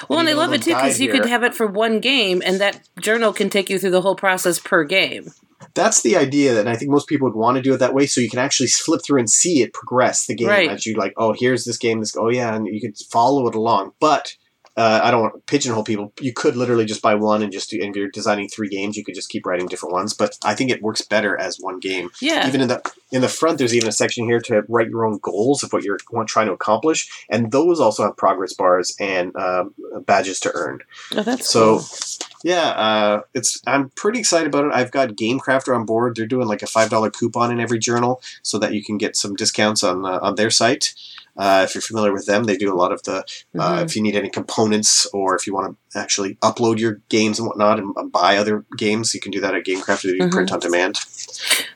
Well, 0.09 0.17
and 0.19 0.27
I 0.27 0.33
love 0.33 0.51
it 0.51 0.63
too 0.63 0.73
because 0.73 0.99
you 0.99 1.11
could 1.11 1.25
have 1.27 1.43
it 1.43 1.53
for 1.53 1.67
one 1.67 1.99
game, 1.99 2.41
and 2.43 2.59
that 2.59 2.81
journal 2.99 3.31
can 3.31 3.51
take 3.51 3.69
you 3.69 3.77
through 3.77 3.91
the 3.91 4.01
whole 4.01 4.15
process 4.15 4.57
per 4.57 4.83
game. 4.83 5.31
That's 5.75 6.01
the 6.01 6.17
idea, 6.17 6.59
and 6.59 6.67
I 6.67 6.75
think 6.75 6.89
most 6.89 7.07
people 7.07 7.27
would 7.27 7.38
want 7.38 7.57
to 7.57 7.61
do 7.61 7.73
it 7.73 7.77
that 7.77 7.93
way 7.93 8.07
so 8.07 8.19
you 8.19 8.29
can 8.29 8.39
actually 8.39 8.67
flip 8.67 9.01
through 9.05 9.19
and 9.19 9.29
see 9.29 9.61
it 9.61 9.73
progress 9.73 10.25
the 10.25 10.33
game 10.33 10.47
Right. 10.47 10.71
as 10.71 10.85
you 10.88 10.95
like, 10.95 11.13
oh, 11.17 11.33
here's 11.38 11.65
this 11.65 11.77
game, 11.77 11.99
this, 11.99 12.15
oh 12.17 12.29
yeah, 12.29 12.55
and 12.55 12.65
you 12.65 12.81
could 12.81 12.97
follow 13.11 13.47
it 13.47 13.53
along. 13.53 13.91
But 13.99 14.35
uh, 14.77 15.01
I 15.03 15.11
don't 15.11 15.21
want 15.21 15.35
to 15.35 15.39
pigeonhole 15.41 15.83
people. 15.83 16.13
You 16.19 16.33
could 16.33 16.55
literally 16.55 16.85
just 16.85 17.01
buy 17.01 17.15
one 17.15 17.41
and 17.41 17.51
just 17.51 17.69
do, 17.69 17.79
and 17.81 17.89
if 17.91 17.95
you're 17.95 18.09
designing 18.09 18.49
three 18.49 18.69
games, 18.69 18.97
you 18.97 19.03
could 19.03 19.15
just 19.15 19.29
keep 19.29 19.45
writing 19.45 19.67
different 19.67 19.93
ones. 19.93 20.13
But 20.13 20.38
I 20.43 20.55
think 20.55 20.71
it 20.71 20.81
works 20.81 21.01
better 21.01 21.38
as 21.38 21.57
one 21.59 21.79
game. 21.79 22.09
Yeah. 22.21 22.47
even 22.47 22.61
in 22.61 22.67
the 22.67 22.81
in 23.11 23.21
the 23.21 23.29
front 23.29 23.57
there's 23.57 23.75
even 23.75 23.89
a 23.89 23.91
section 23.91 24.25
here 24.25 24.39
to 24.41 24.63
write 24.67 24.89
your 24.89 25.05
own 25.05 25.19
goals 25.21 25.63
of 25.63 25.71
what 25.71 25.83
you're 25.83 25.97
want, 26.11 26.27
trying 26.27 26.47
to 26.47 26.53
accomplish 26.53 27.09
and 27.29 27.51
those 27.51 27.79
also 27.79 28.03
have 28.03 28.17
progress 28.17 28.53
bars 28.53 28.95
and 28.99 29.35
um, 29.35 29.73
badges 30.05 30.39
to 30.39 30.51
earn 30.53 30.79
oh, 31.15 31.23
that's 31.23 31.49
so 31.49 31.79
cool. 31.79 32.27
yeah 32.43 32.69
uh, 32.69 33.21
it's 33.33 33.61
i'm 33.67 33.89
pretty 33.91 34.19
excited 34.19 34.47
about 34.47 34.65
it 34.65 34.73
i've 34.73 34.91
got 34.91 35.09
gamecrafter 35.09 35.75
on 35.75 35.85
board 35.85 36.15
they're 36.15 36.25
doing 36.25 36.47
like 36.47 36.61
a 36.61 36.67
five 36.67 36.89
dollar 36.89 37.09
coupon 37.09 37.51
in 37.51 37.59
every 37.59 37.79
journal 37.79 38.21
so 38.41 38.57
that 38.57 38.73
you 38.73 38.83
can 38.83 38.97
get 38.97 39.15
some 39.15 39.35
discounts 39.35 39.83
on 39.83 40.05
uh, 40.05 40.19
on 40.21 40.35
their 40.35 40.49
site 40.49 40.93
uh, 41.38 41.65
if 41.67 41.76
you're 41.76 41.82
familiar 41.82 42.13
with 42.13 42.26
them, 42.26 42.43
they 42.45 42.58
do 42.58 42.74
a 42.74 42.76
lot 42.76 42.91
of 42.91 43.02
the. 43.04 43.17
Uh, 43.58 43.80
Mhm. 43.80 43.86
If 43.86 43.95
you 43.95 44.02
need 44.02 44.15
any 44.15 44.30
components, 44.30 45.06
or 45.13 45.36
if 45.36 45.45
you 45.48 45.54
want 45.54 45.78
to 45.91 46.00
actually 46.00 46.36
upload 46.36 46.78
your 46.80 47.02
games 47.10 47.39
and 47.39 47.48
whatnot, 47.48 47.80
and 47.80 47.93
uh, 47.98 48.04
buy 48.04 48.38
other 48.38 48.65
games, 48.78 49.13
you 49.13 49.19
can 49.19 49.32
do 49.32 49.39
that 49.41 49.54
at 49.56 49.65
Gamecraft. 49.65 50.04
They 50.04 50.12
do 50.17 50.26
Mhm. 50.26 50.32
print 50.32 50.52
on 50.52 50.60
demand. 50.60 50.95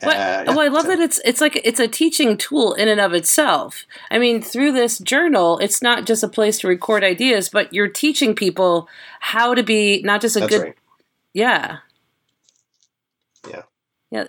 What- 0.02 0.16
Uh, 0.18 0.44
well, 0.48 0.62
I 0.62 0.68
love 0.68 0.84
so- 0.84 0.90
that 0.90 1.00
it's 1.00 1.20
it's 1.26 1.42
like 1.42 1.60
it's 1.64 1.80
a 1.80 1.88
teaching 1.88 2.38
tool 2.38 2.74
in 2.74 2.88
and 2.88 3.00
of 3.02 3.14
itself. 3.14 3.86
I 4.12 4.18
mean, 4.20 4.42
through 4.42 4.72
this 4.74 4.98
journal, 5.00 5.58
it's 5.60 5.82
not 5.82 6.06
just 6.06 6.24
a 6.24 6.28
place 6.30 6.60
to 6.60 6.68
record 6.68 7.04
ideas, 7.04 7.50
but 7.50 7.74
you're 7.74 7.88
teaching 7.90 8.36
people 8.36 8.88
how 9.20 9.54
to 9.54 9.64
be 9.64 10.02
not 10.04 10.22
just 10.22 10.36
a 10.36 10.40
That's 10.42 10.54
good 10.56 10.62
right. 10.64 10.76
yeah. 11.34 11.78
Yeah. 13.50 13.62
Yeah. 14.12 14.28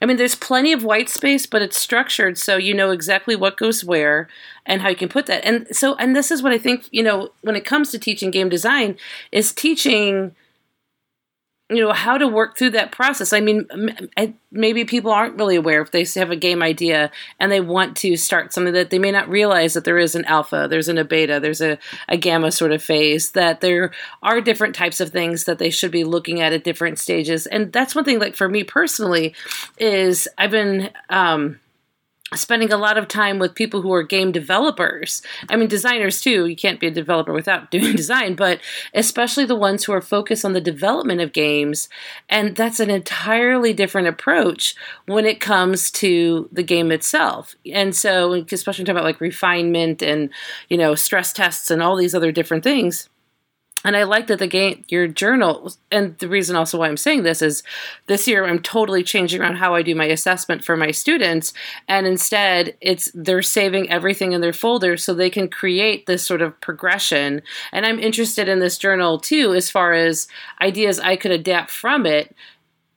I 0.00 0.06
mean, 0.06 0.16
there's 0.16 0.34
plenty 0.34 0.72
of 0.72 0.84
white 0.84 1.08
space, 1.08 1.46
but 1.46 1.62
it's 1.62 1.78
structured 1.78 2.38
so 2.38 2.56
you 2.56 2.74
know 2.74 2.90
exactly 2.90 3.36
what 3.36 3.56
goes 3.56 3.84
where 3.84 4.28
and 4.66 4.82
how 4.82 4.88
you 4.88 4.96
can 4.96 5.08
put 5.08 5.26
that. 5.26 5.44
And 5.44 5.66
so, 5.74 5.94
and 5.96 6.14
this 6.14 6.30
is 6.30 6.42
what 6.42 6.52
I 6.52 6.58
think, 6.58 6.88
you 6.90 7.02
know, 7.02 7.30
when 7.42 7.56
it 7.56 7.64
comes 7.64 7.90
to 7.90 7.98
teaching 7.98 8.30
game 8.30 8.48
design, 8.48 8.96
is 9.32 9.52
teaching 9.52 10.34
you 11.74 11.82
know 11.82 11.92
how 11.92 12.18
to 12.18 12.28
work 12.28 12.56
through 12.56 12.70
that 12.70 12.92
process. 12.92 13.32
I 13.32 13.40
mean 13.40 13.66
maybe 14.50 14.84
people 14.84 15.10
aren't 15.10 15.36
really 15.36 15.56
aware 15.56 15.82
if 15.82 15.90
they 15.90 16.04
have 16.14 16.30
a 16.30 16.36
game 16.36 16.62
idea 16.62 17.10
and 17.40 17.50
they 17.50 17.60
want 17.60 17.96
to 17.96 18.16
start 18.16 18.52
something 18.52 18.72
that 18.72 18.90
they 18.90 18.98
may 18.98 19.10
not 19.10 19.28
realize 19.28 19.74
that 19.74 19.84
there 19.84 19.98
is 19.98 20.14
an 20.14 20.24
alpha 20.26 20.68
there's 20.70 20.88
an 20.88 20.96
a 20.96 21.04
beta 21.04 21.40
there's 21.40 21.60
a, 21.60 21.76
a 22.08 22.16
gamma 22.16 22.52
sort 22.52 22.70
of 22.70 22.82
phase 22.82 23.32
that 23.32 23.60
there 23.60 23.90
are 24.22 24.40
different 24.40 24.74
types 24.74 25.00
of 25.00 25.10
things 25.10 25.44
that 25.44 25.58
they 25.58 25.70
should 25.70 25.90
be 25.90 26.04
looking 26.04 26.40
at 26.40 26.52
at 26.52 26.64
different 26.64 26.98
stages. 26.98 27.46
And 27.46 27.72
that's 27.72 27.94
one 27.94 28.04
thing 28.04 28.18
like 28.18 28.36
for 28.36 28.48
me 28.48 28.64
personally 28.64 29.34
is 29.78 30.28
i've 30.38 30.50
been 30.50 30.90
um, 31.10 31.58
spending 32.36 32.72
a 32.72 32.76
lot 32.76 32.98
of 32.98 33.08
time 33.08 33.38
with 33.38 33.54
people 33.54 33.82
who 33.82 33.92
are 33.92 34.02
game 34.02 34.32
developers. 34.32 35.22
I 35.48 35.56
mean, 35.56 35.68
designers 35.68 36.20
too. 36.20 36.46
You 36.46 36.56
can't 36.56 36.80
be 36.80 36.86
a 36.86 36.90
developer 36.90 37.32
without 37.32 37.70
doing 37.70 37.96
design, 37.96 38.34
but 38.34 38.60
especially 38.92 39.44
the 39.44 39.54
ones 39.54 39.84
who 39.84 39.92
are 39.92 40.00
focused 40.00 40.44
on 40.44 40.52
the 40.52 40.60
development 40.60 41.20
of 41.20 41.32
games. 41.32 41.88
And 42.28 42.56
that's 42.56 42.80
an 42.80 42.90
entirely 42.90 43.72
different 43.72 44.08
approach 44.08 44.74
when 45.06 45.26
it 45.26 45.40
comes 45.40 45.90
to 45.92 46.48
the 46.52 46.62
game 46.62 46.92
itself. 46.92 47.54
And 47.72 47.94
so, 47.94 48.32
especially 48.34 48.84
talking 48.84 48.96
about 48.96 49.04
like 49.04 49.20
refinement 49.20 50.02
and, 50.02 50.30
you 50.68 50.76
know, 50.76 50.94
stress 50.94 51.32
tests 51.32 51.70
and 51.70 51.82
all 51.82 51.96
these 51.96 52.14
other 52.14 52.32
different 52.32 52.64
things 52.64 53.08
and 53.84 53.96
I 53.96 54.04
like 54.04 54.26
that 54.28 54.38
the 54.38 54.46
game, 54.46 54.84
your 54.88 55.06
journal, 55.06 55.72
and 55.92 56.16
the 56.18 56.28
reason 56.28 56.56
also 56.56 56.78
why 56.78 56.88
I'm 56.88 56.96
saying 56.96 57.22
this 57.22 57.42
is 57.42 57.62
this 58.06 58.26
year 58.26 58.46
I'm 58.46 58.60
totally 58.60 59.02
changing 59.02 59.40
around 59.40 59.56
how 59.56 59.74
I 59.74 59.82
do 59.82 59.94
my 59.94 60.06
assessment 60.06 60.64
for 60.64 60.76
my 60.76 60.90
students. 60.90 61.52
And 61.86 62.06
instead, 62.06 62.76
it's 62.80 63.10
they're 63.14 63.42
saving 63.42 63.90
everything 63.90 64.32
in 64.32 64.40
their 64.40 64.54
folder 64.54 64.96
so 64.96 65.12
they 65.12 65.30
can 65.30 65.48
create 65.48 66.06
this 66.06 66.24
sort 66.24 66.40
of 66.40 66.58
progression. 66.60 67.42
And 67.72 67.84
I'm 67.84 67.98
interested 67.98 68.48
in 68.48 68.60
this 68.60 68.78
journal 68.78 69.20
too, 69.20 69.54
as 69.54 69.70
far 69.70 69.92
as 69.92 70.28
ideas 70.60 70.98
I 70.98 71.16
could 71.16 71.32
adapt 71.32 71.70
from 71.70 72.06
it 72.06 72.34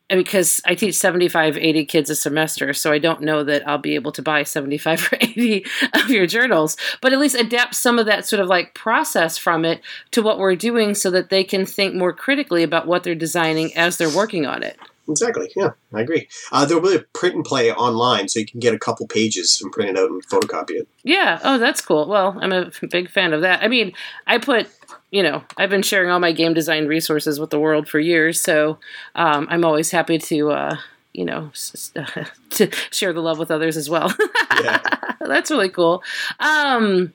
because 0.09 0.61
I 0.65 0.75
teach 0.75 0.95
75, 0.95 1.57
80 1.57 1.85
kids 1.85 2.09
a 2.09 2.15
semester, 2.15 2.73
so 2.73 2.91
I 2.91 2.99
don't 2.99 3.21
know 3.21 3.43
that 3.43 3.67
I'll 3.67 3.77
be 3.77 3.95
able 3.95 4.11
to 4.13 4.21
buy 4.21 4.43
75 4.43 5.09
or 5.11 5.17
80 5.19 5.65
of 5.93 6.09
your 6.09 6.27
journals, 6.27 6.77
but 7.01 7.13
at 7.13 7.19
least 7.19 7.35
adapt 7.35 7.75
some 7.75 7.99
of 7.99 8.05
that 8.05 8.25
sort 8.25 8.39
of 8.39 8.47
like 8.47 8.73
process 8.73 9.37
from 9.37 9.65
it 9.65 9.81
to 10.11 10.21
what 10.21 10.39
we're 10.39 10.55
doing 10.55 10.95
so 10.95 11.11
that 11.11 11.29
they 11.29 11.43
can 11.43 11.65
think 11.65 11.95
more 11.95 12.13
critically 12.13 12.63
about 12.63 12.87
what 12.87 13.03
they're 13.03 13.15
designing 13.15 13.75
as 13.75 13.97
they're 13.97 14.15
working 14.15 14.45
on 14.45 14.63
it. 14.63 14.77
Exactly. 15.09 15.51
Yeah, 15.55 15.69
I 15.93 16.01
agree. 16.01 16.27
Uh, 16.51 16.65
there 16.65 16.79
will 16.79 16.89
be 16.89 16.97
a 16.97 17.05
print 17.13 17.35
and 17.35 17.45
play 17.45 17.71
online, 17.71 18.27
so 18.27 18.39
you 18.39 18.45
can 18.45 18.59
get 18.59 18.73
a 18.73 18.79
couple 18.79 19.07
pages 19.07 19.59
and 19.61 19.71
print 19.71 19.89
it 19.89 19.97
out 19.97 20.09
and 20.09 20.25
photocopy 20.27 20.71
it. 20.71 20.87
Yeah. 21.03 21.39
Oh, 21.43 21.57
that's 21.57 21.81
cool. 21.81 22.07
Well, 22.07 22.37
I'm 22.41 22.51
a 22.51 22.71
big 22.89 23.09
fan 23.09 23.33
of 23.33 23.41
that. 23.41 23.63
I 23.63 23.67
mean, 23.69 23.93
I 24.25 24.37
put 24.37 24.67
you 25.11 25.23
know, 25.23 25.43
I've 25.57 25.69
been 25.69 25.81
sharing 25.81 26.09
all 26.09 26.19
my 26.19 26.31
game 26.31 26.53
design 26.53 26.87
resources 26.87 27.39
with 27.39 27.49
the 27.49 27.59
world 27.59 27.87
for 27.87 27.99
years, 27.99 28.41
so 28.41 28.77
um, 29.15 29.47
I'm 29.49 29.63
always 29.63 29.91
happy 29.91 30.17
to, 30.17 30.51
uh, 30.51 30.77
you 31.13 31.25
know, 31.25 31.51
to 32.51 32.71
share 32.91 33.13
the 33.13 33.21
love 33.21 33.39
with 33.39 33.51
others 33.51 33.77
as 33.77 33.89
well. 33.89 34.13
yeah. 34.61 34.81
That's 35.21 35.51
really 35.51 35.69
cool. 35.69 36.03
Um, 36.39 37.13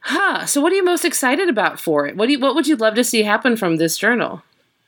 huh. 0.00 0.46
So, 0.46 0.60
what 0.60 0.72
are 0.72 0.76
you 0.76 0.84
most 0.84 1.04
excited 1.04 1.48
about 1.48 1.78
for 1.78 2.06
it? 2.06 2.16
What 2.16 2.26
do 2.26 2.32
you, 2.32 2.40
What 2.40 2.54
would 2.54 2.66
you 2.66 2.76
love 2.76 2.94
to 2.94 3.04
see 3.04 3.22
happen 3.22 3.56
from 3.56 3.76
this 3.76 3.96
journal? 3.96 4.42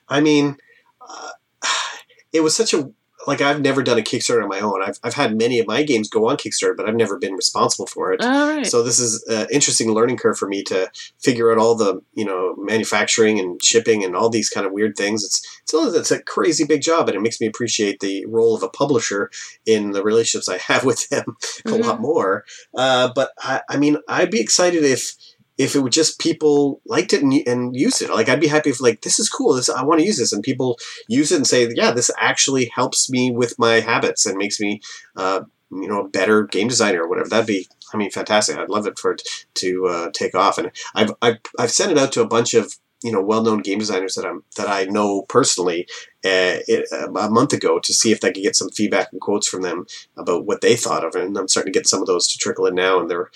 I 0.09 0.21
mean, 0.21 0.57
uh, 1.01 1.31
it 2.33 2.40
was 2.40 2.57
such 2.57 2.75
a 2.75 2.90
like 3.27 3.41
I've 3.41 3.61
never 3.61 3.83
done 3.83 3.99
a 3.99 4.03
Kickstarter 4.03 4.43
on 4.43 4.49
my 4.49 4.61
own. 4.61 4.83
I've, 4.83 4.99
I've 5.03 5.15
had 5.15 5.37
many 5.37 5.59
of 5.59 5.67
my 5.67 5.83
games 5.83 6.09
go 6.09 6.29
on 6.29 6.37
Kickstarter, 6.37 6.77
but 6.77 6.89
I've 6.89 6.97
never 6.97 7.19
been 7.19 7.35
responsible 7.35 7.87
for 7.87 8.13
it. 8.13 8.21
So 8.65 8.83
this 8.83 8.99
is 8.99 9.25
an 9.29 9.47
interesting 9.51 9.93
learning 9.93 10.17
curve 10.17 10.39
for 10.39 10.49
me 10.49 10.63
to 10.65 10.91
figure 11.21 11.53
out 11.53 11.59
all 11.59 11.75
the 11.75 12.03
you 12.15 12.25
know 12.25 12.55
manufacturing 12.59 13.39
and 13.39 13.63
shipping 13.63 14.05
and 14.05 14.17
all 14.17 14.29
these 14.29 14.51
kind 14.51 14.67
of 14.67 14.73
weird 14.73 14.97
things. 14.97 15.25
It's 15.25 15.61
it's 15.63 15.75
a, 15.75 15.99
it's 15.99 16.11
a 16.11 16.23
crazy 16.23 16.65
big 16.65 16.83
job, 16.83 17.09
and 17.09 17.17
it 17.17 17.23
makes 17.23 17.41
me 17.41 17.47
appreciate 17.47 18.01
the 18.01 18.27
role 18.27 18.55
of 18.55 18.63
a 18.63 18.69
publisher 18.69 19.31
in 19.67 19.93
the 19.93 20.03
relationships 20.03 20.49
I 20.49 20.59
have 20.59 20.85
with 20.93 21.09
them 21.09 21.37
a 21.65 21.69
mm-hmm. 21.69 21.83
lot 21.83 22.01
more. 22.01 22.45
Uh, 22.75 23.11
but 23.15 23.31
I, 23.39 23.63
I 23.69 23.77
mean, 23.77 23.99
I'd 24.09 24.31
be 24.31 24.41
excited 24.41 24.85
if 24.85 25.15
if 25.62 25.77
it 25.77 25.81
would 25.81 25.92
just 25.92 26.18
people 26.18 26.81
liked 26.85 27.12
it 27.12 27.22
and, 27.22 27.33
and 27.46 27.77
used 27.77 28.03
it. 28.03 28.11
Like 28.11 28.29
I'd 28.29 28.40
be 28.40 28.48
happy 28.48 28.70
if 28.70 28.81
like 28.81 29.03
this 29.03 29.18
is 29.18 29.29
cool. 29.29 29.55
This 29.55 29.68
I 29.68 29.85
want 29.85 30.01
to 30.01 30.07
use 30.07 30.18
this, 30.18 30.33
and 30.33 30.42
people 30.42 30.79
use 31.09 31.33
it 31.33 31.37
and 31.37 31.46
say, 31.46 31.68
yeah, 31.75 31.92
this 31.92 32.11
actually 32.18 32.66
helps 32.75 33.11
me 33.11 33.31
with 33.31 33.59
my 33.59 33.81
habits 33.81 34.27
and 34.27 34.37
makes 34.37 34.61
me, 34.61 34.81
uh, 35.16 35.42
you 35.70 35.88
know, 35.88 36.01
a 36.01 36.09
better 36.09 36.44
game 36.44 36.68
designer 36.68 37.03
or 37.03 37.09
whatever. 37.09 37.29
That'd 37.29 37.46
be, 37.46 37.68
I 37.92 37.96
mean, 37.96 38.11
fantastic. 38.11 38.57
I'd 38.57 38.68
love 38.68 38.87
it 38.87 38.98
for 38.98 39.12
it 39.12 39.22
to 39.55 39.87
uh, 39.87 40.11
take 40.12 40.35
off. 40.35 40.59
And 40.59 40.70
I've, 40.94 41.12
I've 41.22 41.38
I've 41.59 41.70
sent 41.70 41.92
it 41.92 41.98
out 41.98 42.12
to 42.12 42.22
a 42.22 42.29
bunch 42.29 42.55
of 42.55 42.75
you 43.03 43.11
know 43.11 43.20
well-known 43.20 43.62
game 43.62 43.79
designers 43.79 44.14
that 44.14 44.25
I'm 44.25 44.44
that 44.57 44.68
I 44.68 44.85
know 44.85 45.22
personally 45.22 45.88
uh, 46.25 46.62
it, 46.68 46.88
a 46.92 47.31
month 47.31 47.53
ago 47.53 47.81
to 47.81 47.92
see 47.92 48.12
if 48.12 48.22
I 48.25 48.31
could 48.31 48.42
get 48.42 48.57
some 48.57 48.70
feedback 48.70 49.09
and 49.12 49.20
quotes 49.20 49.48
from 49.48 49.62
them 49.62 49.87
about 50.16 50.46
what 50.46 50.61
they 50.61 50.77
thought 50.77 51.05
of 51.05 51.16
it. 51.16 51.25
And 51.25 51.37
I'm 51.37 51.48
starting 51.48 51.72
to 51.72 51.79
get 51.79 51.88
some 51.88 52.01
of 52.01 52.07
those 52.07 52.29
to 52.29 52.38
trickle 52.38 52.66
in 52.66 52.75
now, 52.75 53.01
and 53.01 53.11
they're 53.11 53.31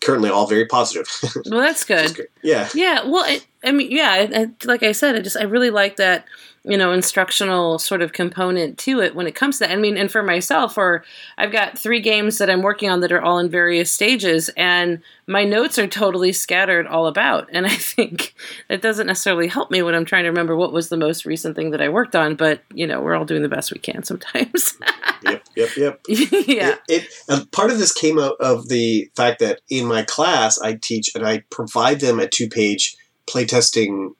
currently 0.00 0.30
all 0.30 0.46
very 0.46 0.66
positive. 0.66 1.08
well, 1.46 1.60
that's 1.60 1.84
good. 1.84 2.28
Yeah. 2.42 2.68
Yeah. 2.74 3.04
Well, 3.06 3.24
it, 3.24 3.46
I 3.64 3.72
mean, 3.72 3.90
yeah. 3.90 4.10
I, 4.10 4.40
I, 4.42 4.46
like 4.64 4.82
I 4.82 4.92
said, 4.92 5.16
I 5.16 5.20
just 5.20 5.36
I 5.36 5.42
really 5.42 5.70
like 5.70 5.96
that 5.96 6.26
you 6.64 6.76
know 6.76 6.92
instructional 6.92 7.78
sort 7.78 8.02
of 8.02 8.12
component 8.12 8.76
to 8.76 9.00
it 9.00 9.14
when 9.14 9.26
it 9.26 9.34
comes 9.34 9.58
to 9.58 9.60
that. 9.60 9.70
I 9.70 9.76
mean, 9.76 9.96
and 9.96 10.10
for 10.10 10.22
myself, 10.22 10.76
or 10.76 11.04
I've 11.38 11.52
got 11.52 11.78
three 11.78 12.00
games 12.00 12.38
that 12.38 12.50
I'm 12.50 12.62
working 12.62 12.90
on 12.90 13.00
that 13.00 13.12
are 13.12 13.22
all 13.22 13.38
in 13.38 13.48
various 13.48 13.90
stages, 13.90 14.50
and 14.56 15.00
my 15.26 15.44
notes 15.44 15.78
are 15.78 15.86
totally 15.86 16.32
scattered 16.32 16.86
all 16.86 17.06
about. 17.06 17.48
And 17.52 17.66
I 17.66 17.74
think 17.74 18.34
it 18.68 18.82
doesn't 18.82 19.06
necessarily 19.06 19.48
help 19.48 19.70
me 19.70 19.82
when 19.82 19.94
I'm 19.94 20.04
trying 20.04 20.24
to 20.24 20.30
remember 20.30 20.54
what 20.54 20.72
was 20.72 20.88
the 20.88 20.96
most 20.96 21.24
recent 21.24 21.56
thing 21.56 21.70
that 21.70 21.80
I 21.80 21.88
worked 21.88 22.14
on. 22.14 22.36
But 22.36 22.62
you 22.74 22.86
know, 22.86 23.00
we're 23.00 23.16
all 23.16 23.24
doing 23.24 23.42
the 23.42 23.48
best 23.48 23.72
we 23.72 23.78
can 23.78 24.02
sometimes. 24.02 24.76
yep, 25.24 25.44
yep, 25.56 25.76
yep. 25.76 26.00
yeah. 26.08 26.74
It, 26.88 27.08
it 27.28 27.52
part 27.52 27.70
of 27.70 27.78
this 27.78 27.92
came 27.92 28.18
out 28.18 28.36
of 28.38 28.68
the 28.68 29.10
fact 29.16 29.40
that 29.40 29.60
in 29.70 29.86
my 29.86 30.02
class 30.02 30.60
I 30.60 30.74
teach 30.74 31.10
and 31.14 31.26
I 31.26 31.44
provide 31.50 32.00
them 32.00 32.20
a 32.20 32.28
two 32.28 32.48
page 32.48 32.96
playtesting 33.30 34.10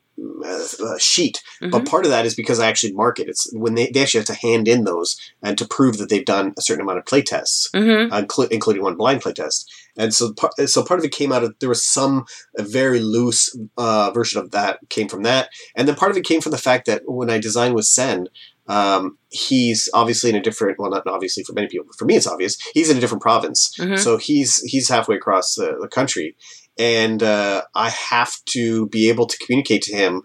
uh, 0.44 0.98
sheet. 0.98 1.42
Mm-hmm. 1.60 1.70
But 1.70 1.86
part 1.86 2.04
of 2.04 2.10
that 2.10 2.26
is 2.26 2.34
because 2.34 2.60
I 2.60 2.68
actually 2.68 2.92
mark 2.92 3.18
it. 3.18 3.28
It's 3.28 3.50
when 3.54 3.74
they, 3.74 3.90
they 3.90 4.02
actually 4.02 4.20
have 4.20 4.26
to 4.26 4.46
hand 4.46 4.68
in 4.68 4.84
those 4.84 5.16
and 5.42 5.56
to 5.58 5.66
prove 5.66 5.98
that 5.98 6.08
they've 6.08 6.24
done 6.24 6.52
a 6.58 6.62
certain 6.62 6.82
amount 6.82 6.98
of 6.98 7.04
playtests, 7.04 7.70
mm-hmm. 7.72 8.12
uh, 8.12 8.24
cl- 8.30 8.48
including 8.48 8.82
one 8.82 8.96
blind 8.96 9.22
playtest. 9.22 9.64
And 9.96 10.14
so, 10.14 10.32
part, 10.32 10.52
so 10.68 10.84
part 10.84 11.00
of 11.00 11.04
it 11.04 11.12
came 11.12 11.32
out 11.32 11.44
of 11.44 11.54
there 11.60 11.68
was 11.68 11.84
some 11.84 12.24
very 12.58 13.00
loose 13.00 13.56
uh, 13.76 14.10
version 14.12 14.40
of 14.40 14.50
that 14.52 14.78
came 14.88 15.08
from 15.08 15.22
that, 15.24 15.50
and 15.74 15.88
then 15.88 15.96
part 15.96 16.10
of 16.10 16.16
it 16.16 16.24
came 16.24 16.40
from 16.40 16.52
the 16.52 16.58
fact 16.58 16.86
that 16.86 17.02
when 17.06 17.30
I 17.30 17.38
designed 17.38 17.74
with 17.74 17.86
Sen, 17.86 18.28
um, 18.70 19.18
he's 19.30 19.90
obviously 19.92 20.30
in 20.30 20.36
a 20.36 20.40
different 20.40 20.78
well 20.78 20.90
not 20.90 21.06
obviously 21.06 21.42
for 21.42 21.52
many 21.52 21.66
people 21.66 21.86
but 21.86 21.96
for 21.96 22.04
me 22.04 22.14
it's 22.14 22.26
obvious 22.26 22.56
he's 22.72 22.88
in 22.88 22.96
a 22.96 23.00
different 23.00 23.22
province 23.22 23.74
mm-hmm. 23.78 23.96
so 23.96 24.16
he's 24.16 24.62
he's 24.62 24.88
halfway 24.88 25.16
across 25.16 25.56
the, 25.56 25.76
the 25.80 25.88
country 25.88 26.36
and 26.78 27.22
uh, 27.22 27.62
I 27.74 27.90
have 27.90 28.33
to 28.46 28.87
be 28.87 29.09
able 29.09 29.26
to 29.26 29.38
communicate 29.38 29.83
to 29.83 29.96
him 29.96 30.22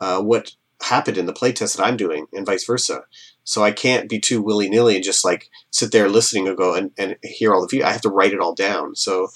uh, 0.00 0.20
what 0.20 0.52
happened 0.82 1.18
in 1.18 1.26
the 1.26 1.32
playtest 1.32 1.76
that 1.76 1.84
I'm 1.84 1.96
doing, 1.96 2.26
and 2.32 2.46
vice 2.46 2.64
versa. 2.64 3.02
So 3.44 3.62
I 3.62 3.70
can't 3.70 4.08
be 4.08 4.18
too 4.18 4.42
willy 4.42 4.68
nilly 4.68 4.96
and 4.96 5.04
just 5.04 5.24
like 5.24 5.48
sit 5.70 5.92
there 5.92 6.08
listening 6.08 6.48
and 6.48 6.56
go 6.56 6.74
and, 6.74 6.90
and 6.98 7.16
hear 7.22 7.54
all 7.54 7.62
the 7.62 7.68
view. 7.68 7.84
I 7.84 7.92
have 7.92 8.00
to 8.00 8.08
write 8.08 8.32
it 8.32 8.40
all 8.40 8.54
down. 8.54 8.96
So 8.96 9.28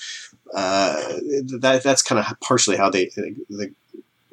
uh, 0.52 0.96
that 1.60 1.82
that's 1.84 2.02
kind 2.02 2.18
of 2.18 2.40
partially 2.40 2.76
how 2.76 2.90
they 2.90 3.06
the 3.48 3.72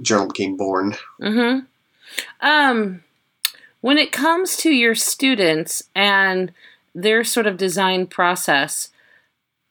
journal 0.01 0.27
became 0.27 0.57
born. 0.57 0.95
Hmm. 1.21 1.59
Um, 2.41 3.03
when 3.81 3.97
it 3.97 4.11
comes 4.11 4.55
to 4.57 4.71
your 4.71 4.95
students 4.95 5.83
and 5.95 6.51
their 6.95 7.23
sort 7.23 7.45
of 7.45 7.57
design 7.57 8.07
process, 8.07 8.89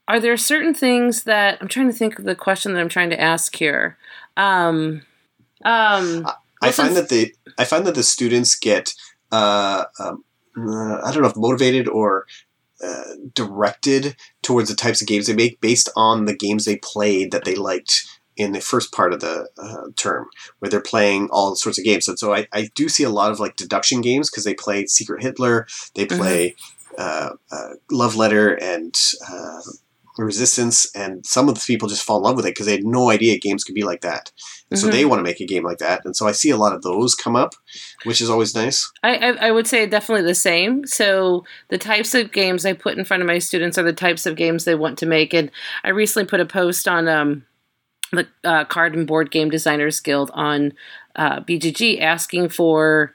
are 0.09 0.21
there 0.21 0.37
certain 0.37 0.75
things 0.75 1.25
that 1.25 1.59
I'm 1.61 1.69
trying 1.69 1.89
to 1.89 1.93
think 1.93 2.19
of 2.19 2.25
the 2.25 2.35
question 2.35 2.73
that 2.73 2.81
I'm 2.81 2.89
trying 2.89 3.11
to 3.11 3.21
ask 3.21 3.57
here? 3.57 3.99
Um, 4.37 5.03
um, 5.65 6.27
I 6.63 6.71
find 6.71 6.97
that 6.97 7.09
the 7.09 7.35
I 7.59 7.65
find 7.65 7.87
that 7.87 7.95
the 7.95 8.03
students 8.03 8.55
get 8.55 8.95
uh, 9.33 9.85
um, 9.99 10.25
uh, 10.57 11.01
I 11.03 11.11
don't 11.13 11.23
know 11.23 11.29
if 11.29 11.37
motivated 11.37 11.89
or 11.89 12.27
uh, 12.85 13.15
directed 13.35 14.17
towards 14.43 14.69
the 14.69 14.77
types 14.77 15.01
of 15.01 15.09
games 15.09 15.27
they 15.27 15.35
make 15.35 15.61
based 15.61 15.89
on 15.97 16.27
the 16.27 16.37
games 16.37 16.65
they 16.65 16.77
played 16.77 17.33
that 17.33 17.45
they 17.45 17.55
liked 17.55 18.07
in 18.37 18.53
the 18.53 18.61
first 18.61 18.93
part 18.93 19.15
of 19.15 19.21
the 19.21 19.49
uh, 19.57 19.91
term, 19.97 20.29
where 20.59 20.71
they're 20.71 20.81
playing 20.81 21.27
all 21.33 21.57
sorts 21.57 21.79
of 21.79 21.85
games. 21.85 22.07
And 22.07 22.19
so 22.19 22.35
I, 22.35 22.47
I 22.53 22.69
do 22.75 22.91
see 22.91 23.03
a 23.03 23.09
lot 23.11 23.33
of 23.33 23.41
like 23.41 23.57
deduction 23.57 24.03
games 24.03 24.31
because 24.31 24.45
they 24.45 24.53
play 24.53 24.85
Secret 24.87 25.23
Hitler, 25.23 25.67
they 25.95 26.05
mm-hmm. 26.05 26.19
play 26.19 26.55
mm-hmm. 26.99 27.75
Love 27.91 28.15
Letter, 28.15 28.55
and 28.55 28.95
resistance 30.25 30.89
and 30.95 31.25
some 31.27 31.49
of 31.49 31.55
the 31.55 31.65
people 31.67 31.89
just 31.89 32.03
fall 32.03 32.19
in 32.19 32.23
love 32.23 32.37
with 32.37 32.47
it 32.47 32.51
because 32.51 32.67
they 32.67 32.73
had 32.73 32.85
no 32.85 33.11
idea 33.11 33.39
games 33.39 33.65
could 33.65 33.75
be 33.75 33.85
like 33.85 34.01
that. 34.01 34.33
And 34.71 34.79
mm-hmm. 34.79 34.87
so 34.87 34.93
they 34.93 35.05
want 35.05 35.19
to 35.19 35.23
make 35.25 35.41
a 35.41 35.47
game 35.47 35.65
like 35.65 35.79
that 35.79 36.05
and 36.05 36.17
so 36.17 36.27
i 36.27 36.33
see 36.33 36.51
a 36.51 36.57
lot 36.57 36.75
of 36.75 36.83
those 36.83 37.15
come 37.15 37.37
up 37.37 37.55
which 38.05 38.21
is 38.21 38.31
always 38.31 38.55
nice. 38.55 38.91
I, 39.03 39.17
I, 39.17 39.49
I, 39.49 39.51
would 39.51 39.67
say 39.67 39.87
definitely 39.87 40.25
the 40.25 40.35
same. 40.35 40.87
So 40.87 41.45
the 41.69 41.79
types 41.79 42.15
of 42.15 42.33
games 42.33 42.65
i 42.65 42.73
put 42.73 42.97
in 42.97 43.05
front 43.05 43.23
of 43.23 43.27
my 43.27 43.39
students 43.39 43.79
are 43.79 43.83
the 43.83 43.93
types 43.93 44.27
of 44.27 44.37
games 44.37 44.65
they 44.65 44.75
want 44.75 44.99
to 44.99 45.07
make 45.07 45.35
and 45.35 45.51
i 45.85 45.91
recently 45.91 46.27
put 46.27 46.41
a 46.41 46.47
post 46.47 46.89
on 46.89 47.09
um, 47.09 47.45
the 48.13 48.27
uh, 48.45 48.65
card 48.65 48.95
and 48.95 49.07
board 49.07 49.31
game 49.31 49.51
designers 49.51 50.01
guild 50.01 50.31
on 50.35 50.73
uh, 51.17 51.41
bgg 51.41 52.01
asking 52.01 52.49
for 52.49 53.15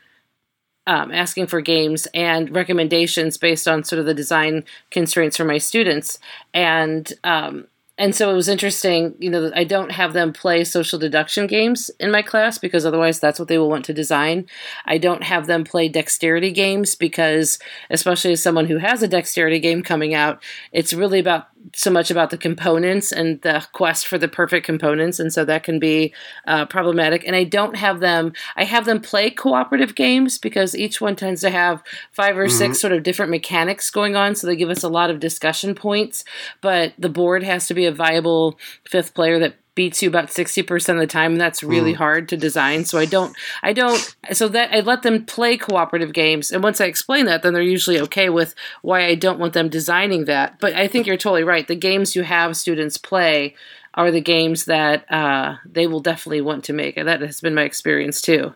um, 0.91 1.09
asking 1.13 1.47
for 1.47 1.61
games 1.61 2.05
and 2.13 2.53
recommendations 2.53 3.37
based 3.37 3.65
on 3.65 3.85
sort 3.85 4.01
of 4.01 4.05
the 4.05 4.13
design 4.13 4.65
constraints 4.89 5.37
for 5.37 5.45
my 5.45 5.57
students. 5.57 6.19
And 6.53 7.11
um, 7.23 7.67
and 7.97 8.15
so 8.15 8.29
it 8.29 8.33
was 8.33 8.49
interesting, 8.49 9.15
you 9.19 9.29
know, 9.29 9.51
I 9.55 9.63
don't 9.63 9.91
have 9.91 10.13
them 10.13 10.33
play 10.33 10.63
social 10.63 10.97
deduction 10.97 11.45
games 11.45 11.91
in 11.99 12.11
my 12.11 12.21
class 12.23 12.57
because 12.57 12.85
otherwise 12.85 13.19
that's 13.19 13.37
what 13.37 13.47
they 13.47 13.57
will 13.57 13.69
want 13.69 13.85
to 13.85 13.93
design. 13.93 14.47
I 14.85 14.97
don't 14.97 15.23
have 15.23 15.45
them 15.45 15.63
play 15.63 15.87
dexterity 15.87 16.51
games 16.51 16.95
because, 16.95 17.59
especially 17.89 18.31
as 18.31 18.41
someone 18.41 18.65
who 18.65 18.79
has 18.79 19.03
a 19.03 19.07
dexterity 19.07 19.59
game 19.59 19.83
coming 19.83 20.13
out, 20.13 20.41
it's 20.71 20.93
really 20.93 21.19
about 21.19 21.47
so 21.75 21.91
much 21.91 22.11
about 22.11 22.29
the 22.29 22.37
components 22.37 23.11
and 23.11 23.41
the 23.41 23.65
quest 23.71 24.07
for 24.07 24.17
the 24.17 24.27
perfect 24.27 24.65
components, 24.65 25.19
and 25.19 25.31
so 25.31 25.45
that 25.45 25.63
can 25.63 25.79
be 25.79 26.13
uh, 26.47 26.65
problematic. 26.65 27.23
And 27.25 27.35
I 27.35 27.43
don't 27.43 27.75
have 27.75 27.99
them. 27.99 28.33
I 28.55 28.63
have 28.63 28.85
them 28.85 28.99
play 28.99 29.29
cooperative 29.29 29.95
games 29.95 30.37
because 30.37 30.75
each 30.75 31.01
one 31.01 31.15
tends 31.15 31.41
to 31.41 31.49
have 31.49 31.83
five 32.11 32.37
or 32.37 32.47
mm-hmm. 32.47 32.57
six 32.57 32.79
sort 32.79 32.93
of 32.93 33.03
different 33.03 33.31
mechanics 33.31 33.89
going 33.91 34.15
on, 34.15 34.35
so 34.35 34.47
they 34.47 34.55
give 34.55 34.69
us 34.69 34.83
a 34.83 34.89
lot 34.89 35.09
of 35.09 35.19
discussion 35.19 35.75
points. 35.75 36.23
But 36.61 36.93
the 36.97 37.09
board 37.09 37.43
has 37.43 37.67
to 37.67 37.73
be 37.73 37.85
a 37.85 37.91
viable 37.91 38.57
fifth 38.85 39.13
player 39.13 39.39
that 39.39 39.55
beats 39.75 40.01
you 40.03 40.09
about 40.09 40.27
60% 40.27 40.89
of 40.89 40.99
the 40.99 41.07
time 41.07 41.33
and 41.33 41.41
that's 41.41 41.63
really 41.63 41.93
mm. 41.93 41.97
hard 41.97 42.27
to 42.29 42.37
design. 42.37 42.85
So 42.85 42.97
i 42.97 43.05
don't 43.05 43.35
i 43.63 43.73
don't 43.73 44.15
so 44.31 44.47
that 44.49 44.73
i 44.73 44.81
let 44.81 45.03
them 45.03 45.25
play 45.25 45.57
cooperative 45.57 46.13
games 46.13 46.51
and 46.51 46.63
once 46.63 46.81
i 46.81 46.85
explain 46.85 47.25
that 47.25 47.41
then 47.41 47.53
they're 47.53 47.61
usually 47.61 47.99
okay 48.01 48.29
with 48.29 48.53
why 48.81 49.05
i 49.05 49.15
don't 49.15 49.39
want 49.39 49.53
them 49.53 49.69
designing 49.69 50.25
that. 50.25 50.59
But 50.59 50.73
i 50.73 50.87
think 50.87 51.07
you're 51.07 51.17
totally 51.17 51.43
right. 51.43 51.67
The 51.67 51.75
games 51.75 52.15
you 52.15 52.23
have 52.23 52.57
students 52.57 52.97
play 52.97 53.55
are 53.93 54.11
the 54.11 54.21
games 54.21 54.65
that 54.65 55.11
uh, 55.11 55.57
they 55.65 55.85
will 55.85 55.99
definitely 55.99 56.41
want 56.41 56.63
to 56.65 56.73
make 56.73 56.97
and 56.97 57.07
that 57.07 57.21
has 57.21 57.41
been 57.41 57.55
my 57.55 57.63
experience 57.63 58.21
too. 58.21 58.53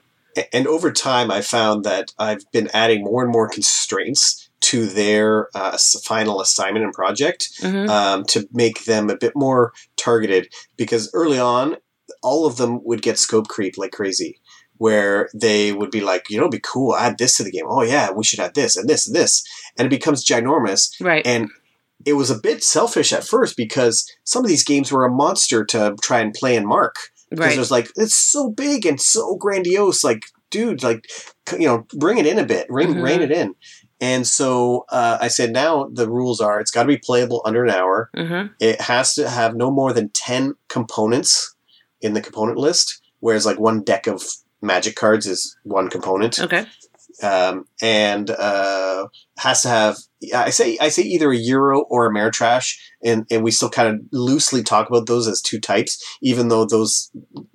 And 0.52 0.68
over 0.68 0.92
time 0.92 1.32
i 1.32 1.42
found 1.42 1.86
that 1.86 2.14
i've 2.20 2.50
been 2.52 2.70
adding 2.74 3.04
more 3.04 3.24
and 3.24 3.32
more 3.32 3.48
constraints 3.48 4.45
to 4.66 4.88
their 4.88 5.50
uh, 5.54 5.78
final 6.04 6.42
assignment 6.42 6.84
and 6.84 6.94
project 6.94 7.50
mm-hmm. 7.62 7.88
um, 7.88 8.24
to 8.26 8.48
make 8.52 8.86
them 8.86 9.12
a 9.12 9.18
bit 9.18 9.34
more 9.36 9.72
targeted 9.96 10.52
because 10.76 11.12
early 11.14 11.40
on 11.40 11.78
all 12.24 12.48
of 12.48 12.58
them 12.58 12.84
would 12.84 13.04
get 13.04 13.20
scope 13.20 13.48
creep 13.48 13.78
like 13.78 13.92
crazy 13.92 14.40
where 14.78 15.30
they 15.36 15.72
would 15.72 15.92
be 15.92 16.02
like 16.02 16.30
you 16.32 16.38
know 16.38 16.44
it'd 16.44 16.52
be 16.52 16.60
cool 16.60 16.96
add 16.96 17.20
this 17.20 17.38
to 17.38 17.44
the 17.44 17.52
game 17.52 17.66
oh 17.68 17.84
yeah 17.84 18.10
we 18.12 18.24
should 18.24 18.40
add 18.40 18.56
this 18.56 18.76
and 18.76 18.90
this 18.90 19.06
and 19.06 19.16
this 19.16 19.44
and 19.78 19.86
it 19.86 19.90
becomes 19.90 20.26
ginormous 20.26 20.90
right 21.00 21.26
and 21.28 21.48
it 22.04 22.14
was 22.14 22.32
a 22.32 22.40
bit 22.40 22.64
selfish 22.64 23.14
at 23.14 23.24
first 23.24 23.56
because 23.56 24.12
some 24.24 24.44
of 24.44 24.50
these 24.50 24.64
games 24.64 24.92
were 24.92 25.06
a 25.06 25.12
monster 25.12 25.64
to 25.64 25.96
try 26.02 26.20
and 26.20 26.34
play 26.34 26.56
and 26.56 26.68
mark 26.68 26.96
because 27.30 27.46
right. 27.46 27.56
it 27.56 27.60
was 27.60 27.72
like 27.72 27.92
it's 27.96 28.18
so 28.18 28.50
big 28.50 28.84
and 28.86 29.00
so 29.00 29.36
grandiose 29.36 30.04
like 30.04 30.24
dude 30.50 30.82
like 30.82 31.08
you 31.54 31.68
know 31.68 31.86
bring 31.94 32.18
it 32.18 32.26
in 32.26 32.40
a 32.40 32.46
bit 32.46 32.66
rein, 32.70 32.90
mm-hmm. 32.90 33.02
rein 33.02 33.22
it 33.22 33.32
in 33.32 33.54
and 34.02 34.28
so 34.28 34.86
uh, 34.90 35.18
I 35.22 35.30
said, 35.30 35.52
now 35.52 35.90
the 35.92 36.10
rules 36.10 36.42
are 36.42 36.60
it's 36.60 36.72
got 36.72 36.84
to 36.84 36.88
be 36.88 36.98
playable 36.98 37.42
under 37.46 37.64
an 37.64 37.70
hour. 37.72 38.10
Mm-hmm. 38.16 38.54
It 38.60 38.82
has 38.82 39.14
to 39.16 39.30
have 39.30 39.56
no 39.56 39.72
more 39.72 39.94
than 39.94 40.10
10 40.10 40.56
components 40.68 41.56
in 42.02 42.14
the 42.14 42.22
component 42.22 42.58
list, 42.58 43.02
whereas 43.20 43.46
like 43.46 43.60
one 43.60 43.82
deck 43.82 44.08
of 44.08 44.24
magic 44.62 44.96
cards 44.96 45.26
is 45.26 45.58
one 45.64 45.90
component. 45.90 46.40
Okay. 46.40 46.66
Um, 47.24 47.66
and 47.82 48.30
uh, 48.30 49.08
has 49.38 49.62
to 49.64 49.70
have 49.70 49.98
I 50.34 50.50
say 50.50 50.78
I 50.80 50.90
say 50.90 51.04
either 51.04 51.32
a 51.32 51.36
euro 51.36 51.82
or 51.82 52.06
a 52.06 52.10
Ameritrash, 52.10 52.78
and 53.04 53.26
and 53.30 53.44
we 53.44 53.52
still 53.52 53.70
kind 53.70 53.88
of 53.90 54.02
loosely 54.12 54.64
talk 54.64 54.90
about 54.90 55.08
those 55.08 55.28
as 55.28 55.42
two 55.42 55.60
types, 55.60 56.02
even 56.22 56.48
though 56.48 56.66
those 56.66 57.12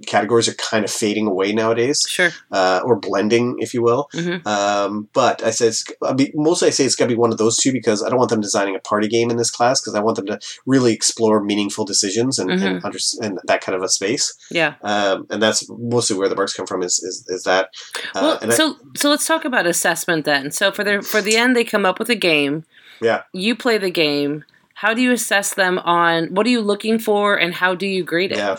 categories 0.07 0.49
are 0.49 0.55
kind 0.55 0.85
of 0.85 0.91
fading 0.91 1.27
away 1.27 1.53
nowadays. 1.53 2.05
Sure. 2.09 2.31
Uh, 2.51 2.81
or 2.85 2.97
blending, 2.97 3.57
if 3.59 3.73
you 3.73 3.83
will. 3.83 4.09
Mm-hmm. 4.15 4.47
Um, 4.47 5.09
but 5.13 5.43
I 5.43 5.51
said 5.51 5.69
it's, 5.69 5.85
I 6.03 6.13
mean, 6.13 6.31
mostly 6.35 6.69
I 6.69 6.71
say 6.71 6.85
it's 6.85 6.97
got 6.97 7.07
to 7.07 7.09
be 7.09 7.17
one 7.17 7.33
of 7.33 7.39
those 7.39 7.57
two 7.57 7.73
because 7.73 8.03
I 8.03 8.09
don't 8.09 8.19
want 8.19 8.31
them 8.31 8.41
designing 8.41 8.77
a 8.77 8.81
party 8.81 9.09
game 9.09 9.31
in 9.31 9.37
this 9.37 9.51
class 9.51 9.81
because 9.81 9.95
I 9.95 10.01
want 10.01 10.17
them 10.17 10.27
to 10.27 10.39
really 10.67 10.93
explore 10.93 11.43
meaningful 11.43 11.85
decisions 11.85 12.39
and 12.39 12.51
mm-hmm. 12.51 12.67
and, 12.67 12.85
understand 12.85 13.39
that 13.45 13.61
kind 13.63 13.77
of 13.77 13.83
a 13.83 13.89
space. 13.89 14.35
Yeah. 14.51 14.75
Um, 14.83 15.27
and 15.31 15.43
that's 15.43 15.67
mostly 15.71 16.17
where 16.17 16.29
the 16.29 16.37
marks 16.37 16.55
come 16.55 16.67
from. 16.67 16.83
Is 16.83 16.99
is, 17.03 17.25
is 17.29 17.45
that? 17.45 17.71
Uh, 18.15 18.39
well, 18.41 18.51
so 18.53 18.73
I, 18.73 18.77
so 18.97 19.11
let's 19.11 19.27
talk 19.27 19.45
about 19.45 19.67
assessment 19.67 20.25
then. 20.25 20.51
So 20.51 20.71
for 20.73 20.85
the 20.85 21.03
for 21.03 21.23
the 21.23 21.37
end, 21.37 21.57
they 21.57 21.65
come 21.71 21.87
up 21.87 21.99
with 21.99 22.11
a 22.11 22.17
game. 22.17 22.65
Yeah. 23.01 23.23
You 23.33 23.57
play 23.57 23.79
the 23.79 23.91
game. 23.91 24.45
How 24.75 24.95
do 24.95 25.03
you 25.03 25.13
assess 25.13 25.55
them 25.55 25.79
on 25.81 26.35
what 26.35 26.47
are 26.47 26.51
you 26.51 26.61
looking 26.61 26.99
for 26.99 27.37
and 27.37 27.55
how 27.55 27.75
do 27.75 27.87
you 27.87 28.03
grade 28.03 28.33
it? 28.33 28.39
Yeah. 28.39 28.59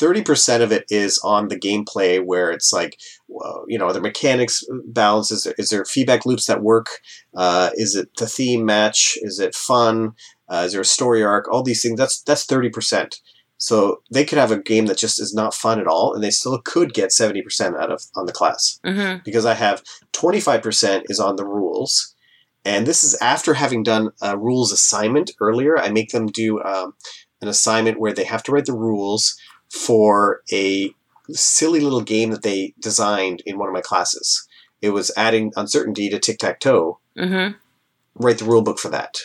30% 0.00 0.62
of 0.62 0.72
it 0.72 0.84
is 0.88 1.18
on 1.18 1.48
the 1.48 1.58
gameplay 1.58 2.24
where 2.24 2.50
it's 2.50 2.72
like, 2.72 2.98
well, 3.28 3.64
you 3.68 3.78
know, 3.78 3.86
are 3.86 3.92
there 3.92 4.00
mechanics 4.00 4.64
balance? 4.86 5.30
Is 5.30 5.44
there, 5.44 5.54
is 5.58 5.68
there 5.68 5.84
feedback 5.84 6.24
loops 6.24 6.46
that 6.46 6.62
work? 6.62 6.86
Uh, 7.34 7.70
is 7.74 7.94
it 7.94 8.08
the 8.16 8.26
theme 8.26 8.64
match? 8.64 9.18
Is 9.20 9.38
it 9.38 9.54
fun? 9.54 10.12
Uh, 10.48 10.62
is 10.66 10.72
there 10.72 10.80
a 10.80 10.86
story 10.86 11.22
arc? 11.22 11.48
All 11.52 11.62
these 11.62 11.82
things. 11.82 11.98
That's 11.98 12.22
that's 12.22 12.46
30%. 12.46 13.20
So 13.60 14.02
they 14.10 14.24
could 14.24 14.38
have 14.38 14.50
a 14.50 14.58
game 14.58 14.86
that 14.86 14.96
just 14.96 15.20
is 15.20 15.34
not 15.34 15.54
fun 15.54 15.78
at 15.80 15.86
all, 15.86 16.14
and 16.14 16.24
they 16.24 16.30
still 16.30 16.58
could 16.58 16.94
get 16.94 17.10
70% 17.10 17.78
out 17.78 17.92
of 17.92 18.02
on 18.16 18.24
the 18.24 18.32
class. 18.32 18.80
Mm-hmm. 18.84 19.18
Because 19.22 19.44
I 19.44 19.52
have 19.52 19.84
25% 20.14 21.02
is 21.10 21.20
on 21.20 21.36
the 21.36 21.44
rules, 21.44 22.14
and 22.64 22.86
this 22.86 23.04
is 23.04 23.14
after 23.20 23.54
having 23.54 23.82
done 23.82 24.12
a 24.22 24.36
rules 24.36 24.72
assignment 24.72 25.32
earlier. 25.40 25.78
I 25.78 25.90
make 25.90 26.10
them 26.10 26.26
do 26.26 26.62
um, 26.62 26.94
an 27.42 27.48
assignment 27.48 28.00
where 28.00 28.14
they 28.14 28.24
have 28.24 28.42
to 28.44 28.52
write 28.52 28.64
the 28.64 28.72
rules 28.72 29.38
for 29.70 30.40
a 30.50 30.94
silly 31.28 31.80
little 31.80 32.00
game 32.00 32.30
that 32.30 32.42
they 32.42 32.72
designed 32.80 33.42
in 33.44 33.58
one 33.58 33.68
of 33.68 33.74
my 33.74 33.82
classes. 33.82 34.48
It 34.80 34.90
was 34.90 35.12
adding 35.18 35.52
uncertainty 35.54 36.08
to 36.08 36.18
tic 36.18 36.38
tac 36.38 36.60
toe. 36.60 36.98
Mm-hmm. 37.18 37.56
Write 38.14 38.38
the 38.38 38.46
rule 38.46 38.62
book 38.62 38.78
for 38.78 38.88
that. 38.88 39.18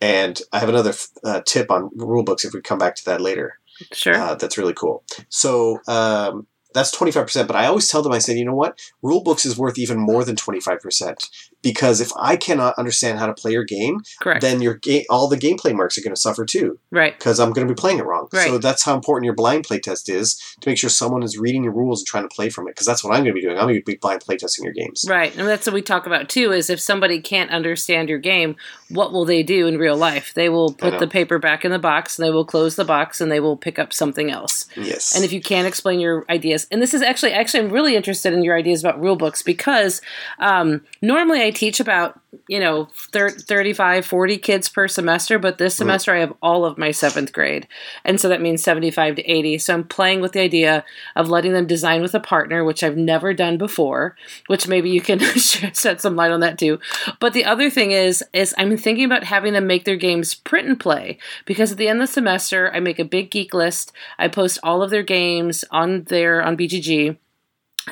And 0.00 0.40
I 0.52 0.58
have 0.58 0.68
another 0.68 0.92
uh, 1.24 1.40
tip 1.46 1.70
on 1.70 1.90
rule 1.94 2.24
books 2.24 2.44
if 2.44 2.52
we 2.52 2.60
come 2.60 2.78
back 2.78 2.94
to 2.96 3.04
that 3.06 3.20
later. 3.20 3.58
Sure. 3.92 4.14
Uh, 4.14 4.34
that's 4.34 4.58
really 4.58 4.74
cool. 4.74 5.04
So 5.28 5.80
um, 5.88 6.46
that's 6.74 6.94
25%. 6.94 7.46
But 7.46 7.56
I 7.56 7.66
always 7.66 7.88
tell 7.88 8.02
them, 8.02 8.12
I 8.12 8.18
said, 8.18 8.36
you 8.36 8.44
know 8.44 8.54
what? 8.54 8.78
Rule 9.00 9.22
books 9.22 9.46
is 9.46 9.56
worth 9.56 9.78
even 9.78 9.98
more 9.98 10.24
than 10.24 10.36
25% 10.36 11.28
because 11.62 12.00
if 12.00 12.10
I 12.16 12.36
cannot 12.36 12.74
understand 12.76 13.18
how 13.18 13.26
to 13.26 13.32
play 13.32 13.52
your 13.52 13.64
game, 13.64 14.00
Correct. 14.20 14.42
then 14.42 14.60
your 14.60 14.74
game, 14.74 15.04
all 15.08 15.28
the 15.28 15.36
gameplay 15.36 15.74
marks 15.74 15.96
are 15.96 16.02
going 16.02 16.14
to 16.14 16.20
suffer 16.20 16.44
too. 16.44 16.78
Right. 16.90 17.16
Because 17.18 17.40
I'm 17.40 17.52
going 17.52 17.66
to 17.66 17.72
be 17.72 17.80
playing 17.80 18.00
it 18.00 18.04
wrong. 18.04 18.28
Right. 18.32 18.48
So 18.48 18.58
that's 18.58 18.84
how 18.84 18.94
important 18.94 19.24
your 19.24 19.34
blind 19.34 19.64
play 19.64 19.78
test 19.78 20.10
is 20.10 20.34
to 20.60 20.68
make 20.68 20.76
sure 20.76 20.90
someone 20.90 21.22
is 21.22 21.38
reading 21.38 21.64
your 21.64 21.72
rules 21.72 22.00
and 22.00 22.06
trying 22.06 22.28
to 22.28 22.34
play 22.34 22.50
from 22.50 22.68
it. 22.68 22.72
Because 22.72 22.86
that's 22.86 23.02
what 23.02 23.14
I'm 23.14 23.22
going 23.22 23.34
to 23.34 23.40
be 23.40 23.40
doing. 23.40 23.56
I'm 23.56 23.64
going 23.64 23.76
to 23.76 23.82
be 23.82 23.94
blind 23.94 24.20
play 24.20 24.36
testing 24.36 24.64
your 24.64 24.74
games. 24.74 25.06
Right. 25.08 25.34
And 25.36 25.48
that's 25.48 25.66
what 25.66 25.74
we 25.74 25.82
talk 25.82 26.06
about 26.06 26.28
too 26.28 26.52
is 26.52 26.68
if 26.68 26.80
somebody 26.80 27.20
can't 27.20 27.50
understand 27.50 28.08
your 28.08 28.18
game, 28.18 28.56
what 28.90 29.12
will 29.12 29.24
they 29.24 29.42
do 29.42 29.66
in 29.66 29.78
real 29.78 29.96
life? 29.96 30.34
They 30.34 30.48
will 30.48 30.74
put 30.74 30.98
the 30.98 31.06
paper 31.06 31.38
back 31.38 31.64
in 31.64 31.70
the 31.70 31.78
box 31.78 32.18
and 32.18 32.26
they 32.26 32.30
will 32.30 32.44
close 32.44 32.76
the 32.76 32.84
box 32.84 33.20
and 33.20 33.32
they 33.32 33.40
will 33.40 33.56
pick 33.56 33.78
up 33.78 33.92
something 33.92 34.30
else. 34.30 34.66
Yes. 34.76 35.14
And 35.14 35.24
if 35.24 35.32
you 35.32 35.40
can't 35.40 35.66
explain 35.66 35.98
your 35.98 36.26
ideas, 36.28 36.63
and 36.70 36.80
this 36.80 36.94
is 36.94 37.02
actually, 37.02 37.32
actually, 37.32 37.60
I'm 37.60 37.70
really 37.70 37.96
interested 37.96 38.32
in 38.32 38.42
your 38.42 38.56
ideas 38.56 38.82
about 38.82 39.00
rule 39.00 39.16
books 39.16 39.42
because 39.42 40.00
um, 40.38 40.82
normally 41.02 41.42
I 41.42 41.50
teach 41.50 41.80
about 41.80 42.20
you 42.48 42.60
know 42.60 42.88
30, 43.12 43.42
35 43.42 44.06
40 44.06 44.38
kids 44.38 44.68
per 44.68 44.88
semester 44.88 45.38
but 45.38 45.58
this 45.58 45.74
semester 45.74 46.14
i 46.14 46.18
have 46.18 46.32
all 46.42 46.64
of 46.64 46.78
my 46.78 46.90
seventh 46.90 47.32
grade. 47.32 47.66
And 48.04 48.20
so 48.20 48.28
that 48.28 48.40
means 48.40 48.62
75 48.62 49.16
to 49.16 49.22
80 49.22 49.58
so 49.58 49.74
i'm 49.74 49.84
playing 49.84 50.20
with 50.20 50.32
the 50.32 50.40
idea 50.40 50.84
of 51.16 51.28
letting 51.28 51.52
them 51.52 51.66
design 51.66 52.02
with 52.02 52.14
a 52.14 52.20
partner 52.20 52.64
which 52.64 52.82
i've 52.82 52.96
never 52.96 53.34
done 53.34 53.58
before 53.58 54.16
which 54.46 54.68
maybe 54.68 54.90
you 54.90 55.00
can 55.00 55.18
shed 55.36 56.00
some 56.00 56.16
light 56.16 56.30
on 56.30 56.40
that 56.40 56.58
too. 56.58 56.78
But 57.20 57.32
the 57.32 57.44
other 57.44 57.70
thing 57.70 57.92
is 57.92 58.22
is 58.32 58.54
i'm 58.58 58.76
thinking 58.76 59.04
about 59.04 59.24
having 59.24 59.52
them 59.52 59.66
make 59.66 59.84
their 59.84 59.96
games 59.96 60.34
print 60.34 60.68
and 60.68 60.78
play. 60.78 61.18
Because 61.44 61.72
at 61.72 61.78
the 61.78 61.88
end 61.88 62.00
of 62.00 62.08
the 62.08 62.12
semester 62.12 62.70
i 62.72 62.80
make 62.80 62.98
a 62.98 63.04
big 63.04 63.30
geek 63.30 63.54
list. 63.54 63.92
I 64.18 64.28
post 64.28 64.58
all 64.62 64.82
of 64.82 64.90
their 64.90 65.02
games 65.02 65.64
on 65.70 66.04
there 66.04 66.42
on 66.42 66.56
bgg 66.56 67.16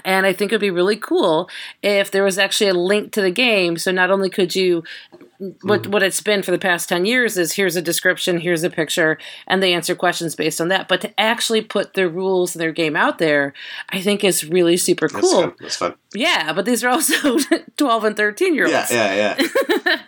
and 0.04 0.26
I 0.26 0.32
think 0.32 0.52
it 0.52 0.54
would 0.54 0.60
be 0.60 0.70
really 0.70 0.96
cool 0.96 1.48
if 1.82 2.10
there 2.10 2.24
was 2.24 2.38
actually 2.38 2.68
a 2.68 2.74
link 2.74 3.12
to 3.12 3.20
the 3.20 3.30
game. 3.30 3.76
So 3.76 3.92
not 3.92 4.10
only 4.10 4.30
could 4.30 4.54
you, 4.54 4.82
what 5.62 5.82
mm-hmm. 5.82 5.90
what 5.90 6.02
it's 6.02 6.20
been 6.20 6.42
for 6.42 6.50
the 6.50 6.58
past 6.58 6.88
ten 6.88 7.04
years 7.04 7.36
is 7.36 7.52
here's 7.52 7.76
a 7.76 7.82
description, 7.82 8.40
here's 8.40 8.62
a 8.62 8.70
picture, 8.70 9.18
and 9.46 9.62
they 9.62 9.74
answer 9.74 9.94
questions 9.94 10.34
based 10.34 10.60
on 10.60 10.68
that. 10.68 10.88
But 10.88 11.00
to 11.02 11.20
actually 11.20 11.62
put 11.62 11.94
their 11.94 12.08
rules 12.08 12.54
in 12.54 12.60
their 12.60 12.72
game 12.72 12.96
out 12.96 13.18
there, 13.18 13.52
I 13.90 14.00
think 14.00 14.24
is 14.24 14.48
really 14.48 14.76
super 14.76 15.08
cool. 15.08 15.20
That's 15.20 15.32
fun. 15.32 15.54
That's 15.60 15.76
fun. 15.76 15.94
Yeah, 16.14 16.52
but 16.52 16.64
these 16.64 16.84
are 16.84 16.88
also 16.88 17.38
twelve 17.76 18.04
and 18.04 18.16
thirteen 18.16 18.54
year 18.54 18.64
olds. 18.64 18.90
Yeah, 18.90 19.14
yeah, 19.14 19.36
yeah. 19.38 20.02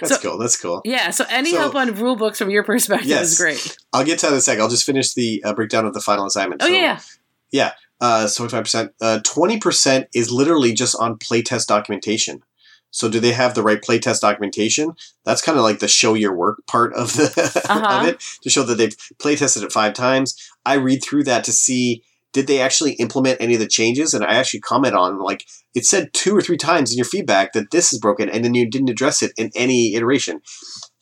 That's 0.00 0.14
so, 0.14 0.20
cool. 0.30 0.38
That's 0.38 0.58
cool. 0.58 0.80
Yeah. 0.84 1.10
So 1.10 1.24
any 1.28 1.50
so, 1.50 1.58
help 1.58 1.74
on 1.74 1.92
rule 1.96 2.16
books 2.16 2.38
from 2.38 2.50
your 2.50 2.62
perspective 2.62 3.08
yes, 3.08 3.32
is 3.32 3.38
great. 3.38 3.76
I'll 3.92 4.04
get 4.04 4.20
to 4.20 4.26
that 4.26 4.32
in 4.32 4.38
a 4.38 4.40
sec. 4.40 4.58
I'll 4.58 4.68
just 4.68 4.86
finish 4.86 5.12
the 5.12 5.42
uh, 5.44 5.54
breakdown 5.54 5.86
of 5.86 5.92
the 5.92 6.00
final 6.00 6.24
assignment. 6.24 6.62
Oh 6.62 6.68
so, 6.68 6.72
yeah. 6.72 7.00
Yeah 7.50 7.72
uh, 8.02 8.26
25%. 8.26 8.90
Uh, 9.00 9.20
20% 9.24 10.06
is 10.12 10.32
literally 10.32 10.74
just 10.74 10.96
on 10.96 11.18
playtest 11.18 11.68
documentation. 11.68 12.42
So 12.90 13.08
do 13.08 13.20
they 13.20 13.32
have 13.32 13.54
the 13.54 13.62
right 13.62 13.80
playtest 13.80 14.20
documentation? 14.20 14.92
That's 15.24 15.40
kind 15.40 15.56
of 15.56 15.64
like 15.64 15.78
the 15.78 15.88
show 15.88 16.12
your 16.14 16.34
work 16.34 16.66
part 16.66 16.92
of 16.94 17.14
the 17.14 17.62
uh-huh. 17.68 18.00
of 18.00 18.08
it 18.08 18.20
to 18.42 18.50
show 18.50 18.64
that 18.64 18.74
they've 18.74 18.96
playtested 19.18 19.62
it 19.62 19.72
five 19.72 19.94
times. 19.94 20.36
I 20.66 20.74
read 20.74 21.02
through 21.02 21.24
that 21.24 21.44
to 21.44 21.52
see 21.52 22.02
did 22.32 22.46
they 22.46 22.60
actually 22.60 22.92
implement 22.94 23.40
any 23.40 23.54
of 23.54 23.60
the 23.60 23.66
changes? 23.66 24.14
And 24.14 24.24
I 24.24 24.34
actually 24.34 24.60
comment 24.60 24.94
on 24.94 25.20
like 25.20 25.46
it 25.74 25.84
said 25.84 26.12
two 26.12 26.36
or 26.36 26.40
three 26.40 26.56
times 26.56 26.90
in 26.90 26.96
your 26.96 27.04
feedback 27.04 27.52
that 27.52 27.70
this 27.70 27.92
is 27.92 28.00
broken, 28.00 28.28
and 28.28 28.44
then 28.44 28.54
you 28.54 28.68
didn't 28.68 28.90
address 28.90 29.22
it 29.22 29.32
in 29.36 29.50
any 29.54 29.94
iteration. 29.94 30.40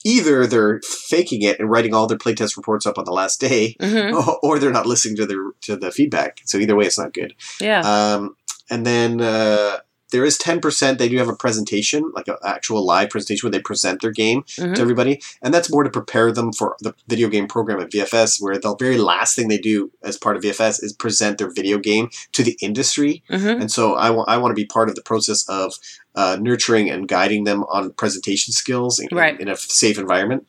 Either 0.05 0.47
they're 0.47 0.81
faking 0.83 1.43
it 1.43 1.59
and 1.61 1.71
writing 1.71 1.93
all 1.95 2.07
their 2.07 2.19
playtest 2.19 2.57
reports 2.57 2.87
up 2.87 2.99
on 2.99 3.05
the 3.05 3.13
last 3.13 3.41
day, 3.41 3.77
Mhm. 3.81 4.39
or 4.43 4.59
they're 4.59 4.71
not 4.73 4.87
listening 4.87 5.17
to 5.17 5.27
the 5.27 5.53
to 5.63 5.77
the 5.77 5.91
feedback. 5.91 6.39
So 6.45 6.59
either 6.59 6.77
way, 6.77 6.87
it's 6.87 6.99
not 6.99 7.13
good. 7.13 7.35
Yeah. 7.61 7.81
Um, 7.81 8.37
and 8.71 8.87
then 8.87 9.21
uh, 9.21 9.79
there 10.13 10.25
is 10.25 10.39
ten 10.39 10.61
percent. 10.61 10.99
They 10.99 11.09
do 11.09 11.19
have 11.19 11.29
a 11.29 11.37
presentation, 11.37 12.11
like 12.17 12.27
an 12.29 12.35
actual 12.45 12.85
live 12.85 13.11
presentation 13.11 13.47
where 13.47 13.53
they 13.53 13.61
present 13.61 14.01
their 14.01 14.11
game 14.11 14.43
Mhm. 14.59 14.75
to 14.75 14.81
everybody, 14.81 15.21
and 15.43 15.53
that's 15.55 15.71
more 15.71 15.85
to 15.85 15.91
prepare 15.91 16.33
them 16.33 16.53
for 16.53 16.77
the 16.81 16.95
video 17.07 17.29
game 17.29 17.47
program 17.47 17.79
at 17.81 17.93
VFS, 17.93 18.41
where 18.41 18.59
the 18.59 18.75
very 18.77 18.99
last 18.99 19.37
thing 19.37 19.47
they 19.49 19.59
do 19.59 19.93
as 20.03 20.17
part 20.17 20.37
of 20.37 20.43
VFS 20.43 20.83
is 20.83 20.93
present 20.93 21.39
their 21.39 21.51
video 21.53 21.79
game 21.79 22.09
to 22.33 22.43
the 22.43 22.57
industry. 22.61 23.23
Mhm. 23.31 23.61
And 23.61 23.71
so 23.71 23.95
I 23.95 24.11
want 24.11 24.29
I 24.29 24.37
want 24.39 24.51
to 24.51 24.61
be 24.61 24.67
part 24.67 24.89
of 24.89 24.97
the 24.97 25.03
process 25.03 25.45
of 25.49 25.75
uh, 26.15 26.37
nurturing 26.41 26.91
and 26.91 27.09
guiding 27.09 27.45
them 27.45 27.65
on 27.65 27.93
presentation 27.93 28.53
skills 28.53 28.99
in, 28.99 29.09
Right. 29.13 29.41
in 29.41 29.49
a 29.49 29.57
safe 29.57 29.99
environment. 29.99 30.45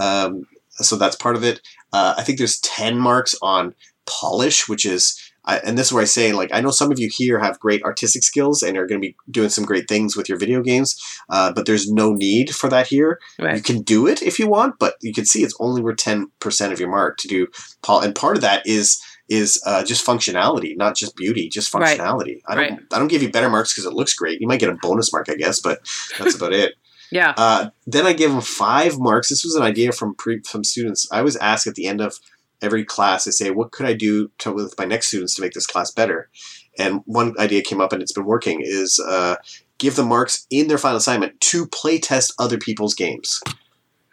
Um, 0.00 0.46
so 0.72 0.96
that's 0.96 1.16
part 1.16 1.36
of 1.36 1.44
it. 1.44 1.60
Uh, 1.92 2.14
I 2.16 2.22
think 2.22 2.38
there's 2.38 2.58
ten 2.60 2.98
marks 2.98 3.34
on 3.42 3.74
polish, 4.06 4.68
which 4.68 4.84
is. 4.84 5.20
I, 5.46 5.58
and 5.58 5.76
this 5.76 5.88
is 5.88 5.92
where 5.92 6.00
I 6.00 6.06
say, 6.06 6.32
like, 6.32 6.48
I 6.54 6.62
know 6.62 6.70
some 6.70 6.90
of 6.90 6.98
you 6.98 7.10
here 7.12 7.38
have 7.38 7.60
great 7.60 7.82
artistic 7.82 8.22
skills 8.22 8.62
and 8.62 8.78
are 8.78 8.86
going 8.86 8.98
to 8.98 9.06
be 9.06 9.14
doing 9.30 9.50
some 9.50 9.66
great 9.66 9.86
things 9.88 10.16
with 10.16 10.26
your 10.26 10.38
video 10.38 10.62
games, 10.62 10.96
uh, 11.28 11.52
but 11.52 11.66
there's 11.66 11.86
no 11.86 12.14
need 12.14 12.54
for 12.54 12.70
that 12.70 12.86
here. 12.86 13.20
You 13.54 13.60
can 13.60 13.82
do 13.82 14.06
it 14.06 14.22
if 14.22 14.38
you 14.38 14.48
want, 14.48 14.78
but 14.78 14.94
you 15.02 15.12
can 15.12 15.26
see 15.26 15.42
it's 15.42 15.54
only 15.60 15.82
worth 15.82 15.98
ten 15.98 16.28
percent 16.40 16.72
of 16.72 16.80
your 16.80 16.88
mark 16.88 17.18
to 17.18 17.28
do. 17.28 17.46
Paul, 17.82 18.00
and 18.00 18.14
part 18.14 18.36
of 18.36 18.40
that 18.42 18.66
is 18.66 18.98
is 19.28 19.60
uh, 19.66 19.82
just 19.84 20.06
functionality, 20.06 20.76
not 20.76 20.94
just 20.96 21.16
beauty, 21.16 21.48
just 21.48 21.72
Right. 21.72 21.98
functionality. 21.98 22.42
I 22.46 22.54
don't 22.54 22.70
Right. 22.70 22.78
I 22.92 22.98
don't 22.98 23.08
give 23.08 23.22
you 23.22 23.30
better 23.30 23.48
marks 23.48 23.72
because 23.72 23.86
it 23.86 23.94
looks 23.94 24.12
great. 24.14 24.40
You 24.40 24.46
might 24.46 24.60
get 24.60 24.68
a 24.68 24.76
bonus 24.82 25.12
mark, 25.12 25.28
I 25.30 25.34
guess, 25.34 25.60
but 25.60 25.80
that's 26.18 26.34
about 26.36 26.52
it. 26.52 26.74
Yeah. 27.10 27.32
Uh, 27.36 27.68
then 27.86 28.06
I 28.06 28.12
give 28.12 28.32
them 28.32 28.40
five 28.40 28.98
marks. 28.98 29.28
This 29.28 29.44
was 29.44 29.54
an 29.54 29.62
idea 29.62 29.92
from 29.92 30.16
pre, 30.16 30.40
from 30.40 30.64
students. 30.64 31.06
I 31.12 31.22
was 31.22 31.36
asked 31.36 31.68
at 31.68 31.76
the 31.76 31.86
end 31.86 32.00
of 32.00 32.18
every 32.60 32.84
class, 32.84 33.28
I 33.28 33.30
say, 33.30 33.50
what 33.50 33.70
could 33.70 33.86
I 33.86 33.92
do 33.92 34.32
to, 34.38 34.50
with 34.50 34.74
my 34.78 34.84
next 34.84 35.08
students 35.08 35.34
to 35.34 35.42
make 35.42 35.52
this 35.52 35.66
class 35.66 35.92
better? 35.92 36.28
And 36.76 37.02
one 37.04 37.38
idea 37.38 37.62
came 37.62 37.80
up, 37.80 37.92
and 37.92 38.02
it's 38.02 38.10
been 38.12 38.24
working. 38.24 38.62
Is 38.64 38.98
uh, 38.98 39.36
give 39.78 39.94
them 39.94 40.08
marks 40.08 40.46
in 40.50 40.66
their 40.66 40.78
final 40.78 40.96
assignment 40.96 41.40
to 41.42 41.66
play 41.68 42.00
test 42.00 42.34
other 42.38 42.58
people's 42.58 42.94
games. 42.94 43.40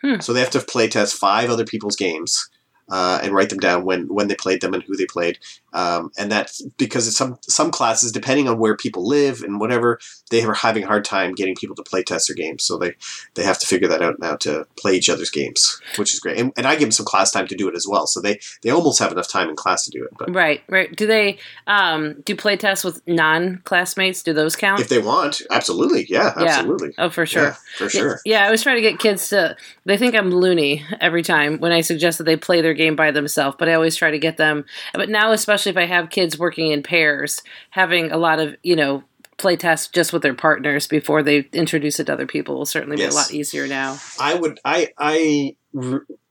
Hmm. 0.01 0.19
So 0.19 0.31
they 0.31 0.41
have 0.41 0.51
to 0.51 0.59
play 0.59 0.87
test 0.87 1.15
five 1.15 1.49
other 1.49 1.65
people's 1.65 1.95
games. 1.95 2.49
Uh, 2.89 3.19
and 3.23 3.33
write 3.33 3.49
them 3.49 3.59
down 3.59 3.85
when, 3.85 4.07
when 4.07 4.27
they 4.27 4.35
played 4.35 4.61
them 4.61 4.73
and 4.73 4.83
who 4.83 4.97
they 4.97 5.05
played, 5.05 5.39
um, 5.73 6.11
and 6.17 6.31
that's 6.31 6.61
because 6.77 7.07
it's 7.07 7.17
some 7.17 7.37
some 7.41 7.71
classes, 7.71 8.11
depending 8.11 8.47
on 8.47 8.59
where 8.59 8.75
people 8.75 9.07
live 9.07 9.41
and 9.41 9.59
whatever, 9.59 9.99
they 10.29 10.43
are 10.43 10.53
having 10.53 10.83
a 10.83 10.87
hard 10.87 11.05
time 11.05 11.33
getting 11.33 11.55
people 11.55 11.75
to 11.75 11.83
play 11.83 12.03
test 12.03 12.27
their 12.27 12.35
games. 12.35 12.63
So 12.63 12.77
they 12.77 12.95
they 13.35 13.43
have 13.43 13.59
to 13.59 13.67
figure 13.67 13.87
that 13.87 14.01
out 14.01 14.19
now 14.19 14.35
to 14.37 14.65
play 14.77 14.95
each 14.95 15.09
other's 15.09 15.29
games, 15.29 15.79
which 15.97 16.13
is 16.13 16.19
great. 16.19 16.37
And, 16.37 16.51
and 16.57 16.65
I 16.65 16.73
give 16.73 16.81
them 16.81 16.91
some 16.91 17.05
class 17.05 17.31
time 17.31 17.47
to 17.47 17.55
do 17.55 17.69
it 17.69 17.75
as 17.75 17.87
well. 17.87 18.07
So 18.07 18.19
they, 18.21 18.39
they 18.63 18.69
almost 18.69 18.99
have 18.99 19.11
enough 19.11 19.29
time 19.29 19.49
in 19.49 19.55
class 19.55 19.85
to 19.85 19.91
do 19.91 20.03
it. 20.03 20.11
But 20.17 20.33
Right. 20.33 20.61
Right. 20.67 20.93
Do 20.95 21.07
they 21.07 21.37
um, 21.67 22.21
do 22.21 22.35
play 22.35 22.57
tests 22.57 22.83
with 22.83 23.01
non 23.07 23.61
classmates? 23.63 24.23
Do 24.23 24.33
those 24.33 24.55
count? 24.55 24.81
if 24.81 24.89
they 24.89 24.99
want, 24.99 25.41
absolutely. 25.51 26.05
Yeah, 26.09 26.33
Yeah. 26.37 26.45
absolutely. 26.47 26.93
oh, 26.97 27.09
for 27.09 27.25
sure. 27.25 27.43
Yeah, 27.43 27.55
for 27.77 27.89
sure. 27.89 28.19
Yeah, 28.25 28.41
I 28.41 28.45
always 28.45 28.63
try 28.63 28.75
to 28.75 28.81
get 28.81 28.99
kids 28.99 29.29
to. 29.29 29.55
They 29.85 29.97
think 29.97 30.15
I'm 30.15 30.31
loony 30.31 30.83
every 30.99 31.23
time 31.23 31.59
when 31.59 31.71
I 31.71 31.81
suggest 31.81 32.17
that 32.17 32.25
they 32.25 32.35
play 32.35 32.61
their 32.61 32.73
game 32.73 32.95
by 32.95 33.11
themselves, 33.11 33.55
but 33.59 33.69
I 33.69 33.73
always 33.73 33.95
try 33.95 34.11
to 34.11 34.19
get 34.19 34.37
them. 34.37 34.65
But 34.93 35.09
now, 35.09 35.31
especially 35.31 35.60
if 35.67 35.77
I 35.77 35.85
have 35.85 36.09
kids 36.09 36.37
working 36.37 36.71
in 36.71 36.83
pairs, 36.83 37.41
having 37.71 38.11
a 38.11 38.17
lot 38.17 38.39
of 38.39 38.55
you 38.63 38.75
know 38.75 39.03
play 39.37 39.55
tests 39.55 39.87
just 39.87 40.13
with 40.13 40.21
their 40.21 40.33
partners 40.33 40.87
before 40.87 41.23
they 41.23 41.47
introduce 41.51 41.99
it 41.99 42.05
to 42.05 42.13
other 42.13 42.27
people 42.27 42.57
will 42.57 42.65
certainly 42.65 42.95
be 42.95 43.03
a 43.03 43.09
lot 43.09 43.33
easier 43.33 43.67
now. 43.67 43.97
I 44.19 44.35
would, 44.35 44.59
I 44.65 45.55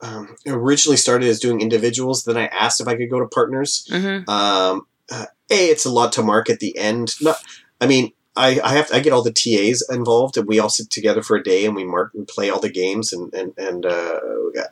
um, 0.00 0.36
originally 0.46 0.96
started 0.96 1.28
as 1.28 1.40
doing 1.40 1.60
individuals. 1.60 2.24
Then 2.24 2.36
I 2.36 2.46
asked 2.46 2.80
if 2.80 2.86
I 2.86 2.94
could 2.94 3.10
go 3.10 3.18
to 3.18 3.26
partners. 3.26 3.86
hmm 3.90 4.30
Um, 4.30 4.86
uh, 5.10 5.26
a, 5.50 5.68
it's 5.70 5.84
a 5.84 5.90
lot 5.90 6.12
to 6.12 6.22
mark 6.22 6.48
at 6.48 6.60
the 6.60 6.76
end. 6.78 7.14
Not, 7.20 7.36
I 7.80 7.88
mean, 7.88 8.12
I, 8.36 8.60
I 8.62 8.74
have 8.74 8.88
to, 8.88 8.96
I 8.96 9.00
get 9.00 9.12
all 9.12 9.24
the 9.24 9.32
TAs 9.32 9.82
involved, 9.90 10.36
and 10.36 10.46
we 10.46 10.60
all 10.60 10.68
sit 10.68 10.88
together 10.88 11.20
for 11.20 11.36
a 11.36 11.42
day 11.42 11.66
and 11.66 11.74
we 11.74 11.84
mark 11.84 12.12
and 12.14 12.28
play 12.28 12.48
all 12.48 12.60
the 12.60 12.70
games, 12.70 13.12
and 13.12 13.34
and 13.34 13.52
and 13.58 13.84
uh, 13.84 14.20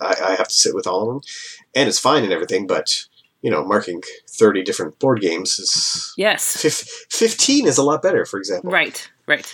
I, 0.00 0.14
I 0.26 0.34
have 0.36 0.46
to 0.46 0.54
sit 0.54 0.76
with 0.76 0.86
all 0.86 1.02
of 1.02 1.08
them, 1.08 1.20
and 1.74 1.88
it's 1.88 1.98
fine 1.98 2.22
and 2.22 2.32
everything, 2.32 2.68
but 2.68 3.06
you 3.42 3.50
know, 3.50 3.64
marking 3.64 4.02
thirty 4.28 4.62
different 4.62 4.98
board 4.98 5.20
games 5.20 5.58
is 5.58 6.12
Yes. 6.16 6.60
fif- 6.60 6.88
fifteen 7.10 7.66
is 7.66 7.78
a 7.78 7.82
lot 7.82 8.02
better, 8.02 8.24
for 8.24 8.38
example. 8.38 8.70
Right. 8.70 9.08
Right. 9.26 9.52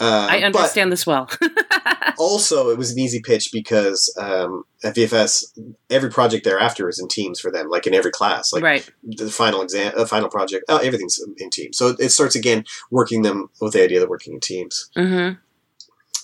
Uh, 0.00 0.28
I 0.30 0.42
understand 0.42 0.92
this 0.92 1.06
well. 1.06 1.28
also, 2.18 2.70
it 2.70 2.78
was 2.78 2.92
an 2.92 2.98
easy 3.00 3.20
pitch 3.20 3.50
because 3.52 4.14
um, 4.18 4.64
at 4.84 4.94
VFS, 4.94 5.58
every 5.90 6.10
project 6.10 6.44
thereafter 6.44 6.88
is 6.88 7.00
in 7.00 7.08
teams 7.08 7.40
for 7.40 7.50
them, 7.50 7.68
like 7.68 7.86
in 7.86 7.94
every 7.94 8.12
class. 8.12 8.52
Like 8.52 8.62
right. 8.62 8.90
the 9.02 9.28
final 9.30 9.60
exam, 9.60 9.92
uh, 9.96 10.04
final 10.04 10.28
project, 10.28 10.64
oh, 10.68 10.78
everything's 10.78 11.20
in 11.38 11.50
teams. 11.50 11.76
So 11.76 11.96
it 11.98 12.10
starts 12.10 12.36
again 12.36 12.64
working 12.90 13.22
them 13.22 13.50
with 13.60 13.72
the 13.72 13.82
idea 13.82 14.02
of 14.02 14.08
working 14.08 14.34
in 14.34 14.40
teams. 14.40 14.88
hmm 14.96 15.30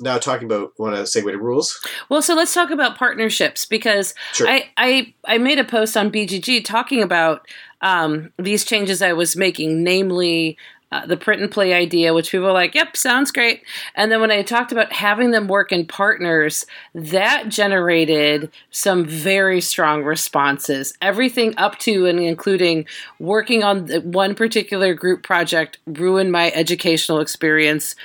Now, 0.01 0.19
talking 0.19 0.47
about 0.47 0.79
want 0.79 0.97
to 0.97 1.03
segue 1.03 1.31
to 1.31 1.39
rules. 1.39 1.81
Well, 2.09 2.23
so 2.23 2.35
let's 2.35 2.55
talk 2.55 2.71
about 2.71 2.97
partnerships 2.97 3.65
because 3.65 4.15
Sure. 4.33 4.49
I, 4.49 4.71
I 4.77 5.15
I 5.27 5.39
made 5.39 5.59
a 5.59 5.65
post 5.65 5.97
on 5.97 6.11
BGG 6.11 6.65
talking 6.65 7.03
about 7.03 7.47
um, 7.81 8.33
these 8.39 8.65
changes 8.65 9.03
I 9.03 9.13
was 9.13 9.37
making, 9.37 9.83
namely 9.83 10.57
uh, 10.95 11.05
the 11.07 11.17
print 11.17 11.43
and 11.43 11.51
play 11.51 11.73
idea, 11.75 12.15
which 12.15 12.31
people 12.31 12.47
were 12.47 12.53
like, 12.53 12.75
"Yep, 12.75 12.97
sounds 12.97 13.33
great." 13.33 13.63
And 13.97 14.13
then 14.13 14.21
when 14.21 14.31
I 14.31 14.43
talked 14.43 14.71
about 14.71 14.93
having 14.93 15.33
them 15.33 15.49
work 15.49 15.73
in 15.73 15.87
partners, 15.87 16.67
that 16.95 17.49
generated 17.49 18.51
some 18.71 19.05
very 19.05 19.61
strong 19.61 20.05
responses. 20.05 20.95
Everything 21.03 21.53
up 21.57 21.79
to 21.81 22.07
and 22.07 22.21
including 22.21 22.87
working 23.19 23.65
on 23.65 23.89
one 24.03 24.37
particular 24.37 24.95
group 24.95 25.25
project 25.25 25.79
ruined 25.87 26.31
my 26.31 26.53
educational 26.53 27.19
experience 27.19 27.97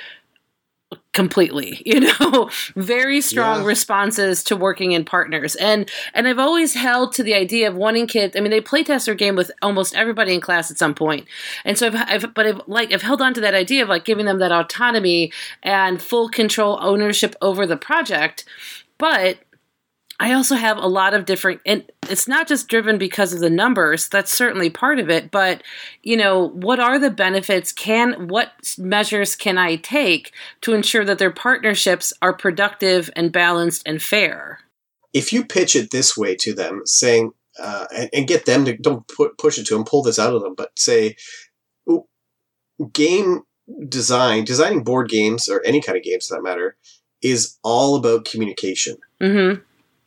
completely 1.12 1.82
you 1.86 2.00
know? 2.00 2.48
Very 2.76 3.20
strong 3.20 3.60
Yeah. 3.60 3.66
responses 3.66 4.44
to 4.44 4.56
working 4.56 4.92
in 4.92 5.04
partners. 5.04 5.56
And 5.56 5.90
and 6.14 6.28
i've 6.28 6.38
always 6.38 6.74
held 6.74 7.12
to 7.14 7.22
the 7.22 7.34
idea 7.34 7.68
of 7.68 7.74
wanting 7.74 8.06
kids 8.06 8.36
i 8.36 8.40
mean 8.40 8.50
they 8.50 8.60
play 8.60 8.84
test 8.84 9.06
their 9.06 9.14
game 9.14 9.34
with 9.34 9.50
almost 9.60 9.94
everybody 9.96 10.34
in 10.34 10.40
class 10.40 10.70
at 10.70 10.78
some 10.78 10.94
point. 10.94 11.26
And 11.64 11.76
so 11.76 11.88
i've, 11.88 11.96
I've 11.96 12.34
but 12.34 12.46
i've 12.46 12.60
like 12.66 12.92
i've 12.92 13.02
held 13.02 13.20
on 13.22 13.34
to 13.34 13.40
that 13.40 13.54
idea 13.54 13.82
of 13.82 13.88
like 13.88 14.04
giving 14.04 14.26
them 14.26 14.38
that 14.38 14.52
autonomy 14.52 15.32
and 15.62 16.00
full 16.00 16.28
control 16.28 16.78
ownership 16.80 17.34
over 17.42 17.66
the 17.66 17.76
project. 17.76 18.44
But 18.98 19.38
I 20.20 20.34
also 20.34 20.54
have 20.54 20.76
a 20.76 20.86
lot 20.86 21.14
of 21.14 21.24
different, 21.24 21.62
and 21.64 21.82
it's 22.10 22.28
not 22.28 22.48
just 22.48 22.68
driven 22.68 22.98
because 22.98 23.32
of 23.32 23.40
the 23.40 23.50
numbers. 23.50 24.08
That's 24.08 24.32
certainly 24.32 24.70
part 24.70 24.98
of 24.98 25.08
it. 25.08 25.30
But, 25.30 25.62
you 26.02 26.16
know, 26.16 26.48
what 26.48 26.80
are 26.80 26.98
the 26.98 27.10
benefits? 27.10 27.72
Can, 27.72 28.28
what 28.28 28.74
measures 28.78 29.36
can 29.36 29.58
I 29.58 29.76
take 29.76 30.32
to 30.62 30.74
ensure 30.74 31.04
that 31.04 31.18
their 31.18 31.30
partnerships 31.30 32.12
are 32.20 32.32
productive 32.32 33.10
and 33.14 33.32
balanced 33.32 33.82
and 33.86 34.02
fair? 34.02 34.60
If 35.12 35.32
you 35.32 35.44
pitch 35.44 35.74
it 35.74 35.90
this 35.90 36.16
way 36.16 36.36
to 36.36 36.54
them, 36.54 36.82
saying, 36.84 37.32
uh, 37.58 37.86
and, 37.94 38.10
and 38.12 38.28
get 38.28 38.46
them 38.46 38.64
to 38.64 38.76
don't 38.76 39.06
put, 39.08 39.38
push 39.38 39.58
it 39.58 39.66
to 39.66 39.74
them, 39.74 39.84
pull 39.84 40.02
this 40.02 40.18
out 40.18 40.34
of 40.34 40.42
them, 40.42 40.54
but 40.56 40.70
say, 40.78 41.16
game 42.92 43.42
design, 43.88 44.44
designing 44.44 44.82
board 44.82 45.08
games 45.08 45.48
or 45.48 45.62
any 45.64 45.80
kind 45.80 45.96
of 45.96 46.04
games 46.04 46.26
for 46.26 46.36
that 46.36 46.42
matter, 46.42 46.76
is 47.22 47.58
all 47.62 47.96
about 47.96 48.24
communication. 48.24 48.96
Mm 49.20 49.62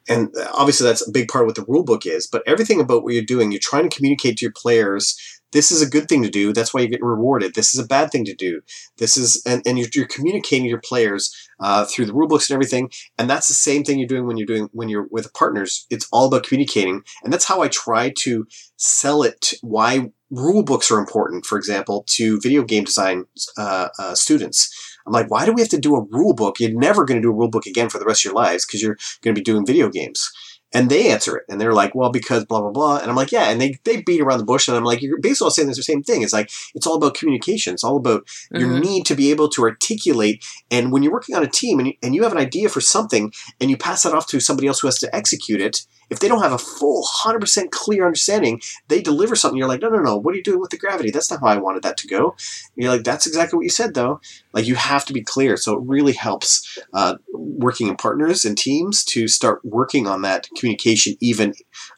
and 0.07 0.33
obviously 0.53 0.85
that's 0.85 1.07
a 1.07 1.11
big 1.11 1.27
part 1.27 1.43
of 1.43 1.47
what 1.47 1.55
the 1.55 1.65
rule 1.67 1.83
book 1.83 2.05
is 2.05 2.27
but 2.27 2.43
everything 2.45 2.79
about 2.79 3.03
what 3.03 3.13
you're 3.13 3.23
doing 3.23 3.51
you're 3.51 3.59
trying 3.61 3.89
to 3.89 3.95
communicate 3.95 4.37
to 4.37 4.45
your 4.45 4.53
players 4.55 5.17
this 5.51 5.71
is 5.71 5.81
a 5.81 5.89
good 5.89 6.09
thing 6.09 6.23
to 6.23 6.29
do 6.29 6.51
that's 6.51 6.73
why 6.73 6.81
you're 6.81 6.89
getting 6.89 7.05
rewarded 7.05 7.53
this 7.53 7.73
is 7.73 7.79
a 7.79 7.87
bad 7.87 8.11
thing 8.11 8.25
to 8.25 8.33
do. 8.33 8.61
This 8.97 9.17
is 9.17 9.41
and, 9.45 9.61
and 9.65 9.77
you're, 9.77 9.87
you're 9.93 10.07
communicating 10.07 10.65
to 10.65 10.69
your 10.69 10.81
players 10.81 11.33
uh, 11.59 11.85
through 11.85 12.05
the 12.05 12.13
rule 12.13 12.27
books 12.27 12.49
and 12.49 12.55
everything 12.55 12.89
and 13.17 13.29
that's 13.29 13.47
the 13.47 13.53
same 13.53 13.83
thing 13.83 13.99
you're 13.99 14.07
doing 14.07 14.25
when 14.25 14.37
you're 14.37 14.47
doing 14.47 14.69
when 14.73 14.89
you're 14.89 15.07
with 15.11 15.33
partners. 15.33 15.85
It's 15.89 16.07
all 16.11 16.27
about 16.27 16.43
communicating 16.43 17.03
and 17.23 17.31
that's 17.31 17.45
how 17.45 17.61
i 17.61 17.67
try 17.67 18.11
to 18.19 18.45
sell 18.77 19.23
it 19.23 19.53
why 19.61 20.11
rule 20.29 20.63
books 20.63 20.91
are 20.91 20.99
important 20.99 21.45
for 21.45 21.57
example 21.57 22.03
to 22.07 22.39
video 22.41 22.63
game 22.63 22.83
design 22.83 23.25
uh, 23.57 23.89
uh, 23.99 24.15
students 24.15 24.82
I'm 25.05 25.13
like, 25.13 25.29
why 25.29 25.45
do 25.45 25.53
we 25.53 25.61
have 25.61 25.69
to 25.69 25.77
do 25.79 25.95
a 25.95 26.03
rule 26.11 26.33
book? 26.33 26.59
You're 26.59 26.71
never 26.79 27.05
going 27.05 27.21
to 27.21 27.25
do 27.25 27.31
a 27.31 27.35
rule 27.35 27.49
book 27.49 27.65
again 27.65 27.89
for 27.89 27.99
the 27.99 28.05
rest 28.05 28.21
of 28.21 28.25
your 28.25 28.33
lives 28.35 28.65
because 28.65 28.81
you're 28.81 28.97
going 29.21 29.35
to 29.35 29.39
be 29.39 29.43
doing 29.43 29.65
video 29.65 29.89
games. 29.89 30.31
And 30.75 30.89
they 30.89 31.11
answer 31.11 31.37
it, 31.37 31.43
and 31.47 31.61
they're 31.61 31.71
like, 31.71 31.93
"Well, 31.93 32.09
because 32.09 32.45
blah 32.45 32.59
blah 32.59 32.71
blah." 32.71 32.97
And 32.97 33.07
I'm 33.07 33.15
like, 33.15 33.31
"Yeah." 33.31 33.51
And 33.51 33.61
they 33.61 33.77
they 33.83 34.01
beat 34.01 34.21
around 34.21 34.39
the 34.39 34.43
bush, 34.43 34.67
and 34.67 34.75
I'm 34.75 34.83
like, 34.83 35.03
"You're 35.03 35.19
basically 35.19 35.45
all 35.45 35.51
saying 35.51 35.67
the 35.67 35.75
same 35.75 36.01
thing." 36.01 36.23
It's 36.23 36.33
like 36.33 36.49
it's 36.73 36.87
all 36.87 36.95
about 36.95 37.13
communication. 37.13 37.75
It's 37.75 37.83
all 37.83 37.95
about 37.97 38.23
your 38.51 38.69
Mhm. 38.69 38.81
need 38.81 39.05
to 39.05 39.13
be 39.13 39.29
able 39.29 39.49
to 39.49 39.61
articulate. 39.61 40.43
And 40.71 40.91
when 40.91 41.03
you're 41.03 41.11
working 41.11 41.35
on 41.35 41.43
a 41.43 41.47
team, 41.47 41.77
and 41.77 41.89
you, 41.89 41.93
and 42.01 42.15
you 42.15 42.23
have 42.23 42.31
an 42.31 42.39
idea 42.39 42.69
for 42.69 42.81
something, 42.81 43.31
and 43.61 43.69
you 43.69 43.77
pass 43.77 44.01
that 44.01 44.15
off 44.15 44.25
to 44.29 44.39
somebody 44.39 44.67
else 44.67 44.79
who 44.79 44.87
has 44.87 44.97
to 44.97 45.15
execute 45.15 45.61
it, 45.61 45.85
if 46.13 46.19
they 46.19 46.27
don't 46.27 46.41
have 46.41 46.53
a 46.53 46.57
full 46.57 47.03
100% 47.03 47.71
clear 47.71 48.05
understanding, 48.05 48.61
they 48.87 49.01
deliver 49.01 49.35
something. 49.35 49.57
You're 49.57 49.67
like, 49.67 49.81
no, 49.81 49.89
no, 49.89 49.99
no. 49.99 50.17
What 50.17 50.33
are 50.33 50.37
you 50.37 50.43
doing 50.43 50.59
with 50.59 50.69
the 50.69 50.77
gravity? 50.77 51.11
That's 51.11 51.29
not 51.29 51.41
how 51.41 51.47
I 51.47 51.57
wanted 51.57 51.83
that 51.83 51.97
to 51.97 52.07
go. 52.07 52.31
And 52.75 52.83
you're 52.83 52.91
like, 52.91 53.03
that's 53.03 53.27
exactly 53.27 53.57
what 53.57 53.63
you 53.63 53.69
said, 53.69 53.93
though. 53.93 54.21
Like, 54.53 54.65
you 54.65 54.75
have 54.75 55.05
to 55.05 55.13
be 55.13 55.21
clear. 55.21 55.57
So 55.57 55.73
it 55.73 55.83
really 55.83 56.13
helps 56.13 56.79
uh, 56.93 57.15
working 57.33 57.87
in 57.87 57.95
partners 57.97 58.45
and 58.45 58.57
teams 58.57 59.03
to 59.05 59.27
start 59.27 59.61
working 59.63 60.07
on 60.07 60.21
that 60.21 60.47
communication, 60.57 61.15
even 61.19 61.53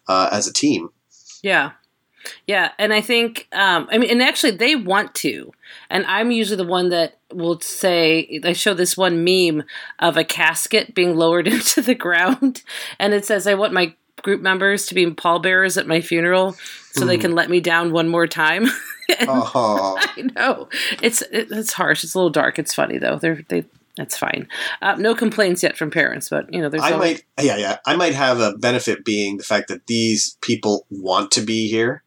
uh, 0.08 0.30
as 0.32 0.48
a 0.48 0.54
team. 0.54 0.90
Yeah. 1.44 1.72
Yeah, 2.48 2.72
and 2.78 2.94
I 2.94 3.02
think, 3.02 3.48
um, 3.52 3.88
I 3.92 3.98
mean, 3.98 4.10
and 4.10 4.22
actually, 4.22 4.52
they 4.52 4.76
want 4.76 5.14
to, 5.16 5.52
and 5.90 6.06
I'm 6.06 6.32
usually 6.32 6.58
the 6.58 6.68
one 6.68 6.90
that 6.90 7.20
will 7.32 7.60
say, 7.60 8.42
I 8.44 8.54
show 8.54 8.74
this 8.74 8.98
one 8.98 9.24
meme 9.24 9.64
of 10.00 10.18
a 10.18 10.24
casket 10.24 10.96
being 10.96 11.16
lowered 11.16 11.48
into 11.48 11.82
the 11.82 11.96
ground, 11.96 12.64
and 13.00 13.14
it 13.14 13.26
says, 13.26 13.48
"I 13.48 13.54
want 13.54 13.74
my 13.74 13.94
group 14.26 14.42
members 14.42 14.88
to 14.88 14.96
be 14.96 15.10
pallbearers 15.12 15.78
at 15.78 15.88
my 15.88 16.02
funeral, 16.02 16.54
so 16.92 17.04
mm. 17.04 17.08
they 17.08 17.18
can 17.18 17.34
let 17.34 17.50
me 17.50 17.62
down 17.62 17.94
one 17.94 18.10
more 18.10 18.28
time." 18.28 18.66
oh. 19.22 19.98
I 20.02 20.22
know 20.36 20.68
it's 21.02 21.22
it, 21.22 21.48
it's 21.52 21.72
harsh. 21.72 22.04
It's 22.04 22.16
a 22.16 22.18
little 22.18 22.32
dark. 22.32 22.58
It's 22.58 22.74
funny 22.74 22.98
though. 22.98 23.18
They're 23.18 23.46
they 23.48 23.66
that's 23.96 24.18
fine. 24.18 24.50
Uh, 24.82 24.96
no 24.96 25.16
complaints 25.16 25.64
yet 25.64 25.78
from 25.78 25.92
parents, 25.92 26.28
but 26.28 26.52
you 26.52 26.60
know, 26.60 26.70
there's. 26.70 26.84
I 26.84 26.92
always- 26.92 27.22
might, 27.38 27.46
yeah, 27.46 27.56
yeah. 27.56 27.78
I 27.86 27.96
might 27.96 28.16
have 28.16 28.40
a 28.40 28.58
benefit 28.58 29.06
being 29.06 29.38
the 29.38 29.44
fact 29.44 29.70
that 29.70 29.88
these 29.88 30.38
people 30.42 30.86
want 30.90 31.32
to 31.32 31.42
be 31.42 31.70
here. 31.70 32.04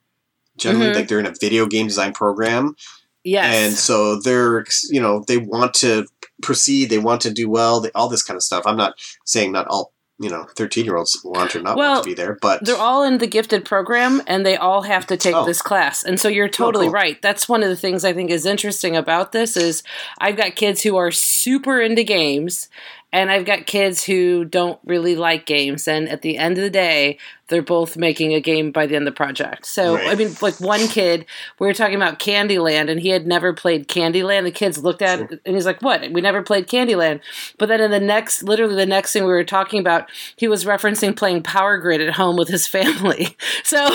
Generally, 0.58 0.86
mm-hmm. 0.86 0.96
like 0.96 1.08
they're 1.08 1.20
in 1.20 1.26
a 1.26 1.34
video 1.40 1.66
game 1.66 1.86
design 1.86 2.12
program. 2.12 2.74
Yes. 3.22 3.54
And 3.54 3.74
so 3.74 4.20
they're, 4.20 4.64
you 4.90 5.00
know, 5.00 5.22
they 5.26 5.38
want 5.38 5.74
to 5.74 6.06
proceed. 6.42 6.90
They 6.90 6.98
want 6.98 7.20
to 7.22 7.32
do 7.32 7.48
well. 7.48 7.80
They, 7.80 7.92
all 7.92 8.08
this 8.08 8.24
kind 8.24 8.36
of 8.36 8.42
stuff. 8.42 8.64
I'm 8.66 8.76
not 8.76 8.94
saying 9.24 9.52
not 9.52 9.68
all 9.68 9.92
you 10.18 10.28
know, 10.28 10.44
13 10.56 10.84
year 10.84 10.96
olds 10.96 11.20
want 11.24 11.54
or 11.54 11.60
not 11.60 11.76
well, 11.76 11.92
want 11.92 12.04
to 12.04 12.10
be 12.10 12.14
there, 12.14 12.36
but 12.40 12.64
they're 12.64 12.76
all 12.76 13.04
in 13.04 13.18
the 13.18 13.26
gifted 13.26 13.64
program 13.64 14.20
and 14.26 14.44
they 14.44 14.56
all 14.56 14.82
have 14.82 15.06
to 15.06 15.16
take 15.16 15.34
oh. 15.34 15.44
this 15.44 15.62
class. 15.62 16.04
And 16.04 16.18
so 16.18 16.28
you're 16.28 16.46
oh, 16.46 16.50
totally 16.50 16.86
oh, 16.86 16.90
cool. 16.90 16.94
right. 16.94 17.22
That's 17.22 17.48
one 17.48 17.62
of 17.62 17.68
the 17.68 17.76
things 17.76 18.04
I 18.04 18.12
think 18.12 18.30
is 18.30 18.44
interesting 18.44 18.96
about 18.96 19.32
this 19.32 19.56
is 19.56 19.82
I've 20.18 20.36
got 20.36 20.56
kids 20.56 20.82
who 20.82 20.96
are 20.96 21.12
super 21.12 21.80
into 21.80 22.02
games 22.02 22.68
and 23.10 23.30
I've 23.30 23.46
got 23.46 23.66
kids 23.66 24.04
who 24.04 24.44
don't 24.44 24.78
really 24.84 25.16
like 25.16 25.46
games. 25.46 25.88
And 25.88 26.08
at 26.08 26.20
the 26.20 26.36
end 26.36 26.58
of 26.58 26.64
the 26.64 26.70
day, 26.70 27.18
they're 27.48 27.62
both 27.62 27.96
making 27.96 28.34
a 28.34 28.40
game 28.40 28.70
by 28.70 28.84
the 28.84 28.96
end 28.96 29.08
of 29.08 29.14
the 29.14 29.16
project. 29.16 29.64
So, 29.64 29.94
right. 29.94 30.08
I 30.08 30.14
mean, 30.14 30.34
like 30.42 30.60
one 30.60 30.86
kid, 30.88 31.24
we 31.58 31.66
were 31.66 31.72
talking 31.72 31.96
about 31.96 32.18
Candyland, 32.18 32.90
and 32.90 33.00
he 33.00 33.08
had 33.08 33.26
never 33.26 33.54
played 33.54 33.88
Candyland. 33.88 34.44
The 34.44 34.50
kids 34.50 34.76
looked 34.84 35.00
at 35.00 35.20
it, 35.20 35.40
and 35.46 35.54
he's 35.54 35.64
like, 35.64 35.80
What? 35.80 36.10
We 36.12 36.20
never 36.20 36.42
played 36.42 36.68
Candyland. 36.68 37.20
But 37.56 37.70
then 37.70 37.80
in 37.80 37.90
the 37.90 38.00
next, 38.00 38.42
literally 38.42 38.74
the 38.74 38.84
next 38.84 39.12
thing 39.12 39.22
we 39.22 39.30
were 39.30 39.44
talking 39.44 39.80
about, 39.80 40.10
he 40.36 40.46
was 40.46 40.66
referencing 40.66 41.16
playing 41.16 41.42
Power 41.42 41.78
Grid 41.78 42.02
at 42.02 42.14
home 42.14 42.36
with 42.36 42.48
his 42.48 42.66
family. 42.66 43.36
So, 43.64 43.88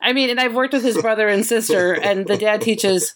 I 0.00 0.12
mean, 0.12 0.30
and 0.30 0.40
I've 0.40 0.54
worked 0.54 0.72
with 0.72 0.82
his 0.82 1.00
brother 1.00 1.28
and 1.28 1.46
sister, 1.46 1.92
and 1.92 2.26
the 2.26 2.36
dad 2.36 2.60
teaches 2.60 3.14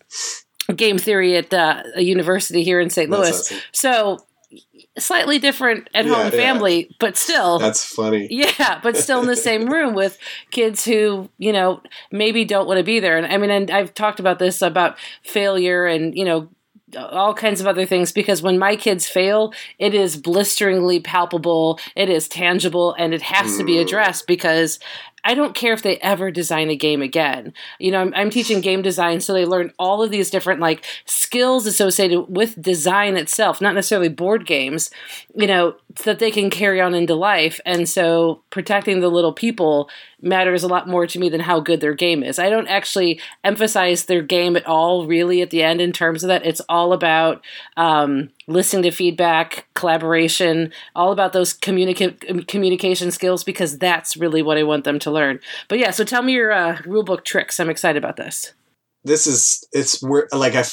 game 0.76 0.98
theory 0.98 1.36
at 1.36 1.52
uh, 1.52 1.82
a 1.96 2.02
university 2.02 2.62
here 2.62 2.78
in 2.78 2.90
St. 2.90 3.10
Louis. 3.10 3.30
Awesome. 3.30 3.58
So 3.72 4.18
slightly 4.98 5.38
different 5.38 5.88
at 5.94 6.04
home 6.04 6.26
yeah, 6.26 6.30
family, 6.30 6.86
yeah. 6.86 6.96
but 6.98 7.16
still. 7.16 7.58
That's 7.58 7.84
funny. 7.84 8.28
Yeah, 8.30 8.80
but 8.82 8.96
still 8.96 9.20
in 9.20 9.26
the 9.26 9.36
same 9.50 9.66
room 9.66 9.94
with 9.94 10.18
kids 10.50 10.84
who, 10.84 11.28
you 11.38 11.52
know, 11.52 11.82
maybe 12.10 12.44
don't 12.44 12.66
want 12.66 12.78
to 12.78 12.84
be 12.84 13.00
there. 13.00 13.16
And 13.16 13.26
I 13.26 13.38
mean, 13.38 13.50
and 13.50 13.70
I've 13.70 13.94
talked 13.94 14.20
about 14.20 14.38
this 14.38 14.62
about 14.62 14.98
failure 15.22 15.86
and, 15.86 16.14
you 16.14 16.24
know, 16.24 16.48
all 16.96 17.32
kinds 17.34 17.60
of 17.60 17.66
other 17.66 17.86
things 17.86 18.12
because 18.12 18.42
when 18.42 18.58
my 18.58 18.76
kids 18.76 19.08
fail, 19.08 19.52
it 19.78 19.94
is 19.94 20.16
blisteringly 20.16 21.00
palpable, 21.00 21.78
it 21.96 22.10
is 22.10 22.28
tangible, 22.28 22.94
and 22.98 23.14
it 23.14 23.22
has 23.22 23.56
to 23.56 23.64
be 23.64 23.76
mm. 23.76 23.80
addressed 23.80 24.26
because 24.26 24.78
I 25.24 25.34
don't 25.34 25.54
care 25.54 25.72
if 25.72 25.82
they 25.82 25.98
ever 25.98 26.30
design 26.30 26.68
a 26.68 26.76
game 26.76 27.00
again. 27.00 27.54
You 27.78 27.92
know, 27.92 28.00
I'm, 28.00 28.12
I'm, 28.14 28.30
teaching 28.30 28.60
game 28.60 28.82
design, 28.82 29.20
so 29.20 29.32
they 29.32 29.44
learn 29.44 29.72
all 29.78 30.02
of 30.02 30.10
these 30.10 30.30
different 30.30 30.60
like 30.60 30.84
skills 31.04 31.66
associated 31.66 32.22
with 32.22 32.60
design 32.60 33.16
itself, 33.16 33.60
not 33.60 33.74
necessarily 33.74 34.08
board 34.08 34.46
games, 34.46 34.90
you 35.36 35.46
know, 35.46 35.76
so 35.96 36.04
that 36.04 36.18
they 36.18 36.30
can 36.30 36.50
carry 36.50 36.80
on 36.80 36.94
into 36.94 37.14
life. 37.14 37.60
And 37.64 37.88
so 37.88 38.42
protecting 38.50 39.00
the 39.00 39.08
little 39.08 39.32
people 39.32 39.88
matters 40.20 40.62
a 40.62 40.68
lot 40.68 40.88
more 40.88 41.06
to 41.06 41.18
me 41.18 41.28
than 41.28 41.40
how 41.40 41.60
good 41.60 41.80
their 41.80 41.94
game 41.94 42.22
is. 42.22 42.38
I 42.38 42.48
don't 42.48 42.68
actually 42.68 43.20
emphasize 43.44 44.06
their 44.06 44.22
game 44.22 44.56
at 44.56 44.66
all, 44.66 45.06
really, 45.06 45.42
at 45.42 45.50
the 45.50 45.62
end 45.62 45.80
in 45.80 45.92
terms 45.92 46.24
of 46.24 46.28
that. 46.28 46.46
It's 46.46 46.62
all 46.68 46.92
about 46.92 47.44
um, 47.76 48.30
listening 48.46 48.82
to 48.84 48.90
feedback, 48.90 49.66
collaboration, 49.74 50.72
all 50.94 51.12
about 51.12 51.32
those 51.32 51.54
communica- 51.54 52.46
communication 52.48 53.10
skills 53.10 53.44
because 53.44 53.78
that's 53.78 54.16
really 54.16 54.42
what 54.42 54.58
I 54.58 54.62
want 54.62 54.84
them 54.84 54.98
to 55.00 55.10
learn. 55.10 55.40
But 55.68 55.78
yeah, 55.78 55.90
so 55.90 56.04
tell 56.04 56.22
me 56.22 56.32
your 56.32 56.52
uh, 56.52 56.76
rulebook 56.78 57.24
tricks. 57.24 57.60
I'm 57.60 57.70
excited 57.70 58.02
about 58.02 58.16
this. 58.16 58.54
This 59.04 59.26
is 59.26 59.66
it's 59.72 60.00
like 60.02 60.54
I 60.54 60.64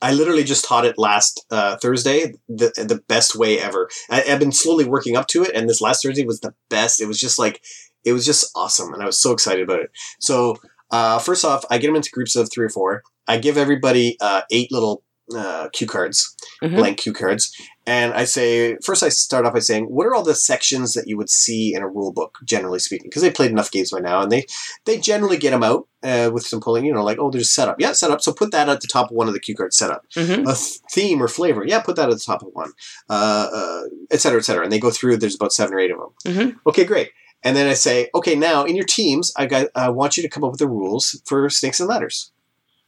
I 0.00 0.14
literally 0.14 0.44
just 0.44 0.64
taught 0.64 0.86
it 0.86 0.96
last 0.96 1.44
uh, 1.50 1.76
Thursday 1.76 2.32
the 2.48 2.72
the 2.76 3.02
best 3.08 3.36
way 3.36 3.60
ever. 3.60 3.90
I, 4.10 4.24
I've 4.26 4.38
been 4.38 4.52
slowly 4.52 4.86
working 4.86 5.16
up 5.16 5.28
to 5.28 5.42
it, 5.42 5.50
and 5.54 5.68
this 5.68 5.82
last 5.82 6.02
Thursday 6.02 6.24
was 6.24 6.40
the 6.40 6.54
best. 6.70 7.02
It 7.02 7.06
was 7.06 7.20
just 7.20 7.38
like 7.38 7.62
it 8.02 8.14
was 8.14 8.24
just 8.24 8.50
awesome, 8.56 8.94
and 8.94 9.02
I 9.02 9.06
was 9.06 9.18
so 9.18 9.32
excited 9.32 9.62
about 9.62 9.80
it. 9.80 9.90
So 10.18 10.56
uh, 10.90 11.18
first 11.18 11.44
off, 11.44 11.64
I 11.70 11.76
get 11.76 11.88
them 11.88 11.96
into 11.96 12.10
groups 12.10 12.36
of 12.36 12.50
three 12.50 12.64
or 12.64 12.70
four. 12.70 13.02
I 13.26 13.36
give 13.36 13.58
everybody 13.58 14.16
uh, 14.20 14.42
eight 14.50 14.72
little 14.72 15.02
uh, 15.34 15.68
cue 15.72 15.86
cards, 15.86 16.36
mm-hmm. 16.62 16.76
blank 16.76 16.98
cue 16.98 17.12
cards, 17.12 17.54
and 17.86 18.12
I 18.12 18.24
say 18.24 18.76
first. 18.82 19.02
I 19.02 19.08
start 19.08 19.46
off 19.46 19.54
by 19.54 19.60
saying, 19.60 19.84
"What 19.84 20.06
are 20.06 20.14
all 20.14 20.22
the 20.22 20.34
sections 20.34 20.94
that 20.94 21.08
you 21.08 21.16
would 21.16 21.30
see 21.30 21.74
in 21.74 21.82
a 21.82 21.88
rule 21.88 22.12
book, 22.12 22.38
generally 22.44 22.78
speaking?" 22.78 23.08
Because 23.08 23.22
they 23.22 23.30
played 23.30 23.50
enough 23.50 23.70
games 23.70 23.90
by 23.90 24.00
now, 24.00 24.22
and 24.22 24.30
they 24.30 24.46
they 24.84 24.98
generally 24.98 25.36
get 25.36 25.50
them 25.50 25.62
out 25.62 25.86
uh, 26.02 26.30
with 26.32 26.46
some 26.46 26.60
pulling. 26.60 26.84
You 26.84 26.92
know, 26.92 27.04
like 27.04 27.18
oh, 27.18 27.30
there's 27.30 27.50
setup. 27.50 27.80
Yeah, 27.80 27.92
setup. 27.92 28.20
So 28.20 28.32
put 28.32 28.50
that 28.52 28.68
at 28.68 28.80
the 28.80 28.88
top 28.88 29.10
of 29.10 29.16
one 29.16 29.28
of 29.28 29.34
the 29.34 29.40
cue 29.40 29.54
cards. 29.54 29.76
Setup. 29.76 30.04
Mm-hmm. 30.14 30.46
A 30.46 30.54
th- 30.54 30.78
theme 30.90 31.22
or 31.22 31.28
flavor. 31.28 31.64
Yeah, 31.66 31.80
put 31.80 31.96
that 31.96 32.10
at 32.10 32.14
the 32.14 32.24
top 32.24 32.42
of 32.42 32.48
one. 32.52 32.72
Uh, 33.08 33.48
uh, 33.52 33.82
et 34.10 34.20
cetera, 34.20 34.38
et 34.38 34.44
cetera. 34.44 34.64
And 34.64 34.72
they 34.72 34.80
go 34.80 34.90
through. 34.90 35.16
There's 35.16 35.36
about 35.36 35.52
seven 35.52 35.74
or 35.74 35.78
eight 35.78 35.90
of 35.90 35.98
them. 35.98 36.34
Mm-hmm. 36.34 36.68
Okay, 36.68 36.84
great. 36.84 37.10
And 37.46 37.54
then 37.54 37.68
I 37.68 37.74
say, 37.74 38.08
okay, 38.14 38.34
now 38.34 38.64
in 38.64 38.74
your 38.74 38.86
teams, 38.86 39.30
I 39.36 39.44
got, 39.44 39.66
I 39.74 39.90
want 39.90 40.16
you 40.16 40.22
to 40.22 40.30
come 40.30 40.44
up 40.44 40.52
with 40.52 40.60
the 40.60 40.66
rules 40.66 41.20
for 41.26 41.50
snakes 41.50 41.78
and 41.78 41.86
ladders. 41.86 42.32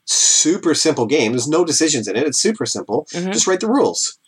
Super 0.07 0.75
simple 0.75 1.07
game. 1.07 1.33
There's 1.33 1.49
no 1.49 1.65
decisions 1.65 2.09
in 2.09 2.17
it. 2.17 2.27
It's 2.27 2.39
super 2.39 2.65
simple. 2.65 3.07
Mm-hmm. 3.13 3.33
Just 3.33 3.47
write 3.47 3.61
the 3.61 3.69
rules 3.69 4.19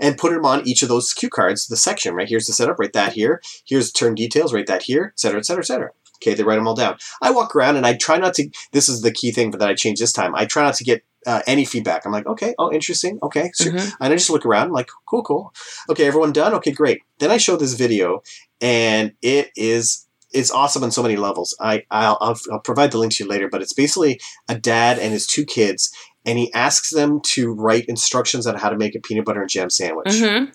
and 0.00 0.18
put 0.18 0.32
them 0.32 0.44
on 0.44 0.66
each 0.66 0.82
of 0.82 0.88
those 0.88 1.12
cue 1.12 1.30
cards, 1.30 1.66
the 1.66 1.76
section, 1.76 2.14
right? 2.14 2.28
Here's 2.28 2.46
the 2.46 2.52
setup, 2.52 2.78
write 2.78 2.92
that 2.92 3.14
here. 3.14 3.40
Here's 3.66 3.92
turn 3.92 4.14
details, 4.14 4.52
write 4.52 4.66
that 4.66 4.82
here, 4.82 5.12
et 5.14 5.20
cetera, 5.20 5.38
et 5.38 5.46
cetera, 5.46 5.62
et 5.62 5.66
cetera. 5.66 5.90
Okay, 6.16 6.34
they 6.34 6.44
write 6.44 6.56
them 6.56 6.68
all 6.68 6.74
down. 6.74 6.98
I 7.20 7.30
walk 7.30 7.56
around 7.56 7.76
and 7.76 7.86
I 7.86 7.94
try 7.94 8.16
not 8.16 8.34
to, 8.34 8.48
this 8.72 8.88
is 8.88 9.02
the 9.02 9.10
key 9.10 9.32
thing 9.32 9.50
for 9.50 9.58
that 9.58 9.68
I 9.68 9.74
changed 9.74 10.00
this 10.00 10.12
time. 10.12 10.34
I 10.34 10.44
try 10.44 10.62
not 10.62 10.74
to 10.74 10.84
get 10.84 11.02
uh, 11.26 11.42
any 11.46 11.64
feedback. 11.64 12.04
I'm 12.04 12.12
like, 12.12 12.26
okay, 12.26 12.54
oh, 12.58 12.72
interesting. 12.72 13.18
Okay. 13.22 13.50
Sure. 13.60 13.72
Mm-hmm. 13.72 13.90
And 14.00 14.12
I 14.12 14.16
just 14.16 14.30
look 14.30 14.46
around, 14.46 14.66
I'm 14.68 14.72
like, 14.72 14.90
cool, 15.08 15.22
cool. 15.22 15.52
Okay, 15.90 16.06
everyone 16.06 16.32
done? 16.32 16.54
Okay, 16.54 16.72
great. 16.72 17.02
Then 17.18 17.30
I 17.30 17.38
show 17.38 17.56
this 17.56 17.74
video 17.74 18.22
and 18.60 19.12
it 19.20 19.50
is 19.56 20.06
it's 20.32 20.50
awesome 20.50 20.84
on 20.84 20.90
so 20.90 21.02
many 21.02 21.16
levels. 21.16 21.54
I 21.60 21.84
I'll, 21.90 22.18
I'll, 22.20 22.38
I'll, 22.50 22.60
provide 22.60 22.92
the 22.92 22.98
link 22.98 23.14
to 23.14 23.24
you 23.24 23.30
later, 23.30 23.48
but 23.48 23.62
it's 23.62 23.72
basically 23.72 24.20
a 24.48 24.54
dad 24.54 24.98
and 24.98 25.12
his 25.12 25.26
two 25.26 25.44
kids, 25.44 25.94
and 26.24 26.38
he 26.38 26.52
asks 26.52 26.90
them 26.90 27.20
to 27.22 27.52
write 27.52 27.86
instructions 27.86 28.46
on 28.46 28.56
how 28.56 28.68
to 28.68 28.76
make 28.76 28.94
a 28.94 29.00
peanut 29.00 29.24
butter 29.24 29.40
and 29.40 29.50
jam 29.50 29.70
sandwich. 29.70 30.08
Mm-hmm. 30.08 30.50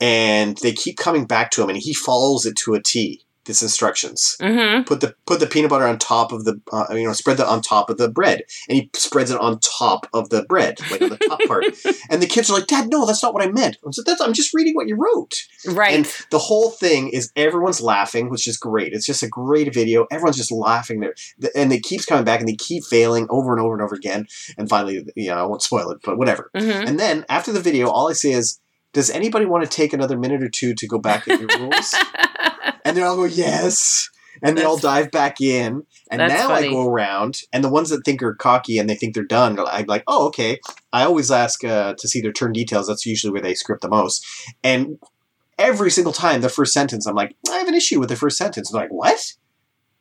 And 0.00 0.56
they 0.58 0.72
keep 0.72 0.96
coming 0.96 1.26
back 1.26 1.50
to 1.52 1.62
him, 1.62 1.68
and 1.68 1.78
he 1.78 1.92
follows 1.92 2.46
it 2.46 2.56
to 2.58 2.74
a 2.74 2.82
T 2.82 3.24
this 3.48 3.62
instructions. 3.62 4.36
Mm-hmm. 4.40 4.84
Put 4.84 5.00
the 5.00 5.14
put 5.26 5.40
the 5.40 5.46
peanut 5.46 5.70
butter 5.70 5.86
on 5.86 5.98
top 5.98 6.30
of 6.30 6.44
the 6.44 6.60
uh, 6.72 6.86
you 6.92 7.04
know 7.04 7.12
spread 7.12 7.38
that 7.38 7.48
on 7.48 7.60
top 7.60 7.90
of 7.90 7.98
the 7.98 8.08
bread, 8.08 8.42
and 8.68 8.78
he 8.78 8.90
spreads 8.94 9.32
it 9.32 9.40
on 9.40 9.58
top 9.58 10.06
of 10.14 10.30
the 10.30 10.44
bread, 10.44 10.78
like 10.92 11.02
on 11.02 11.08
the 11.10 11.16
top 11.16 11.40
part. 11.46 11.64
And 12.10 12.22
the 12.22 12.26
kids 12.26 12.48
are 12.48 12.54
like, 12.54 12.66
"Dad, 12.66 12.88
no, 12.88 13.06
that's 13.06 13.22
not 13.22 13.34
what 13.34 13.42
I 13.42 13.50
meant." 13.50 13.78
I 13.86 13.90
said, 13.90 14.04
"That's 14.06 14.20
I'm 14.20 14.32
just 14.32 14.54
reading 14.54 14.74
what 14.74 14.86
you 14.86 14.96
wrote." 14.96 15.34
Right. 15.66 15.94
And 15.94 16.04
the 16.30 16.38
whole 16.38 16.70
thing 16.70 17.08
is 17.08 17.32
everyone's 17.34 17.80
laughing, 17.80 18.30
which 18.30 18.46
is 18.46 18.56
great. 18.56 18.92
It's 18.92 19.06
just 19.06 19.22
a 19.22 19.28
great 19.28 19.72
video. 19.74 20.06
Everyone's 20.10 20.36
just 20.36 20.52
laughing 20.52 21.00
there, 21.00 21.14
and 21.54 21.72
it 21.72 21.82
keeps 21.82 22.04
coming 22.04 22.24
back, 22.24 22.40
and 22.40 22.48
they 22.48 22.56
keep 22.56 22.84
failing 22.84 23.26
over 23.30 23.52
and 23.52 23.60
over 23.60 23.74
and 23.74 23.82
over 23.82 23.94
again. 23.94 24.26
And 24.56 24.68
finally, 24.68 25.06
you 25.16 25.28
know, 25.28 25.38
I 25.38 25.44
won't 25.44 25.62
spoil 25.62 25.90
it, 25.90 25.98
but 26.04 26.18
whatever. 26.18 26.50
Mm-hmm. 26.54 26.86
And 26.86 27.00
then 27.00 27.24
after 27.28 27.52
the 27.52 27.60
video, 27.60 27.88
all 27.88 28.08
I 28.08 28.12
see 28.12 28.32
is 28.32 28.60
does 28.98 29.10
anybody 29.10 29.46
want 29.46 29.62
to 29.62 29.70
take 29.70 29.92
another 29.92 30.18
minute 30.18 30.42
or 30.42 30.48
two 30.48 30.74
to 30.74 30.86
go 30.88 30.98
back 30.98 31.28
at 31.28 31.38
your 31.38 31.48
rules? 31.60 31.94
and 32.84 32.96
they 32.96 33.02
all 33.02 33.14
go, 33.14 33.26
yes. 33.26 34.10
And 34.42 34.58
they 34.58 34.64
all 34.64 34.76
dive 34.76 35.12
back 35.12 35.40
in. 35.40 35.84
And 36.10 36.18
now 36.18 36.48
funny. 36.48 36.66
I 36.66 36.70
go 36.72 36.84
around, 36.84 37.42
and 37.52 37.62
the 37.62 37.68
ones 37.68 37.90
that 37.90 38.02
think 38.04 38.24
are 38.24 38.34
cocky 38.34 38.76
and 38.76 38.90
they 38.90 38.96
think 38.96 39.14
they're 39.14 39.22
done, 39.22 39.56
I'm 39.56 39.86
like, 39.86 40.02
oh, 40.08 40.26
okay. 40.26 40.58
I 40.92 41.04
always 41.04 41.30
ask 41.30 41.62
uh, 41.62 41.94
to 41.96 42.08
see 42.08 42.20
their 42.20 42.32
turn 42.32 42.52
details. 42.52 42.88
That's 42.88 43.06
usually 43.06 43.32
where 43.32 43.40
they 43.40 43.54
script 43.54 43.82
the 43.82 43.88
most. 43.88 44.26
And 44.64 44.98
every 45.60 45.92
single 45.92 46.12
time, 46.12 46.40
the 46.40 46.48
first 46.48 46.72
sentence, 46.72 47.06
I'm 47.06 47.14
like, 47.14 47.36
I 47.48 47.58
have 47.58 47.68
an 47.68 47.76
issue 47.76 48.00
with 48.00 48.08
the 48.08 48.16
first 48.16 48.36
sentence. 48.36 48.72
They're 48.72 48.82
like, 48.82 48.90
what? 48.90 49.34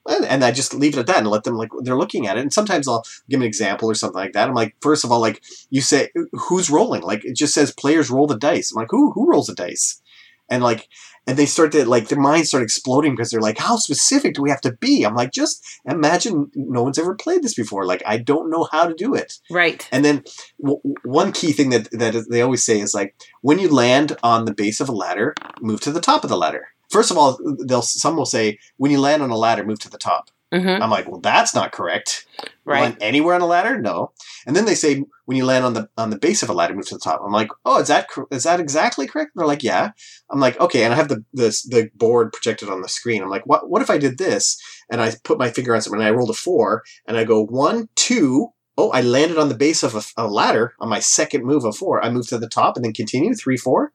And 0.08 0.43
I 0.43 0.51
just 0.51 0.74
leave 0.74 0.95
it 0.95 0.99
at 0.99 1.08
that 1.08 1.18
and 1.18 1.28
let 1.28 1.43
them 1.43 1.55
like 1.55 1.70
they're 1.82 1.97
looking 1.97 2.28
at 2.28 2.38
it. 2.38 2.41
And 2.41 2.53
sometimes 2.53 2.88
I'll 2.88 3.05
give 3.30 3.41
an 3.41 3.45
example 3.45 3.89
or 3.89 3.95
something 3.95 4.20
like 4.20 4.34
that. 4.34 4.47
I'm 4.47 4.55
like, 4.55 4.76
first 4.82 5.03
of 5.03 5.12
all, 5.12 5.20
like 5.20 5.41
you 5.70 5.82
say, 5.82 6.10
who's 6.34 6.70
rolling? 6.70 7.01
Like 7.03 7.26
it 7.26 7.36
just 7.36 7.53
says 7.53 7.74
players 7.74 8.10
roll 8.10 8.28
the 8.28 8.38
dice. 8.38 8.72
I'm 8.72 8.82
like, 8.82 8.91
who 8.91 9.12
who 9.12 9.30
rolls 9.30 9.47
the 9.47 9.55
dice? 9.55 10.01
and 10.49 10.64
like 10.64 10.88
and 11.28 11.36
they 11.38 11.45
start 11.45 11.74
to 11.74 11.86
like 11.86 12.08
their 12.08 12.18
minds 12.22 12.47
start 12.47 12.64
exploding 12.64 13.12
because 13.14 13.30
they're 13.32 13.41
like 13.41 13.58
how 13.58 13.76
specific 13.76 14.34
do 14.34 14.41
we 14.41 14.49
have 14.49 14.62
to 14.62 14.72
be 14.72 15.03
i'm 15.05 15.14
like 15.14 15.30
just 15.34 15.62
imagine 15.84 16.49
no 16.55 16.82
one's 16.84 16.97
ever 16.97 17.16
played 17.16 17.43
this 17.43 17.53
before 17.53 17.86
like 17.86 18.01
i 18.05 18.16
don't 18.16 18.49
know 18.49 18.66
how 18.72 18.88
to 18.88 18.93
do 18.93 19.14
it 19.14 19.34
Right. 19.51 19.86
and 19.91 20.05
then 20.05 20.24
w- 20.64 20.80
one 21.03 21.34
key 21.34 21.51
thing 21.51 21.72
that 21.72 21.91
that 21.91 22.28
they 22.30 22.41
always 22.41 22.64
say 22.64 22.80
is 22.80 22.93
like 22.93 23.14
when 23.41 23.60
you 23.60 23.68
land 23.68 24.16
on 24.24 24.45
the 24.45 24.53
base 24.53 24.80
of 24.80 24.88
a 24.88 24.93
ladder 24.93 25.36
move 25.60 25.82
to 25.82 25.91
the 25.91 25.99
top 25.99 26.24
of 26.24 26.30
the 26.30 26.38
ladder 26.38 26.70
first 26.90 27.12
of 27.12 27.18
all 27.18 27.40
they'll 27.68 27.82
some 27.82 28.16
will 28.16 28.26
say 28.26 28.58
when 28.78 28.92
you 28.92 29.00
land 29.00 29.22
on 29.24 29.30
a 29.30 29.38
ladder 29.38 29.66
move 29.66 29.80
to 29.80 29.90
the 29.90 29.98
top 29.98 30.30
Mm-hmm. 30.54 30.82
i'm 30.82 30.90
like 30.90 31.10
well 31.10 31.20
that's 31.20 31.54
not 31.54 31.74
correct 31.74 32.26
Right. 32.68 32.82
Land 32.82 32.98
anywhere 33.00 33.34
on 33.34 33.40
a 33.40 33.46
ladder? 33.46 33.80
No. 33.82 34.12
And 34.46 34.54
then 34.54 34.66
they 34.66 34.76
say 34.76 35.02
when 35.24 35.38
you 35.38 35.46
land 35.46 35.64
on 35.64 35.74
the 35.74 35.90
on 35.98 36.10
the 36.10 36.18
base 36.18 36.44
of 36.44 36.50
a 36.50 36.54
ladder, 36.54 36.76
move 36.76 36.86
to 36.88 36.96
the 36.96 37.00
top. 37.00 37.22
I'm 37.26 37.32
like, 37.32 37.50
oh, 37.64 37.80
is 37.80 37.88
that 37.88 38.10
is 38.30 38.44
that 38.44 38.60
exactly 38.60 39.08
correct? 39.08 39.32
And 39.34 39.40
they're 39.40 39.48
like, 39.48 39.64
yeah. 39.64 39.92
I'm 40.30 40.42
like, 40.42 40.60
okay. 40.60 40.84
And 40.84 40.94
I 40.94 40.98
have 40.98 41.08
the 41.08 41.24
the 41.34 41.48
the 41.70 41.90
board 41.96 42.34
projected 42.34 42.68
on 42.68 42.82
the 42.82 42.90
screen. 42.90 43.24
I'm 43.24 43.30
like, 43.30 43.46
what 43.46 43.70
what 43.70 43.82
if 43.82 43.90
I 43.90 43.98
did 43.98 44.18
this 44.18 44.62
and 44.92 45.00
I 45.02 45.14
put 45.24 45.38
my 45.40 45.50
finger 45.50 45.74
on 45.74 45.82
something 45.82 46.02
and 46.02 46.08
I 46.08 46.12
rolled 46.12 46.30
a 46.30 46.34
four 46.34 46.84
and 47.08 47.16
I 47.18 47.24
go 47.24 47.42
one 47.46 47.88
two. 47.96 48.50
Oh, 48.78 48.90
I 48.92 49.02
landed 49.02 49.38
on 49.38 49.48
the 49.48 49.56
base 49.56 49.82
of 49.82 49.96
a, 49.96 50.04
a 50.18 50.28
ladder 50.28 50.74
on 50.82 50.90
my 50.90 51.00
second 51.00 51.46
move 51.46 51.64
of 51.64 51.78
four. 51.78 52.04
I 52.04 52.10
move 52.10 52.28
to 52.28 52.38
the 52.38 52.50
top 52.50 52.76
and 52.76 52.84
then 52.84 52.92
continue 52.94 53.34
three 53.34 53.58
four. 53.58 53.94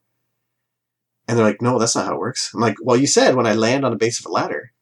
And 1.29 1.39
they're 1.39 1.47
like, 1.47 1.63
no, 1.63 1.79
that's 1.79 1.95
not 1.95 2.07
how 2.07 2.15
it 2.15 2.19
works. 2.19 2.53
I'm 2.53 2.61
like, 2.61 2.77
well, 2.83 2.97
you 2.97 3.07
said 3.07 3.35
when 3.35 3.47
I 3.47 3.55
land 3.55 3.85
on 3.85 3.93
the 3.93 3.99
base 3.99 4.19
of 4.21 4.27
a 4.27 4.33
ladder. 4.33 4.73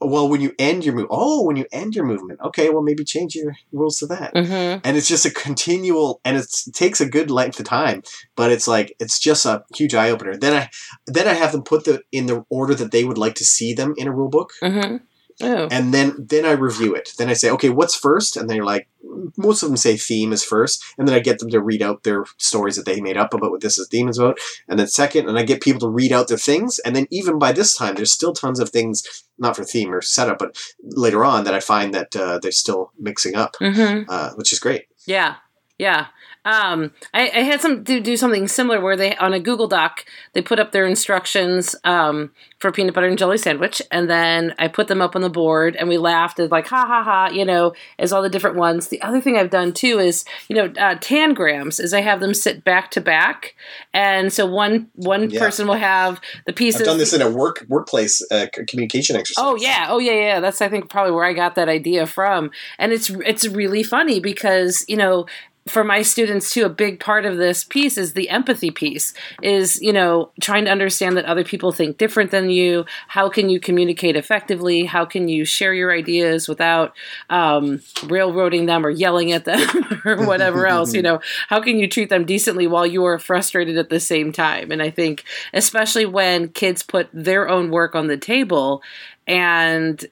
Well, 0.00 0.28
when 0.28 0.42
you 0.42 0.52
end 0.58 0.84
your 0.84 0.94
move, 0.94 1.06
oh, 1.08 1.44
when 1.44 1.56
you 1.56 1.64
end 1.72 1.94
your 1.94 2.04
movement, 2.04 2.40
okay, 2.44 2.68
well, 2.68 2.82
maybe 2.82 3.04
change 3.04 3.34
your 3.34 3.54
rules 3.72 3.98
to 3.98 4.06
that. 4.06 4.34
Mm-hmm. 4.34 4.80
And 4.84 4.96
it's 4.96 5.08
just 5.08 5.24
a 5.24 5.30
continual, 5.30 6.20
and 6.24 6.36
it's, 6.36 6.66
it 6.66 6.74
takes 6.74 7.00
a 7.00 7.08
good 7.08 7.30
length 7.30 7.58
of 7.58 7.64
time, 7.64 8.02
but 8.36 8.52
it's 8.52 8.68
like 8.68 8.94
it's 9.00 9.18
just 9.18 9.46
a 9.46 9.64
huge 9.74 9.94
eye 9.94 10.10
opener. 10.10 10.36
Then 10.36 10.54
I, 10.54 10.70
then 11.06 11.26
I 11.26 11.32
have 11.32 11.52
them 11.52 11.62
put 11.62 11.84
the 11.84 12.02
in 12.12 12.26
the 12.26 12.44
order 12.50 12.74
that 12.74 12.90
they 12.90 13.04
would 13.04 13.16
like 13.16 13.34
to 13.36 13.44
see 13.44 13.72
them 13.72 13.94
in 13.96 14.06
a 14.06 14.12
rule 14.12 14.28
book, 14.28 14.52
Mm-hmm. 14.62 14.96
Oh. 15.42 15.68
and 15.70 15.92
then 15.92 16.14
then 16.18 16.44
I 16.44 16.52
review 16.52 16.94
it. 16.94 17.12
Then 17.18 17.28
I 17.28 17.32
say, 17.32 17.50
okay, 17.50 17.68
what's 17.70 17.96
first? 17.96 18.36
And 18.36 18.48
then 18.48 18.56
they're 18.58 18.64
like, 18.64 18.88
most 19.36 19.62
of 19.62 19.68
them 19.68 19.76
say 19.76 19.96
theme 19.96 20.32
is 20.32 20.44
first, 20.44 20.82
and 20.98 21.06
then 21.06 21.14
I 21.14 21.18
get 21.20 21.38
them 21.38 21.50
to 21.50 21.60
read 21.60 21.82
out 21.82 22.02
their 22.02 22.24
stories 22.38 22.76
that 22.76 22.84
they 22.86 23.00
made 23.00 23.16
up 23.16 23.34
about 23.34 23.50
what 23.50 23.60
this 23.60 23.78
is 23.78 23.88
theme 23.88 24.08
is 24.08 24.18
about, 24.18 24.38
and 24.68 24.78
then 24.78 24.86
second, 24.86 25.28
and 25.28 25.38
I 25.38 25.42
get 25.44 25.60
people 25.62 25.80
to 25.80 25.88
read 25.88 26.12
out 26.12 26.28
their 26.28 26.38
things, 26.38 26.78
and 26.80 26.94
then 26.96 27.06
even 27.10 27.38
by 27.38 27.52
this 27.52 27.74
time, 27.74 27.94
there's 27.94 28.12
still 28.12 28.32
tons 28.32 28.60
of 28.60 28.70
things 28.70 29.24
not 29.38 29.56
for 29.56 29.64
theme 29.64 29.92
or 29.92 30.00
setup, 30.02 30.38
but 30.38 30.56
later 30.82 31.24
on 31.24 31.44
that 31.44 31.54
I 31.54 31.60
find 31.60 31.92
that 31.94 32.14
uh, 32.16 32.38
they're 32.40 32.52
still 32.52 32.92
mixing 32.98 33.34
up, 33.36 33.56
Mm-hmm. 33.60 34.08
uh, 34.08 34.30
which 34.34 34.52
is 34.52 34.58
great. 34.58 34.86
Yeah, 35.06 35.36
yeah. 35.78 36.06
Um, 36.44 36.92
I, 37.14 37.30
I 37.34 37.40
had 37.40 37.60
some 37.60 37.84
to 37.84 38.00
do 38.00 38.16
something 38.16 38.48
similar 38.48 38.80
where 38.80 38.96
they 38.96 39.16
on 39.16 39.32
a 39.32 39.40
Google 39.40 39.66
Doc 39.66 40.04
they 40.34 40.42
put 40.42 40.58
up 40.58 40.72
their 40.72 40.86
instructions 40.86 41.74
um, 41.84 42.32
for 42.58 42.70
peanut 42.70 42.94
butter 42.94 43.06
and 43.08 43.16
jelly 43.18 43.38
sandwich, 43.38 43.80
and 43.90 44.10
then 44.10 44.54
I 44.58 44.68
put 44.68 44.88
them 44.88 45.00
up 45.00 45.16
on 45.16 45.22
the 45.22 45.30
board, 45.30 45.76
and 45.76 45.88
we 45.88 45.96
laughed 45.96 46.38
as 46.38 46.50
like 46.50 46.66
ha 46.66 46.84
ha 46.86 47.02
ha, 47.02 47.28
you 47.32 47.44
know, 47.44 47.72
as 47.98 48.12
all 48.12 48.22
the 48.22 48.28
different 48.28 48.56
ones. 48.56 48.88
The 48.88 49.00
other 49.02 49.20
thing 49.20 49.36
I've 49.36 49.50
done 49.50 49.72
too 49.72 49.98
is 49.98 50.24
you 50.48 50.56
know 50.56 50.66
uh, 50.78 50.96
tangrams 50.96 51.80
is 51.80 51.94
I 51.94 52.02
have 52.02 52.20
them 52.20 52.34
sit 52.34 52.64
back 52.64 52.90
to 52.92 53.00
back, 53.00 53.54
and 53.92 54.32
so 54.32 54.44
one 54.46 54.88
one 54.94 55.30
Yeah. 55.30 55.40
person 55.40 55.66
will 55.66 55.74
have 55.74 56.20
the 56.46 56.52
pieces. 56.52 56.82
I've 56.82 56.86
done 56.86 56.98
this 56.98 57.12
in 57.14 57.22
a 57.22 57.30
work 57.30 57.64
workplace 57.68 58.22
uh, 58.30 58.46
communication 58.68 59.16
exercise. 59.16 59.42
Oh 59.44 59.56
yeah, 59.56 59.86
oh 59.88 59.98
yeah, 59.98 60.12
yeah. 60.12 60.40
That's 60.40 60.60
I 60.60 60.68
think 60.68 60.90
probably 60.90 61.12
where 61.12 61.24
I 61.24 61.32
got 61.32 61.54
that 61.54 61.68
idea 61.68 62.06
from, 62.06 62.50
and 62.78 62.92
it's 62.92 63.08
it's 63.10 63.46
really 63.48 63.82
funny 63.82 64.20
because 64.20 64.84
you 64.88 64.96
know 64.96 65.26
for 65.66 65.82
my 65.82 66.02
students 66.02 66.50
too, 66.50 66.66
a 66.66 66.68
big 66.68 67.00
part 67.00 67.24
of 67.24 67.38
this 67.38 67.64
piece 67.64 67.96
is 67.96 68.12
the 68.12 68.28
empathy 68.28 68.70
piece. 68.70 69.14
Is 69.42 69.80
you 69.80 69.92
know 69.92 70.30
trying 70.40 70.66
to 70.66 70.70
understand 70.70 71.16
that 71.16 71.24
other 71.24 71.44
people 71.44 71.72
think 71.72 71.96
different 71.96 72.30
than 72.30 72.50
you. 72.50 72.84
How 73.08 73.30
can 73.30 73.48
you 73.48 73.58
communicate 73.58 74.14
effectively? 74.14 74.84
How 74.84 75.06
can 75.06 75.28
you 75.28 75.44
share 75.44 75.72
your 75.72 75.90
ideas 75.90 76.48
without 76.48 76.94
um, 77.30 77.80
railroading 78.04 78.66
them 78.66 78.84
or 78.84 78.90
yelling 78.90 79.32
at 79.32 79.46
them 79.46 79.66
or 80.04 80.26
whatever 80.26 80.66
else? 80.74 80.92
You 80.92 81.02
know, 81.02 81.20
how 81.48 81.60
can 81.62 81.78
you 81.78 81.88
treat 81.88 82.10
them 82.10 82.26
decently 82.26 82.66
while 82.66 82.86
you 82.86 83.04
are 83.06 83.18
frustrated 83.18 83.78
at 83.78 83.88
the 83.88 84.00
same 84.00 84.32
time? 84.32 84.70
And 84.70 84.82
I 84.82 84.90
think 84.90 85.24
especially 85.54 86.04
when 86.04 86.48
kids 86.48 86.82
put 86.82 87.08
their 87.12 87.48
own 87.48 87.70
work 87.70 87.94
on 87.94 88.08
the 88.08 88.18
table 88.18 88.82
and 89.26 90.04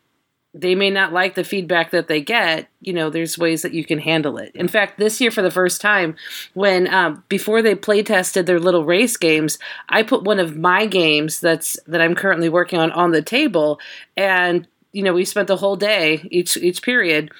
they 0.54 0.74
may 0.74 0.90
not 0.90 1.12
like 1.12 1.34
the 1.34 1.44
feedback 1.44 1.90
that 1.92 2.08
they 2.08 2.20
get 2.20 2.68
you 2.80 2.92
know 2.92 3.08
there's 3.10 3.38
ways 3.38 3.62
that 3.62 3.72
you 3.72 3.84
can 3.84 3.98
handle 3.98 4.38
it. 4.38 4.52
In 4.54 4.68
fact 4.68 4.98
this 4.98 5.20
year 5.20 5.30
for 5.30 5.42
the 5.42 5.50
first 5.50 5.80
time 5.80 6.14
when 6.54 6.92
um, 6.92 7.24
before 7.28 7.62
they 7.62 7.74
play 7.74 8.02
tested 8.02 8.46
their 8.46 8.60
little 8.60 8.84
race 8.84 9.16
games 9.16 9.58
i 9.88 10.02
put 10.02 10.24
one 10.24 10.38
of 10.38 10.56
my 10.56 10.86
games 10.86 11.40
that's 11.40 11.78
that 11.86 12.00
i'm 12.00 12.14
currently 12.14 12.48
working 12.48 12.78
on 12.78 12.90
on 12.92 13.12
the 13.12 13.22
table. 13.22 13.80
And 14.16 14.66
you 14.92 15.02
know 15.02 15.14
we 15.14 15.24
spent 15.24 15.48
the 15.48 15.56
whole 15.56 15.76
day 15.76 16.26
each 16.30 16.56
each 16.56 16.82
period 16.82 17.30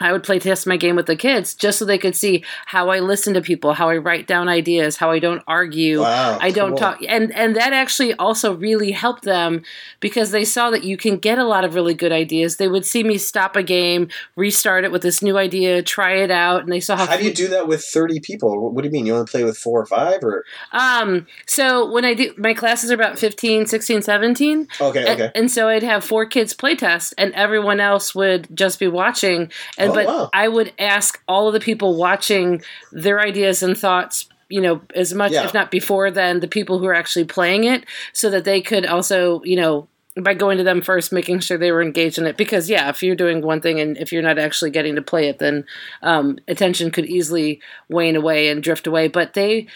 I 0.00 0.12
would 0.12 0.22
play 0.22 0.38
test 0.38 0.66
my 0.66 0.76
game 0.76 0.94
with 0.96 1.06
the 1.06 1.16
kids 1.16 1.54
just 1.54 1.78
so 1.78 1.84
they 1.84 1.98
could 1.98 2.14
see 2.14 2.44
how 2.66 2.88
I 2.90 3.00
listen 3.00 3.34
to 3.34 3.40
people, 3.40 3.74
how 3.74 3.88
I 3.88 3.96
write 3.96 4.26
down 4.26 4.48
ideas, 4.48 4.96
how 4.96 5.10
I 5.10 5.18
don't 5.18 5.42
argue, 5.46 6.00
Wow, 6.02 6.38
I 6.40 6.50
don't 6.50 6.70
cool. 6.70 6.78
talk, 6.78 7.00
and 7.08 7.34
and 7.34 7.56
that 7.56 7.72
actually 7.72 8.14
also 8.14 8.54
really 8.54 8.92
helped 8.92 9.24
them 9.24 9.62
because 10.00 10.30
they 10.30 10.44
saw 10.44 10.70
that 10.70 10.84
you 10.84 10.96
can 10.96 11.16
get 11.16 11.38
a 11.38 11.44
lot 11.44 11.64
of 11.64 11.74
really 11.74 11.94
good 11.94 12.12
ideas. 12.12 12.56
They 12.56 12.68
would 12.68 12.86
see 12.86 13.02
me 13.02 13.18
stop 13.18 13.56
a 13.56 13.62
game, 13.62 14.08
restart 14.36 14.84
it 14.84 14.92
with 14.92 15.02
this 15.02 15.22
new 15.22 15.36
idea, 15.36 15.82
try 15.82 16.12
it 16.16 16.30
out, 16.30 16.62
and 16.62 16.70
they 16.72 16.80
saw 16.80 16.96
how. 16.96 17.06
How 17.06 17.16
do 17.16 17.24
you 17.24 17.34
do 17.34 17.48
that 17.48 17.66
with 17.66 17.82
30 17.84 18.20
people? 18.20 18.70
What 18.70 18.82
do 18.82 18.88
you 18.88 18.92
mean? 18.92 19.06
You 19.06 19.14
only 19.14 19.26
play 19.26 19.42
with 19.44 19.58
four 19.58 19.80
or 19.80 19.86
five? 19.86 20.22
Or 20.22 20.44
Um, 20.72 21.26
so 21.46 21.90
when 21.90 22.04
I 22.04 22.14
do 22.14 22.34
my 22.36 22.54
classes 22.54 22.90
are 22.90 22.94
about 22.94 23.18
15, 23.18 23.66
16, 23.66 24.02
17. 24.02 24.68
Okay, 24.80 25.00
And, 25.00 25.20
okay. 25.20 25.30
and 25.34 25.50
so 25.50 25.68
I'd 25.68 25.82
have 25.82 26.04
four 26.04 26.26
kids 26.26 26.52
play 26.54 26.74
test, 26.76 27.14
and 27.18 27.32
everyone 27.34 27.80
else 27.80 28.14
would 28.14 28.48
just 28.54 28.78
be 28.78 28.86
watching. 28.88 29.50
And 29.76 29.87
Oh, 29.90 29.94
but 29.94 30.06
wow. 30.06 30.30
I 30.32 30.48
would 30.48 30.72
ask 30.78 31.22
all 31.28 31.48
of 31.48 31.54
the 31.54 31.60
people 31.60 31.96
watching 31.96 32.62
their 32.92 33.20
ideas 33.20 33.62
and 33.62 33.76
thoughts. 33.76 34.28
You 34.50 34.62
know, 34.62 34.80
as 34.94 35.12
much 35.12 35.32
Yeah. 35.32 35.44
if 35.44 35.52
not 35.52 35.70
before 35.70 36.10
than 36.10 36.40
the 36.40 36.48
people 36.48 36.78
who 36.78 36.86
are 36.86 36.94
actually 36.94 37.26
playing 37.26 37.64
it, 37.64 37.84
so 38.14 38.30
that 38.30 38.44
they 38.44 38.62
could 38.62 38.86
also, 38.86 39.42
you 39.44 39.56
know, 39.56 39.88
by 40.16 40.32
going 40.32 40.56
to 40.56 40.64
them 40.64 40.80
first, 40.80 41.12
making 41.12 41.40
sure 41.40 41.58
they 41.58 41.70
were 41.70 41.82
engaged 41.82 42.16
in 42.16 42.24
it. 42.26 42.38
Because 42.38 42.70
yeah, 42.70 42.88
if 42.88 43.02
you're 43.02 43.14
doing 43.14 43.42
one 43.42 43.60
thing 43.60 43.78
and 43.78 43.98
if 43.98 44.10
you're 44.10 44.22
not 44.22 44.38
actually 44.38 44.70
getting 44.70 44.96
to 44.96 45.02
play 45.02 45.28
it, 45.28 45.38
then 45.38 45.66
um, 46.02 46.38
attention 46.48 46.90
could 46.90 47.04
easily 47.04 47.60
wane 47.90 48.16
away 48.16 48.48
and 48.48 48.62
drift 48.62 48.86
away. 48.86 49.06
But 49.08 49.34
they 49.34 49.66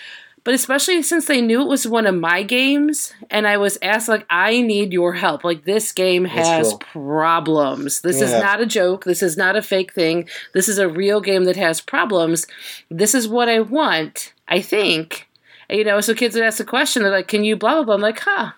but 0.45 0.55
especially 0.55 1.03
since 1.03 1.27
they 1.27 1.41
knew 1.41 1.63
it 1.63 1.69
was 1.69 1.87
one 1.87 2.07
of 2.07 2.15
my 2.15 2.43
games 2.43 3.13
and 3.31 3.47
i 3.47 3.57
was 3.57 3.79
asked 3.83 4.09
like 4.09 4.27
i 4.31 4.61
need 4.61 4.93
your 4.93 5.13
help. 5.15 5.45
Like 5.45 5.65
this 5.65 5.93
game 5.93 6.25
has 6.25 6.69
cool. 6.69 6.79
problems. 6.79 8.01
This 8.01 8.21
is 8.21 8.33
not 8.33 8.61
a 8.61 8.67
joke. 8.67 9.05
This 9.05 9.23
is 9.23 9.37
not 9.37 9.57
a 9.57 9.63
fake 9.63 9.93
thing. 9.93 10.29
This 10.53 10.69
is 10.69 10.79
a 10.79 10.89
real 10.89 11.21
game 11.21 11.45
that 11.45 11.57
has 11.57 11.81
problems. 11.81 12.47
This 12.91 13.15
is 13.15 13.29
what 13.29 13.49
i 13.49 13.61
want 13.61 14.33
i 14.49 14.61
think. 14.61 15.29
And, 15.69 15.79
you 15.79 15.85
know 15.85 16.01
so 16.01 16.15
kids 16.15 16.35
would 16.35 16.45
ask 16.45 16.59
the 16.59 16.65
question 16.65 17.03
they're 17.03 17.13
like 17.13 17.29
can 17.29 17.45
you 17.45 17.57
blah 17.57 17.75
blah 17.75 17.85
blah? 17.85 17.95
I'm 17.95 18.01
like 18.01 18.21
huh 18.21 18.53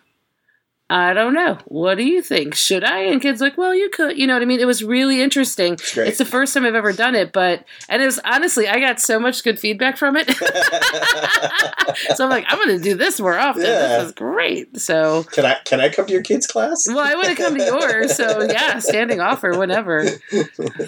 I 0.91 1.15
don't 1.15 1.33
know. 1.33 1.57
What 1.65 1.97
do 1.97 2.05
you 2.05 2.21
think? 2.21 2.55
Should 2.55 2.85
I? 2.85 3.05
And 3.05 3.21
kids 3.21 3.41
like, 3.41 3.57
well, 3.57 3.75
you 3.75 3.89
could. 3.89 4.19
You 4.19 4.27
know 4.27 4.35
what 4.35 4.43
I 4.43 4.45
mean? 4.45 4.61
It 4.61 4.67
was 4.67 4.85
really 4.85 5.23
interesting. 5.23 5.79
great. 5.95 6.09
It's 6.09 6.19
the 6.19 6.27
first 6.27 6.53
time 6.53 6.67
I've 6.67 6.75
ever 6.75 6.93
done 6.93 7.15
it, 7.15 7.33
but 7.33 7.65
and 7.89 8.03
it 8.03 8.05
was 8.05 8.21
honestly, 8.23 8.69
I 8.69 8.79
got 8.81 9.01
so 9.01 9.19
much 9.19 9.43
good 9.45 9.59
feedback 9.59 9.97
from 9.97 10.15
it. 10.17 10.31
so 12.17 12.25
I'm 12.25 12.31
like, 12.31 12.45
I'm 12.49 12.59
going 12.59 12.77
to 12.77 12.83
do 12.85 12.95
this 12.97 13.19
more 13.19 13.39
often. 13.39 13.63
Yeah. 13.63 13.99
This 13.99 14.07
is 14.09 14.13
great. 14.13 14.79
So, 14.79 15.25
can 15.33 15.47
I 15.47 15.57
can 15.65 15.81
I 15.81 15.89
come 15.89 16.05
to 16.07 16.13
your 16.13 16.23
kids' 16.23 16.47
class? 16.47 16.85
well, 16.87 16.99
I 16.99 17.15
want 17.15 17.29
to 17.29 17.35
come 17.35 17.57
to 17.57 17.65
yours. 17.65 18.15
So, 18.15 18.43
yeah, 18.43 18.79
standing 18.79 19.21
offer, 19.21 19.59
whenever. 19.59 20.05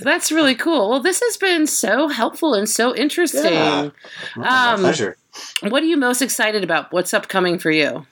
That's 0.02 0.30
really 0.30 0.54
cool. 0.54 0.90
Well, 0.90 1.00
this 1.00 1.20
has 1.24 1.38
been 1.38 1.66
so 1.66 2.08
helpful 2.08 2.52
and 2.54 2.68
so 2.68 2.94
interesting. 2.94 3.54
Yeah. 3.54 3.90
My 4.36 4.72
Um, 4.74 4.80
pleasure. 4.80 5.16
What 5.62 5.82
are 5.82 5.86
you 5.86 5.96
most 5.96 6.20
excited 6.22 6.62
about? 6.64 6.92
What's 6.92 7.14
upcoming 7.14 7.58
for 7.58 7.70
you? 7.70 8.06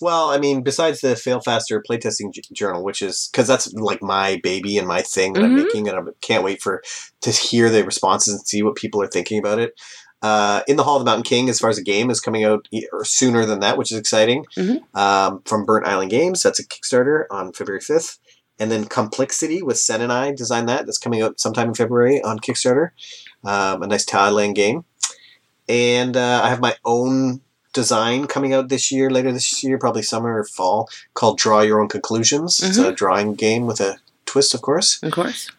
Well, 0.00 0.30
I 0.30 0.38
mean, 0.38 0.62
besides 0.62 1.00
the 1.00 1.14
Fail 1.16 1.40
Faster 1.40 1.82
playtesting 1.88 2.32
j- 2.32 2.42
journal, 2.52 2.82
which 2.82 3.02
is 3.02 3.28
because 3.30 3.46
that's 3.46 3.72
like 3.74 4.02
my 4.02 4.40
baby 4.42 4.78
and 4.78 4.88
my 4.88 5.02
thing 5.02 5.34
that 5.34 5.42
I'm 5.44 5.52
Mhm. 5.56 5.64
making, 5.64 5.88
and 5.88 5.98
I 5.98 6.02
can't 6.22 6.44
wait 6.44 6.62
for 6.62 6.82
to 7.22 7.30
hear 7.30 7.68
the 7.68 7.84
responses 7.84 8.34
and 8.34 8.46
see 8.46 8.62
what 8.62 8.76
people 8.76 9.02
are 9.02 9.06
thinking 9.08 9.38
about 9.38 9.58
it. 9.58 9.74
Uh, 10.22 10.60
in 10.68 10.76
the 10.76 10.84
Hall 10.84 10.96
of 10.96 11.00
the 11.00 11.06
Mountain 11.10 11.24
King, 11.24 11.48
as 11.48 11.58
far 11.58 11.70
as 11.70 11.78
a 11.78 11.82
game, 11.82 12.10
is 12.10 12.20
coming 12.20 12.44
out 12.44 12.68
e- 12.70 12.86
or 12.92 13.04
sooner 13.04 13.46
than 13.46 13.60
that, 13.60 13.78
which 13.78 13.90
is 13.90 13.98
exciting. 13.98 14.44
Mhm. 14.56 14.80
Um, 14.94 15.42
from 15.46 15.64
Burnt 15.64 15.86
Island 15.86 16.10
Games, 16.10 16.42
that's 16.42 16.58
a 16.58 16.66
Kickstarter 16.66 17.24
on 17.30 17.52
February 17.52 17.80
fifth, 17.80 18.18
and 18.58 18.70
then 18.70 18.84
Complexity 18.84 19.62
with 19.62 19.78
Sen 19.78 20.02
and 20.02 20.12
I 20.12 20.32
designed 20.32 20.68
that. 20.68 20.84
That's 20.84 20.98
coming 20.98 21.22
out 21.22 21.40
sometime 21.40 21.68
in 21.68 21.74
February 21.74 22.22
on 22.22 22.38
Kickstarter. 22.38 22.90
Um, 23.44 23.82
a 23.82 23.86
nice 23.86 24.04
Thailand 24.04 24.54
game, 24.56 24.84
and 25.68 26.16
uh, 26.16 26.40
I 26.44 26.50
have 26.50 26.60
my 26.60 26.76
own 26.84 27.40
design 27.72 28.26
coming 28.26 28.52
out 28.52 28.68
this 28.68 28.90
year, 28.90 29.10
later 29.10 29.32
this 29.32 29.62
year, 29.62 29.78
probably 29.78 30.02
summer 30.02 30.38
or 30.38 30.44
fall, 30.44 30.88
called 31.14 31.38
Draw 31.38 31.60
Your 31.62 31.80
Own 31.80 31.88
Conclusions. 31.88 32.60
It's 32.62 32.78
a 32.78 32.92
drawing 32.92 33.34
game 33.34 33.66
with 33.66 33.80
a 33.80 33.98
twist, 34.26 34.54
of 34.54 34.62
course. 34.62 35.02
Of 35.02 35.12
course. 35.12 35.50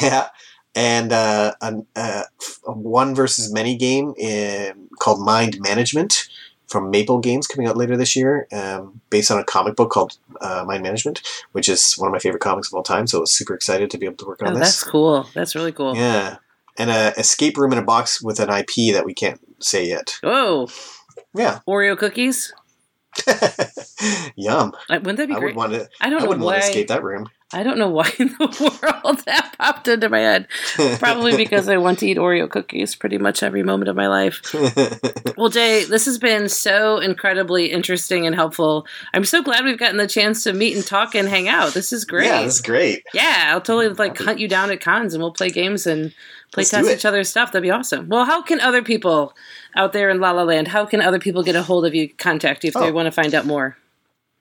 Yeah. 0.00 0.28
And 0.76 1.12
uh, 1.12 1.54
uh, 1.60 2.22
a 2.66 2.72
one 2.72 3.14
versus 3.14 3.52
many 3.52 3.76
game 3.76 4.14
in, 4.16 4.88
called 5.00 5.20
Mind 5.20 5.60
Management 5.60 6.28
from 6.68 6.90
Maple 6.92 7.18
Games 7.18 7.48
coming 7.48 7.66
out 7.66 7.76
later 7.76 7.96
this 7.96 8.14
year, 8.14 8.46
um, 8.52 9.00
based 9.10 9.32
on 9.32 9.40
a 9.40 9.44
comic 9.44 9.74
book 9.74 9.90
called 9.90 10.16
uh, 10.40 10.62
Mind 10.64 10.84
Management, 10.84 11.22
which 11.50 11.68
is 11.68 11.94
one 11.94 12.06
of 12.06 12.12
my 12.12 12.20
favorite 12.20 12.40
comics 12.40 12.68
of 12.68 12.74
all 12.74 12.84
time. 12.84 13.08
So 13.08 13.18
I 13.18 13.20
was 13.22 13.32
super 13.32 13.52
excited 13.54 13.90
to 13.90 13.98
be 13.98 14.06
able 14.06 14.18
to 14.18 14.26
work 14.26 14.40
on 14.42 14.50
Oh, 14.50 14.50
this. 14.52 14.60
that's 14.60 14.84
cool. 14.84 15.28
That's 15.34 15.56
really 15.56 15.72
cool. 15.72 15.96
Yeah, 15.96 16.36
and 16.78 16.88
a 16.90 17.12
escape 17.18 17.56
room 17.58 17.72
in 17.72 17.78
a 17.78 17.82
box 17.82 18.22
with 18.22 18.38
an 18.38 18.50
IP 18.50 18.94
that 18.94 19.02
we 19.04 19.12
can't 19.14 19.40
say 19.58 19.88
yet. 19.88 20.18
Whoa, 20.22 20.68
Yeah, 21.34 21.60
Oreo 21.68 21.96
cookies. 21.98 22.52
yum. 24.36 24.72
Like, 24.88 25.00
Wouldn't 25.00 25.18
that 25.18 25.28
be 25.28 25.34
I 25.34 25.38
great? 25.38 25.54
would 25.54 25.56
want 25.56 25.72
to. 25.72 25.88
I 26.00 26.10
don't 26.10 26.20
I 26.20 26.22
know 26.24 26.28
wouldn't 26.28 26.44
why. 26.46 26.52
want 26.52 26.62
to 26.62 26.68
escape 26.68 26.88
that 26.88 27.02
room. 27.02 27.28
I 27.52 27.64
don't 27.64 27.78
know 27.78 27.88
why 27.90 28.08
in 28.20 28.28
the 28.38 28.80
world 29.02 29.18
that 29.26 29.56
popped 29.58 29.88
into 29.88 30.08
my 30.08 30.20
head. 30.20 30.46
Probably 31.00 31.36
because 31.36 31.68
I 31.68 31.78
want 31.78 31.98
to 31.98 32.06
eat 32.06 32.16
Oreo 32.16 32.48
cookies 32.48 32.94
pretty 32.94 33.18
much 33.18 33.42
every 33.42 33.64
moment 33.64 33.88
of 33.88 33.96
my 33.96 34.06
life. 34.06 34.40
Well, 35.36 35.48
Jay, 35.48 35.82
this 35.84 36.04
has 36.04 36.16
been 36.18 36.48
so 36.48 36.98
incredibly 36.98 37.72
interesting 37.72 38.24
and 38.24 38.36
helpful. 38.36 38.86
I'm 39.12 39.24
so 39.24 39.42
glad 39.42 39.64
we've 39.64 39.78
gotten 39.78 39.96
the 39.96 40.06
chance 40.06 40.44
to 40.44 40.52
meet 40.52 40.76
and 40.76 40.86
talk 40.86 41.16
and 41.16 41.28
hang 41.28 41.48
out. 41.48 41.74
This 41.74 41.92
is 41.92 42.04
great. 42.04 42.26
Yeah, 42.26 42.42
this 42.42 42.54
is 42.54 42.60
great. 42.60 43.02
Yeah, 43.12 43.46
I'll 43.48 43.60
totally 43.60 43.88
like 43.88 44.16
hunt 44.18 44.38
you 44.38 44.46
down 44.46 44.70
at 44.70 44.80
cons 44.80 45.14
and 45.14 45.22
we'll 45.22 45.32
play 45.32 45.50
games 45.50 45.88
and 45.88 46.14
play 46.52 46.62
Let's 46.62 46.70
test 46.70 46.90
each 46.90 47.04
other's 47.04 47.28
stuff. 47.28 47.52
That'd 47.52 47.62
be 47.62 47.70
awesome. 47.70 48.08
Well, 48.08 48.24
how 48.24 48.42
can 48.42 48.60
other 48.60 48.82
people 48.82 49.34
out 49.76 49.92
there 49.92 50.10
in 50.10 50.20
La 50.20 50.32
La 50.32 50.42
Land, 50.42 50.68
how 50.68 50.84
can 50.84 51.00
other 51.00 51.18
people 51.18 51.42
get 51.42 51.54
a 51.56 51.62
hold 51.62 51.86
of 51.86 51.94
you, 51.94 52.08
contact 52.14 52.64
you 52.64 52.68
if 52.68 52.74
they 52.74 52.88
Oh. 52.90 52.92
want 52.92 53.06
to 53.06 53.12
find 53.12 53.34
out 53.34 53.46
more? 53.46 53.76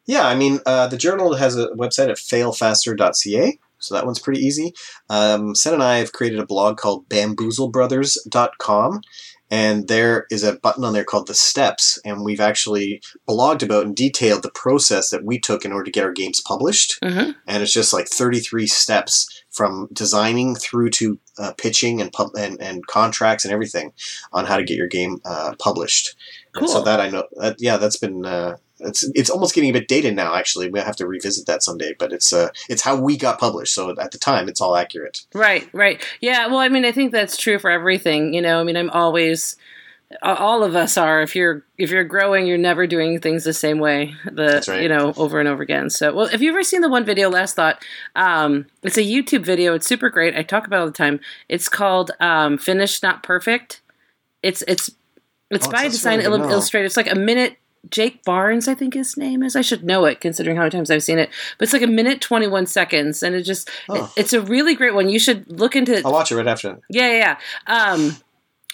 Yeah, 0.05 0.25
I 0.27 0.33
mean, 0.35 0.59
uh, 0.65 0.87
the 0.87 0.97
journal 0.97 1.35
has 1.35 1.55
a 1.55 1.67
website 1.69 2.09
at 2.09 2.17
failfaster.ca, 2.17 3.59
so 3.77 3.93
that 3.93 4.05
one's 4.05 4.17
pretty 4.19 4.39
easy. 4.41 4.73
Um, 5.07 5.53
Sen 5.53 5.73
and 5.75 5.83
I 5.83 5.97
have 5.99 6.13
created 6.13 6.39
a 6.39 6.45
blog 6.47 6.77
called 6.77 7.07
bamboozlebrothers.com, 7.09 9.01
and 9.51 9.87
there 9.87 10.25
is 10.29 10.43
a 10.43 10.53
button 10.53 10.83
on 10.83 10.93
there 10.93 11.03
called 11.03 11.27
The 11.27 11.33
Steps, 11.33 11.99
and 12.05 12.23
we've 12.23 12.39
actually 12.39 13.01
blogged 13.27 13.63
about 13.63 13.85
and 13.85 13.95
detailed 13.95 14.43
the 14.43 14.51
process 14.51 15.09
that 15.09 15.23
we 15.23 15.39
took 15.39 15.65
in 15.65 15.71
order 15.71 15.85
to 15.85 15.91
get 15.91 16.03
our 16.03 16.11
games 16.11 16.41
published. 16.41 16.99
Mm-hmm. 17.03 17.31
And 17.47 17.63
it's 17.63 17.73
just 17.73 17.93
like 17.93 18.07
33 18.07 18.67
steps 18.67 19.43
from 19.49 19.89
designing 19.91 20.55
through 20.55 20.91
to 20.91 21.19
uh, 21.39 21.53
pitching 21.53 22.01
and, 22.01 22.11
pub- 22.11 22.35
and 22.37 22.61
and 22.61 22.85
contracts 22.87 23.45
and 23.45 23.53
everything 23.53 23.93
on 24.33 24.45
how 24.45 24.57
to 24.57 24.63
get 24.63 24.77
your 24.77 24.87
game 24.87 25.21
uh, 25.25 25.55
published. 25.57 26.15
And 26.55 26.69
so 26.69 26.81
that 26.81 26.99
I 26.99 27.09
know, 27.09 27.25
that, 27.37 27.55
yeah, 27.59 27.77
that's 27.77 27.97
been 27.97 28.25
uh, 28.25 28.57
it's 28.79 29.09
it's 29.15 29.29
almost 29.29 29.53
getting 29.53 29.69
a 29.69 29.73
bit 29.73 29.87
dated 29.87 30.15
now. 30.15 30.35
Actually, 30.35 30.69
we 30.69 30.79
have 30.79 30.95
to 30.97 31.07
revisit 31.07 31.45
that 31.47 31.63
someday. 31.63 31.95
But 31.97 32.11
it's 32.11 32.33
uh 32.33 32.49
it's 32.69 32.81
how 32.81 32.99
we 32.99 33.17
got 33.17 33.39
published. 33.39 33.73
So 33.73 33.89
at 33.99 34.11
the 34.11 34.17
time, 34.17 34.49
it's 34.49 34.61
all 34.61 34.75
accurate. 34.75 35.25
Right, 35.33 35.69
right. 35.73 36.03
Yeah, 36.21 36.47
well, 36.47 36.59
I 36.59 36.69
mean, 36.69 36.85
I 36.85 36.91
think 36.91 37.11
that's 37.11 37.37
true 37.37 37.59
for 37.59 37.69
everything. 37.69 38.33
You 38.33 38.41
know, 38.41 38.59
I 38.59 38.63
mean, 38.63 38.77
I'm 38.77 38.89
always 38.89 39.55
all 40.23 40.63
of 40.63 40.75
us 40.75 40.97
are 40.97 41.21
if 41.21 41.35
you're 41.35 41.63
if 41.77 41.91
you're 41.91 42.03
growing 42.03 42.47
you're 42.47 42.57
never 42.57 42.87
doing 42.87 43.19
things 43.19 43.43
the 43.43 43.53
same 43.53 43.77
way 43.77 44.13
the 44.25 44.63
right. 44.67 44.81
you 44.81 44.89
know 44.89 45.13
over 45.17 45.39
and 45.39 45.47
over 45.47 45.61
again 45.61 45.87
so 45.89 46.11
well 46.13 46.27
have 46.27 46.41
you've 46.41 46.53
ever 46.55 46.63
seen 46.63 46.81
the 46.81 46.89
one 46.89 47.05
video 47.05 47.29
last 47.29 47.55
thought 47.55 47.83
um 48.15 48.65
it's 48.81 48.97
a 48.97 49.01
youtube 49.01 49.43
video 49.43 49.75
it's 49.75 49.85
super 49.87 50.09
great 50.09 50.35
i 50.35 50.41
talk 50.41 50.65
about 50.65 50.77
it 50.77 50.79
all 50.79 50.85
the 50.87 50.91
time 50.91 51.19
it's 51.47 51.69
called 51.69 52.09
um 52.19 52.57
finished 52.57 53.03
not 53.03 53.21
perfect 53.21 53.81
it's 54.41 54.63
it's 54.67 54.89
it's 55.51 55.67
Oh, 55.67 55.71
by 55.71 55.81
sounds 55.83 55.93
design 55.93 56.21
familiar, 56.21 56.39
Illu- 56.43 56.47
no. 56.47 56.53
illustrator 56.53 56.85
it's 56.85 56.97
like 56.97 57.11
a 57.11 57.15
minute 57.15 57.57
Jake 57.89 58.25
Barnes, 58.25 58.67
I 58.67 58.75
think 58.75 58.93
his 58.93 59.15
name 59.15 59.41
is. 59.41 59.55
I 59.55 59.61
should 59.61 59.85
know 59.85 60.03
it 60.03 60.19
considering 60.19 60.57
how 60.57 60.63
many 60.63 60.71
times 60.71 60.91
I've 60.91 61.01
seen 61.01 61.17
it. 61.17 61.29
But 61.57 61.63
it's 61.63 61.71
like 61.73 61.81
a 61.81 61.87
minute 61.87 62.19
twenty 62.19 62.45
one 62.45 62.65
seconds, 62.65 63.23
and 63.23 63.33
it 63.33 63.43
just 63.43 63.69
Oh. 63.87 64.11
it's 64.17 64.33
a 64.33 64.41
really 64.41 64.75
great 64.75 64.93
one. 64.93 65.07
You 65.07 65.17
should 65.17 65.49
look 65.61 65.77
into 65.77 65.93
it 65.95 66.05
I'll 66.05 66.11
watch 66.11 66.29
it 66.29 66.35
right 66.35 66.45
after. 66.45 66.77
yeah, 66.89 67.09
yeah. 67.09 67.37
yeah. 67.69 67.93
Um, 67.93 68.17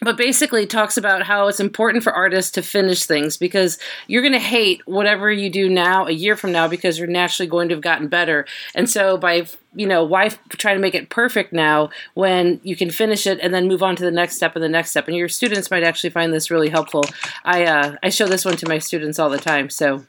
but 0.06 0.18
basically 0.18 0.68
talks 0.68 0.98
about 0.98 1.24
how 1.24 1.48
it's 1.48 1.60
important 1.60 2.04
for 2.04 2.14
artists 2.14 2.52
to 2.52 2.62
finish 2.62 3.06
things 3.06 3.38
because 3.38 3.80
you're 4.06 4.22
going 4.22 4.34
to 4.34 4.40
hate 4.40 4.82
whatever 4.86 5.32
you 5.32 5.50
do 5.50 5.68
now 5.68 6.06
a 6.06 6.12
year 6.12 6.36
from 6.36 6.52
now 6.52 6.68
because 6.68 7.00
you're 7.00 7.08
naturally 7.08 7.50
going 7.50 7.68
to 7.70 7.76
have 7.76 7.82
gotten 7.82 8.08
better. 8.08 8.46
And 8.76 8.88
so 8.88 9.18
by 9.18 9.48
you 9.74 9.88
know 9.88 10.04
why 10.04 10.30
try 10.50 10.76
to 10.76 10.80
make 10.80 10.94
it 10.94 11.10
perfect 11.10 11.52
now 11.52 11.90
when 12.14 12.62
you 12.64 12.76
can 12.76 12.92
finish 12.92 13.26
it 13.26 13.40
and 13.42 13.52
then 13.52 13.68
move 13.68 13.82
on 13.82 13.96
to 13.96 14.04
the 14.04 14.12
next 14.12 14.36
step 14.36 14.56
and 14.56 14.64
the 14.64 14.70
next 14.70 14.92
step. 14.92 15.08
And 15.08 15.18
your 15.18 15.28
students 15.28 15.72
might 15.72 15.84
actually 15.84 16.12
find 16.12 16.32
this 16.32 16.52
really 16.52 16.70
helpful. 16.70 17.04
I 17.44 17.66
uh, 17.66 17.96
I 18.04 18.10
show 18.10 18.28
this 18.28 18.46
one 18.46 18.58
to 18.58 18.70
my 18.70 18.78
students 18.78 19.18
all 19.20 19.30
the 19.30 19.40
time. 19.40 19.70
So. 19.70 20.06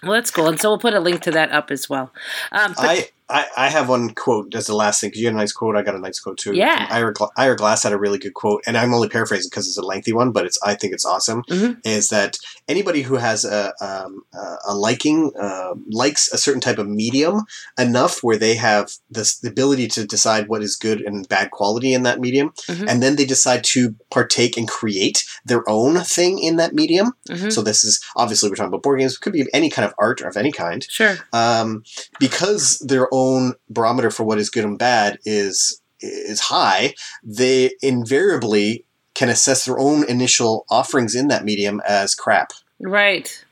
Well, 0.00 0.12
that's 0.12 0.30
cool, 0.30 0.46
and 0.46 0.60
so 0.60 0.68
we'll 0.68 0.78
put 0.78 0.94
a 0.94 1.00
link 1.00 1.22
to 1.22 1.32
that 1.32 1.50
up 1.50 1.72
as 1.72 1.90
well. 1.90 2.12
Um, 2.52 2.72
but 2.76 2.84
I, 2.84 3.08
I 3.30 3.46
I 3.56 3.68
have 3.68 3.88
one 3.88 4.14
quote 4.14 4.54
as 4.54 4.66
the 4.66 4.74
last 4.74 5.00
thing 5.00 5.08
because 5.10 5.20
you 5.20 5.26
had 5.26 5.34
a 5.34 5.38
nice 5.38 5.52
quote. 5.52 5.76
I 5.76 5.82
got 5.82 5.94
a 5.94 5.98
nice 5.98 6.18
quote 6.20 6.38
too. 6.38 6.54
Yeah. 6.54 6.86
Ira, 6.90 7.12
Gla- 7.12 7.30
Ira 7.36 7.56
Glass 7.56 7.82
had 7.82 7.92
a 7.92 7.98
really 7.98 8.18
good 8.18 8.34
quote, 8.34 8.62
and 8.66 8.76
I'm 8.76 8.94
only 8.94 9.08
paraphrasing 9.08 9.48
because 9.50 9.66
it's 9.68 9.76
a 9.78 9.82
lengthy 9.82 10.12
one, 10.12 10.32
but 10.32 10.46
it's 10.46 10.58
I 10.62 10.74
think 10.74 10.92
it's 10.94 11.04
awesome. 11.04 11.42
Mhm. 11.50 11.78
Is 11.84 12.08
that 12.08 12.38
anybody 12.68 13.02
who 13.02 13.16
has 13.16 13.44
a 13.44 13.72
um, 13.80 14.22
a 14.66 14.74
liking 14.74 15.32
uh, 15.40 15.74
likes 15.90 16.32
a 16.32 16.38
certain 16.38 16.60
type 16.60 16.78
of 16.78 16.88
medium 16.88 17.42
enough 17.78 18.22
where 18.22 18.36
they 18.36 18.54
have 18.56 18.92
this 19.10 19.38
the 19.38 19.48
ability 19.48 19.88
to 19.88 20.06
decide 20.06 20.48
what 20.48 20.62
is 20.62 20.76
good 20.76 21.00
and 21.00 21.28
bad 21.28 21.50
quality 21.50 21.92
in 21.94 22.02
that 22.04 22.20
medium, 22.20 22.52
Mhm. 22.68 22.86
and 22.88 23.02
then 23.02 23.16
they 23.16 23.24
decide 23.26 23.62
to 23.64 23.94
partake 24.10 24.56
and 24.56 24.68
create 24.68 25.24
their 25.44 25.68
own 25.68 26.00
thing 26.00 26.38
in 26.38 26.56
that 26.56 26.74
medium. 26.74 27.12
Mhm. 27.28 27.52
So 27.52 27.62
this 27.62 27.84
is 27.84 28.00
obviously 28.16 28.48
we're 28.48 28.56
talking 28.56 28.68
about 28.68 28.82
board 28.82 29.00
games. 29.00 29.14
It 29.14 29.20
could 29.20 29.32
be 29.32 29.46
any 29.52 29.70
kind 29.70 29.84
of 29.86 29.94
art 29.98 30.20
of 30.22 30.36
any 30.36 30.52
kind 30.52 30.86
sure, 30.88 31.18
um, 31.32 31.82
because 32.20 32.78
their 32.80 33.12
own 33.18 33.54
barometer 33.68 34.10
for 34.10 34.24
what 34.24 34.38
is 34.38 34.50
good 34.50 34.64
and 34.64 34.78
bad 34.78 35.18
is 35.24 35.80
is 36.00 36.40
high, 36.40 36.94
they 37.24 37.72
invariably 37.82 38.84
can 39.14 39.28
assess 39.28 39.64
their 39.64 39.78
own 39.78 40.04
initial 40.08 40.64
offerings 40.70 41.14
in 41.14 41.26
that 41.28 41.44
medium 41.44 41.80
as 41.88 42.14
crap. 42.14 42.52
right. 42.80 43.44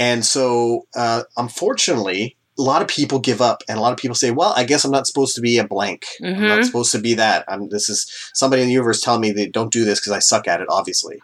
And 0.00 0.24
so, 0.24 0.86
uh, 0.94 1.22
unfortunately, 1.36 2.36
a 2.58 2.62
lot 2.62 2.82
of 2.82 2.88
people 2.88 3.18
give 3.18 3.40
up, 3.40 3.62
and 3.68 3.78
a 3.78 3.80
lot 3.80 3.92
of 3.92 3.98
people 3.98 4.14
say, 4.14 4.30
"Well, 4.30 4.52
I 4.56 4.64
guess 4.64 4.84
I'm 4.84 4.90
not 4.92 5.06
supposed 5.06 5.34
to 5.36 5.40
be 5.40 5.58
a 5.58 5.66
blank. 5.66 6.04
I'm 6.22 6.34
Mhm. 6.34 6.48
not 6.48 6.64
supposed 6.64 6.92
to 6.92 6.98
be 6.98 7.14
that. 7.14 7.44
I'm, 7.48 7.68
this 7.68 7.88
is 7.88 8.06
somebody 8.34 8.62
in 8.62 8.68
the 8.68 8.74
universe 8.74 9.00
telling 9.00 9.20
me 9.22 9.30
they 9.32 9.46
don't 9.46 9.72
do 9.72 9.84
this 9.84 9.98
because 9.98 10.12
I 10.12 10.18
suck 10.20 10.46
at 10.46 10.60
it, 10.60 10.68
obviously." 10.68 11.18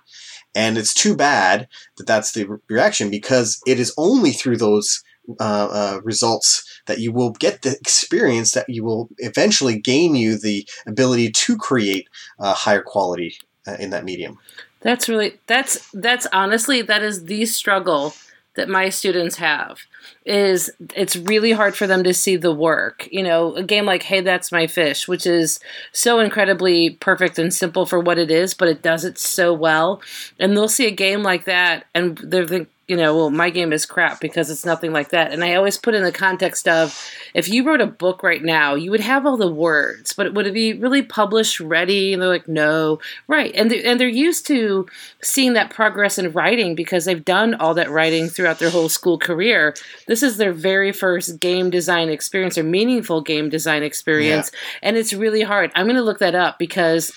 And 0.56 0.78
it's 0.78 0.94
too 0.94 1.14
bad 1.16 1.68
that 1.96 2.06
that's 2.06 2.32
the 2.32 2.44
re- 2.44 2.58
reaction 2.68 3.10
because 3.10 3.60
it 3.66 3.78
is 3.78 3.92
only 3.96 4.32
through 4.32 4.56
those 4.58 5.02
uh, 5.40 5.68
uh, 5.70 6.00
results 6.02 6.80
that 6.86 6.98
you 6.98 7.12
will 7.12 7.30
get 7.30 7.62
the 7.62 7.72
experience 7.72 8.52
that 8.52 8.68
you 8.68 8.84
will 8.84 9.08
eventually 9.18 9.78
gain 9.78 10.14
you 10.14 10.38
the 10.38 10.66
ability 10.86 11.30
to 11.30 11.56
create 11.56 12.08
uh, 12.38 12.54
higher 12.54 12.82
quality 12.82 13.38
uh, 13.66 13.76
in 13.78 13.90
that 13.90 14.04
medium. 14.04 14.38
That's 14.80 15.08
really 15.08 15.38
that's 15.46 15.90
that's 15.92 16.26
honestly 16.32 16.82
that 16.82 17.02
is 17.02 17.24
the 17.24 17.46
struggle 17.46 18.14
that 18.54 18.68
my 18.68 18.90
students 18.90 19.36
have 19.36 19.80
is 20.24 20.70
it's 20.96 21.16
really 21.16 21.52
hard 21.52 21.76
for 21.76 21.86
them 21.86 22.04
to 22.04 22.14
see 22.14 22.36
the 22.36 22.52
work. 22.52 23.08
You 23.10 23.22
know, 23.22 23.54
a 23.54 23.62
game 23.62 23.84
like 23.84 24.02
Hey 24.02 24.20
That's 24.20 24.52
My 24.52 24.66
Fish, 24.66 25.06
which 25.06 25.26
is 25.26 25.60
so 25.92 26.18
incredibly 26.18 26.90
perfect 26.90 27.38
and 27.38 27.52
simple 27.52 27.86
for 27.86 28.00
what 28.00 28.18
it 28.18 28.30
is, 28.30 28.54
but 28.54 28.68
it 28.68 28.82
does 28.82 29.04
it 29.04 29.18
so 29.18 29.52
well. 29.52 30.00
And 30.38 30.56
they'll 30.56 30.68
see 30.68 30.86
a 30.86 30.90
game 30.90 31.22
like 31.22 31.44
that 31.44 31.86
and 31.94 32.18
they're 32.18 32.46
think 32.46 32.68
you 32.86 32.96
know, 32.96 33.16
well, 33.16 33.30
my 33.30 33.48
game 33.48 33.72
is 33.72 33.86
crap 33.86 34.20
because 34.20 34.50
it's 34.50 34.66
nothing 34.66 34.92
like 34.92 35.08
that. 35.10 35.32
And 35.32 35.42
I 35.42 35.54
always 35.54 35.78
put 35.78 35.94
in 35.94 36.02
the 36.02 36.12
context 36.12 36.68
of 36.68 37.10
if 37.32 37.48
you 37.48 37.64
wrote 37.64 37.80
a 37.80 37.86
book 37.86 38.22
right 38.22 38.42
now, 38.42 38.74
you 38.74 38.90
would 38.90 39.00
have 39.00 39.24
all 39.24 39.38
the 39.38 39.50
words, 39.50 40.12
but 40.12 40.34
would 40.34 40.46
it 40.46 40.52
be 40.52 40.74
really 40.74 41.00
published 41.00 41.60
ready? 41.60 42.12
And 42.12 42.20
they're 42.20 42.28
like, 42.28 42.46
no, 42.46 43.00
right. 43.26 43.54
And 43.54 43.72
and 43.72 43.98
they're 43.98 44.08
used 44.08 44.46
to 44.48 44.86
seeing 45.22 45.54
that 45.54 45.70
progress 45.70 46.18
in 46.18 46.32
writing 46.32 46.74
because 46.74 47.06
they've 47.06 47.24
done 47.24 47.54
all 47.54 47.72
that 47.74 47.90
writing 47.90 48.28
throughout 48.28 48.58
their 48.58 48.70
whole 48.70 48.90
school 48.90 49.18
career. 49.18 49.74
This 50.06 50.22
is 50.22 50.36
their 50.36 50.52
very 50.52 50.92
first 50.92 51.40
game 51.40 51.70
design 51.70 52.08
experience 52.08 52.56
or 52.58 52.62
meaningful 52.64 53.20
game 53.22 53.48
design 53.48 53.82
experience. 53.82 54.50
And 54.82 54.96
it's 54.96 55.12
really 55.12 55.42
hard. 55.42 55.70
I'm 55.74 55.86
going 55.86 55.96
to 55.96 56.02
look 56.02 56.18
that 56.18 56.34
up 56.34 56.58
because 56.58 57.12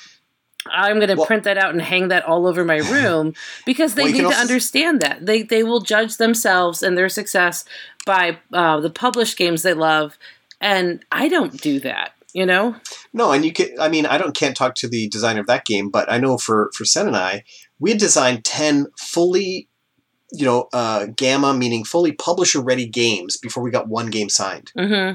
I'm 0.69 0.97
going 0.97 1.07
to 1.09 1.15
Well- 1.15 1.25
print 1.25 1.43
that 1.43 1.57
out 1.57 1.71
and 1.71 1.81
hang 1.81 2.09
that 2.09 2.25
all 2.25 2.45
over 2.47 2.65
my 2.65 2.77
room 2.91 3.33
because 3.65 3.95
they 3.95 4.03
Well, 4.03 4.11
need 4.11 4.19
to 4.19 4.25
also- 4.25 4.39
understand 4.41 5.01
that 5.01 5.25
they 5.25 5.43
they 5.43 5.63
will 5.63 5.79
judge 5.81 6.17
themselves 6.17 6.83
and 6.83 6.97
their 6.97 7.09
success 7.09 7.63
by 8.05 8.37
uh, 8.53 8.79
the 8.79 8.89
published 8.89 9.37
games 9.37 9.63
they 9.63 9.73
love, 9.73 10.17
and 10.61 11.03
I 11.11 11.27
don't 11.29 11.59
do 11.61 11.79
that. 11.81 12.11
You 12.33 12.45
know, 12.45 12.75
No, 13.13 13.31
and 13.31 13.43
you 13.43 13.51
can. 13.51 13.69
I 13.79 13.87
mean, 13.87 14.05
I 14.05 14.17
don't 14.17 14.35
can't 14.35 14.55
talk 14.55 14.75
to 14.75 14.87
the 14.87 15.07
designer 15.07 15.39
of 15.41 15.47
that 15.47 15.65
game, 15.65 15.89
but 15.89 16.11
I 16.11 16.19
know 16.19 16.37
for 16.37 16.69
for 16.75 16.85
Sen 16.85 17.07
and 17.07 17.15
I, 17.15 17.43
we 17.79 17.89
had 17.91 17.99
designed 17.99 18.43
ten 18.45 18.87
fully, 18.97 19.69
you 20.31 20.45
know, 20.45 20.67
uh, 20.73 21.05
gamma 21.15 21.53
meaning 21.53 21.83
fully 21.83 22.11
publisher 22.11 22.59
ready 22.61 22.85
games 22.85 23.37
before 23.37 23.63
we 23.63 23.71
got 23.71 23.87
one 23.87 24.07
game 24.09 24.29
signed. 24.29 24.71
hmm 24.75 25.11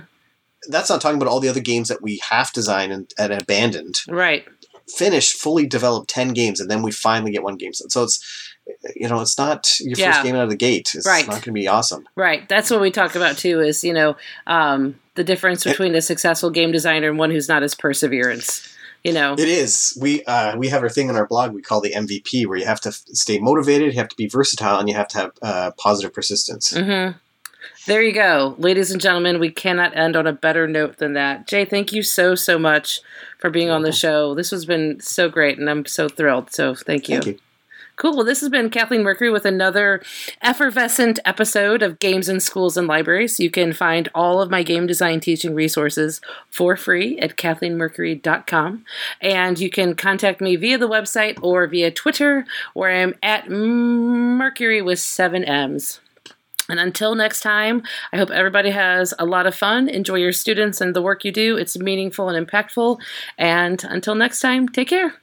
That's 0.68 0.88
not 0.88 1.00
talking 1.00 1.16
about 1.20 1.28
all 1.30 1.40
the 1.40 1.48
other 1.48 1.60
games 1.60 1.88
that 1.88 2.02
we 2.02 2.20
half 2.28 2.52
designed 2.52 2.92
and, 2.92 3.12
and 3.18 3.32
abandoned. 3.32 4.00
right? 4.08 4.46
Finished, 4.96 5.34
fully 5.36 5.66
developed 5.66 6.10
ten 6.10 6.28
games, 6.28 6.60
and 6.60 6.70
then 6.70 6.82
we 6.82 6.90
finally 6.92 7.30
get 7.30 7.42
one 7.42 7.56
game. 7.56 7.72
signed. 7.72 7.92
So 7.92 8.02
it's, 8.04 8.20
you 8.96 9.08
know, 9.08 9.20
it's 9.20 9.38
not 9.38 9.78
your 9.80 9.96
Yeah. 9.96 10.12
first 10.12 10.24
game 10.24 10.34
out 10.34 10.44
of 10.44 10.50
the 10.50 10.56
gate. 10.56 10.92
It's 10.94 11.06
Right. 11.06 11.26
not 11.26 11.34
going 11.34 11.42
to 11.42 11.52
be 11.52 11.68
awesome. 11.68 12.08
Right. 12.16 12.48
That's 12.48 12.70
what 12.70 12.80
we 12.80 12.90
talk 12.90 13.14
about 13.14 13.36
too. 13.38 13.60
Is 13.60 13.84
you 13.84 13.92
know 13.92 14.16
um, 14.46 14.98
the 15.14 15.24
difference 15.24 15.62
between 15.64 15.94
a 15.94 16.02
successful 16.02 16.50
game 16.50 16.72
designer 16.72 17.08
and 17.08 17.18
one 17.18 17.30
who's 17.30 17.48
not 17.48 17.62
as 17.62 17.74
perseverance. 17.74 18.68
You 19.04 19.12
know. 19.12 19.34
It 19.34 19.48
is. 19.48 19.96
We 20.00 20.24
uh, 20.24 20.56
we 20.56 20.68
have 20.68 20.82
our 20.82 20.88
thing 20.88 21.10
on 21.10 21.16
our 21.16 21.26
blog 21.26 21.52
we 21.52 21.62
call 21.62 21.80
the 21.80 21.92
MVP, 21.92 22.46
where 22.46 22.58
you 22.58 22.66
have 22.66 22.80
to 22.82 22.90
f- 22.90 23.02
stay 23.08 23.38
motivated, 23.38 23.92
you 23.92 23.98
have 23.98 24.08
to 24.08 24.16
be 24.16 24.28
versatile, 24.28 24.78
and 24.78 24.88
you 24.88 24.94
have 24.94 25.08
to 25.08 25.18
have 25.18 25.32
uh, 25.42 25.70
positive 25.78 26.12
persistence. 26.14 26.72
Mm-hmm. 26.72 27.18
There 27.86 28.02
you 28.02 28.12
go, 28.12 28.54
ladies 28.58 28.90
and 28.90 29.00
gentlemen. 29.00 29.40
We 29.40 29.50
cannot 29.50 29.96
end 29.96 30.16
on 30.16 30.26
a 30.26 30.32
better 30.32 30.66
note 30.66 30.98
than 30.98 31.14
that. 31.14 31.46
Jay, 31.46 31.64
thank 31.64 31.92
you 31.92 32.02
so 32.02 32.34
so 32.34 32.58
much 32.58 33.00
for 33.38 33.50
being 33.50 33.70
on 33.70 33.82
the 33.82 33.92
show. 33.92 34.34
This 34.34 34.50
has 34.50 34.64
been 34.64 35.00
so 35.00 35.28
great, 35.28 35.58
and 35.58 35.68
I'm 35.68 35.86
so 35.86 36.08
thrilled. 36.08 36.52
So 36.52 36.74
thank 36.74 37.08
you. 37.08 37.16
Thank 37.16 37.26
you. 37.26 37.38
Cool. 37.96 38.16
Well, 38.16 38.24
this 38.24 38.40
has 38.40 38.48
been 38.48 38.70
Kathleen 38.70 39.02
Mercury 39.02 39.30
with 39.30 39.44
another 39.44 40.02
effervescent 40.40 41.18
episode 41.24 41.82
of 41.82 41.98
Games 41.98 42.28
in 42.28 42.40
Schools 42.40 42.76
and 42.76 42.88
Libraries. 42.88 43.38
You 43.38 43.50
can 43.50 43.72
find 43.72 44.08
all 44.14 44.40
of 44.40 44.50
my 44.50 44.62
game 44.62 44.86
design 44.86 45.20
teaching 45.20 45.54
resources 45.54 46.20
for 46.48 46.76
free 46.76 47.18
at 47.18 47.36
kathleenmercury.com. 47.36 48.84
And 49.20 49.58
you 49.58 49.70
can 49.70 49.94
contact 49.94 50.40
me 50.40 50.56
via 50.56 50.78
the 50.78 50.88
website 50.88 51.38
or 51.42 51.66
via 51.66 51.90
Twitter, 51.90 52.46
where 52.72 52.90
I'm 52.90 53.14
at 53.22 53.50
Mercury 53.50 54.80
with 54.80 54.98
seven 54.98 55.44
M's. 55.44 56.00
And 56.68 56.80
until 56.80 57.14
next 57.14 57.40
time, 57.40 57.82
I 58.12 58.16
hope 58.16 58.30
everybody 58.30 58.70
has 58.70 59.12
a 59.18 59.26
lot 59.26 59.46
of 59.46 59.54
fun. 59.54 59.88
Enjoy 59.88 60.14
your 60.14 60.32
students 60.32 60.80
and 60.80 60.94
the 60.96 61.02
work 61.02 61.24
you 61.24 61.32
do. 61.32 61.56
It's 61.56 61.78
meaningful 61.78 62.30
and 62.30 62.46
impactful. 62.46 63.00
And 63.36 63.84
until 63.84 64.14
next 64.14 64.40
time, 64.40 64.68
take 64.68 64.88
care. 64.88 65.21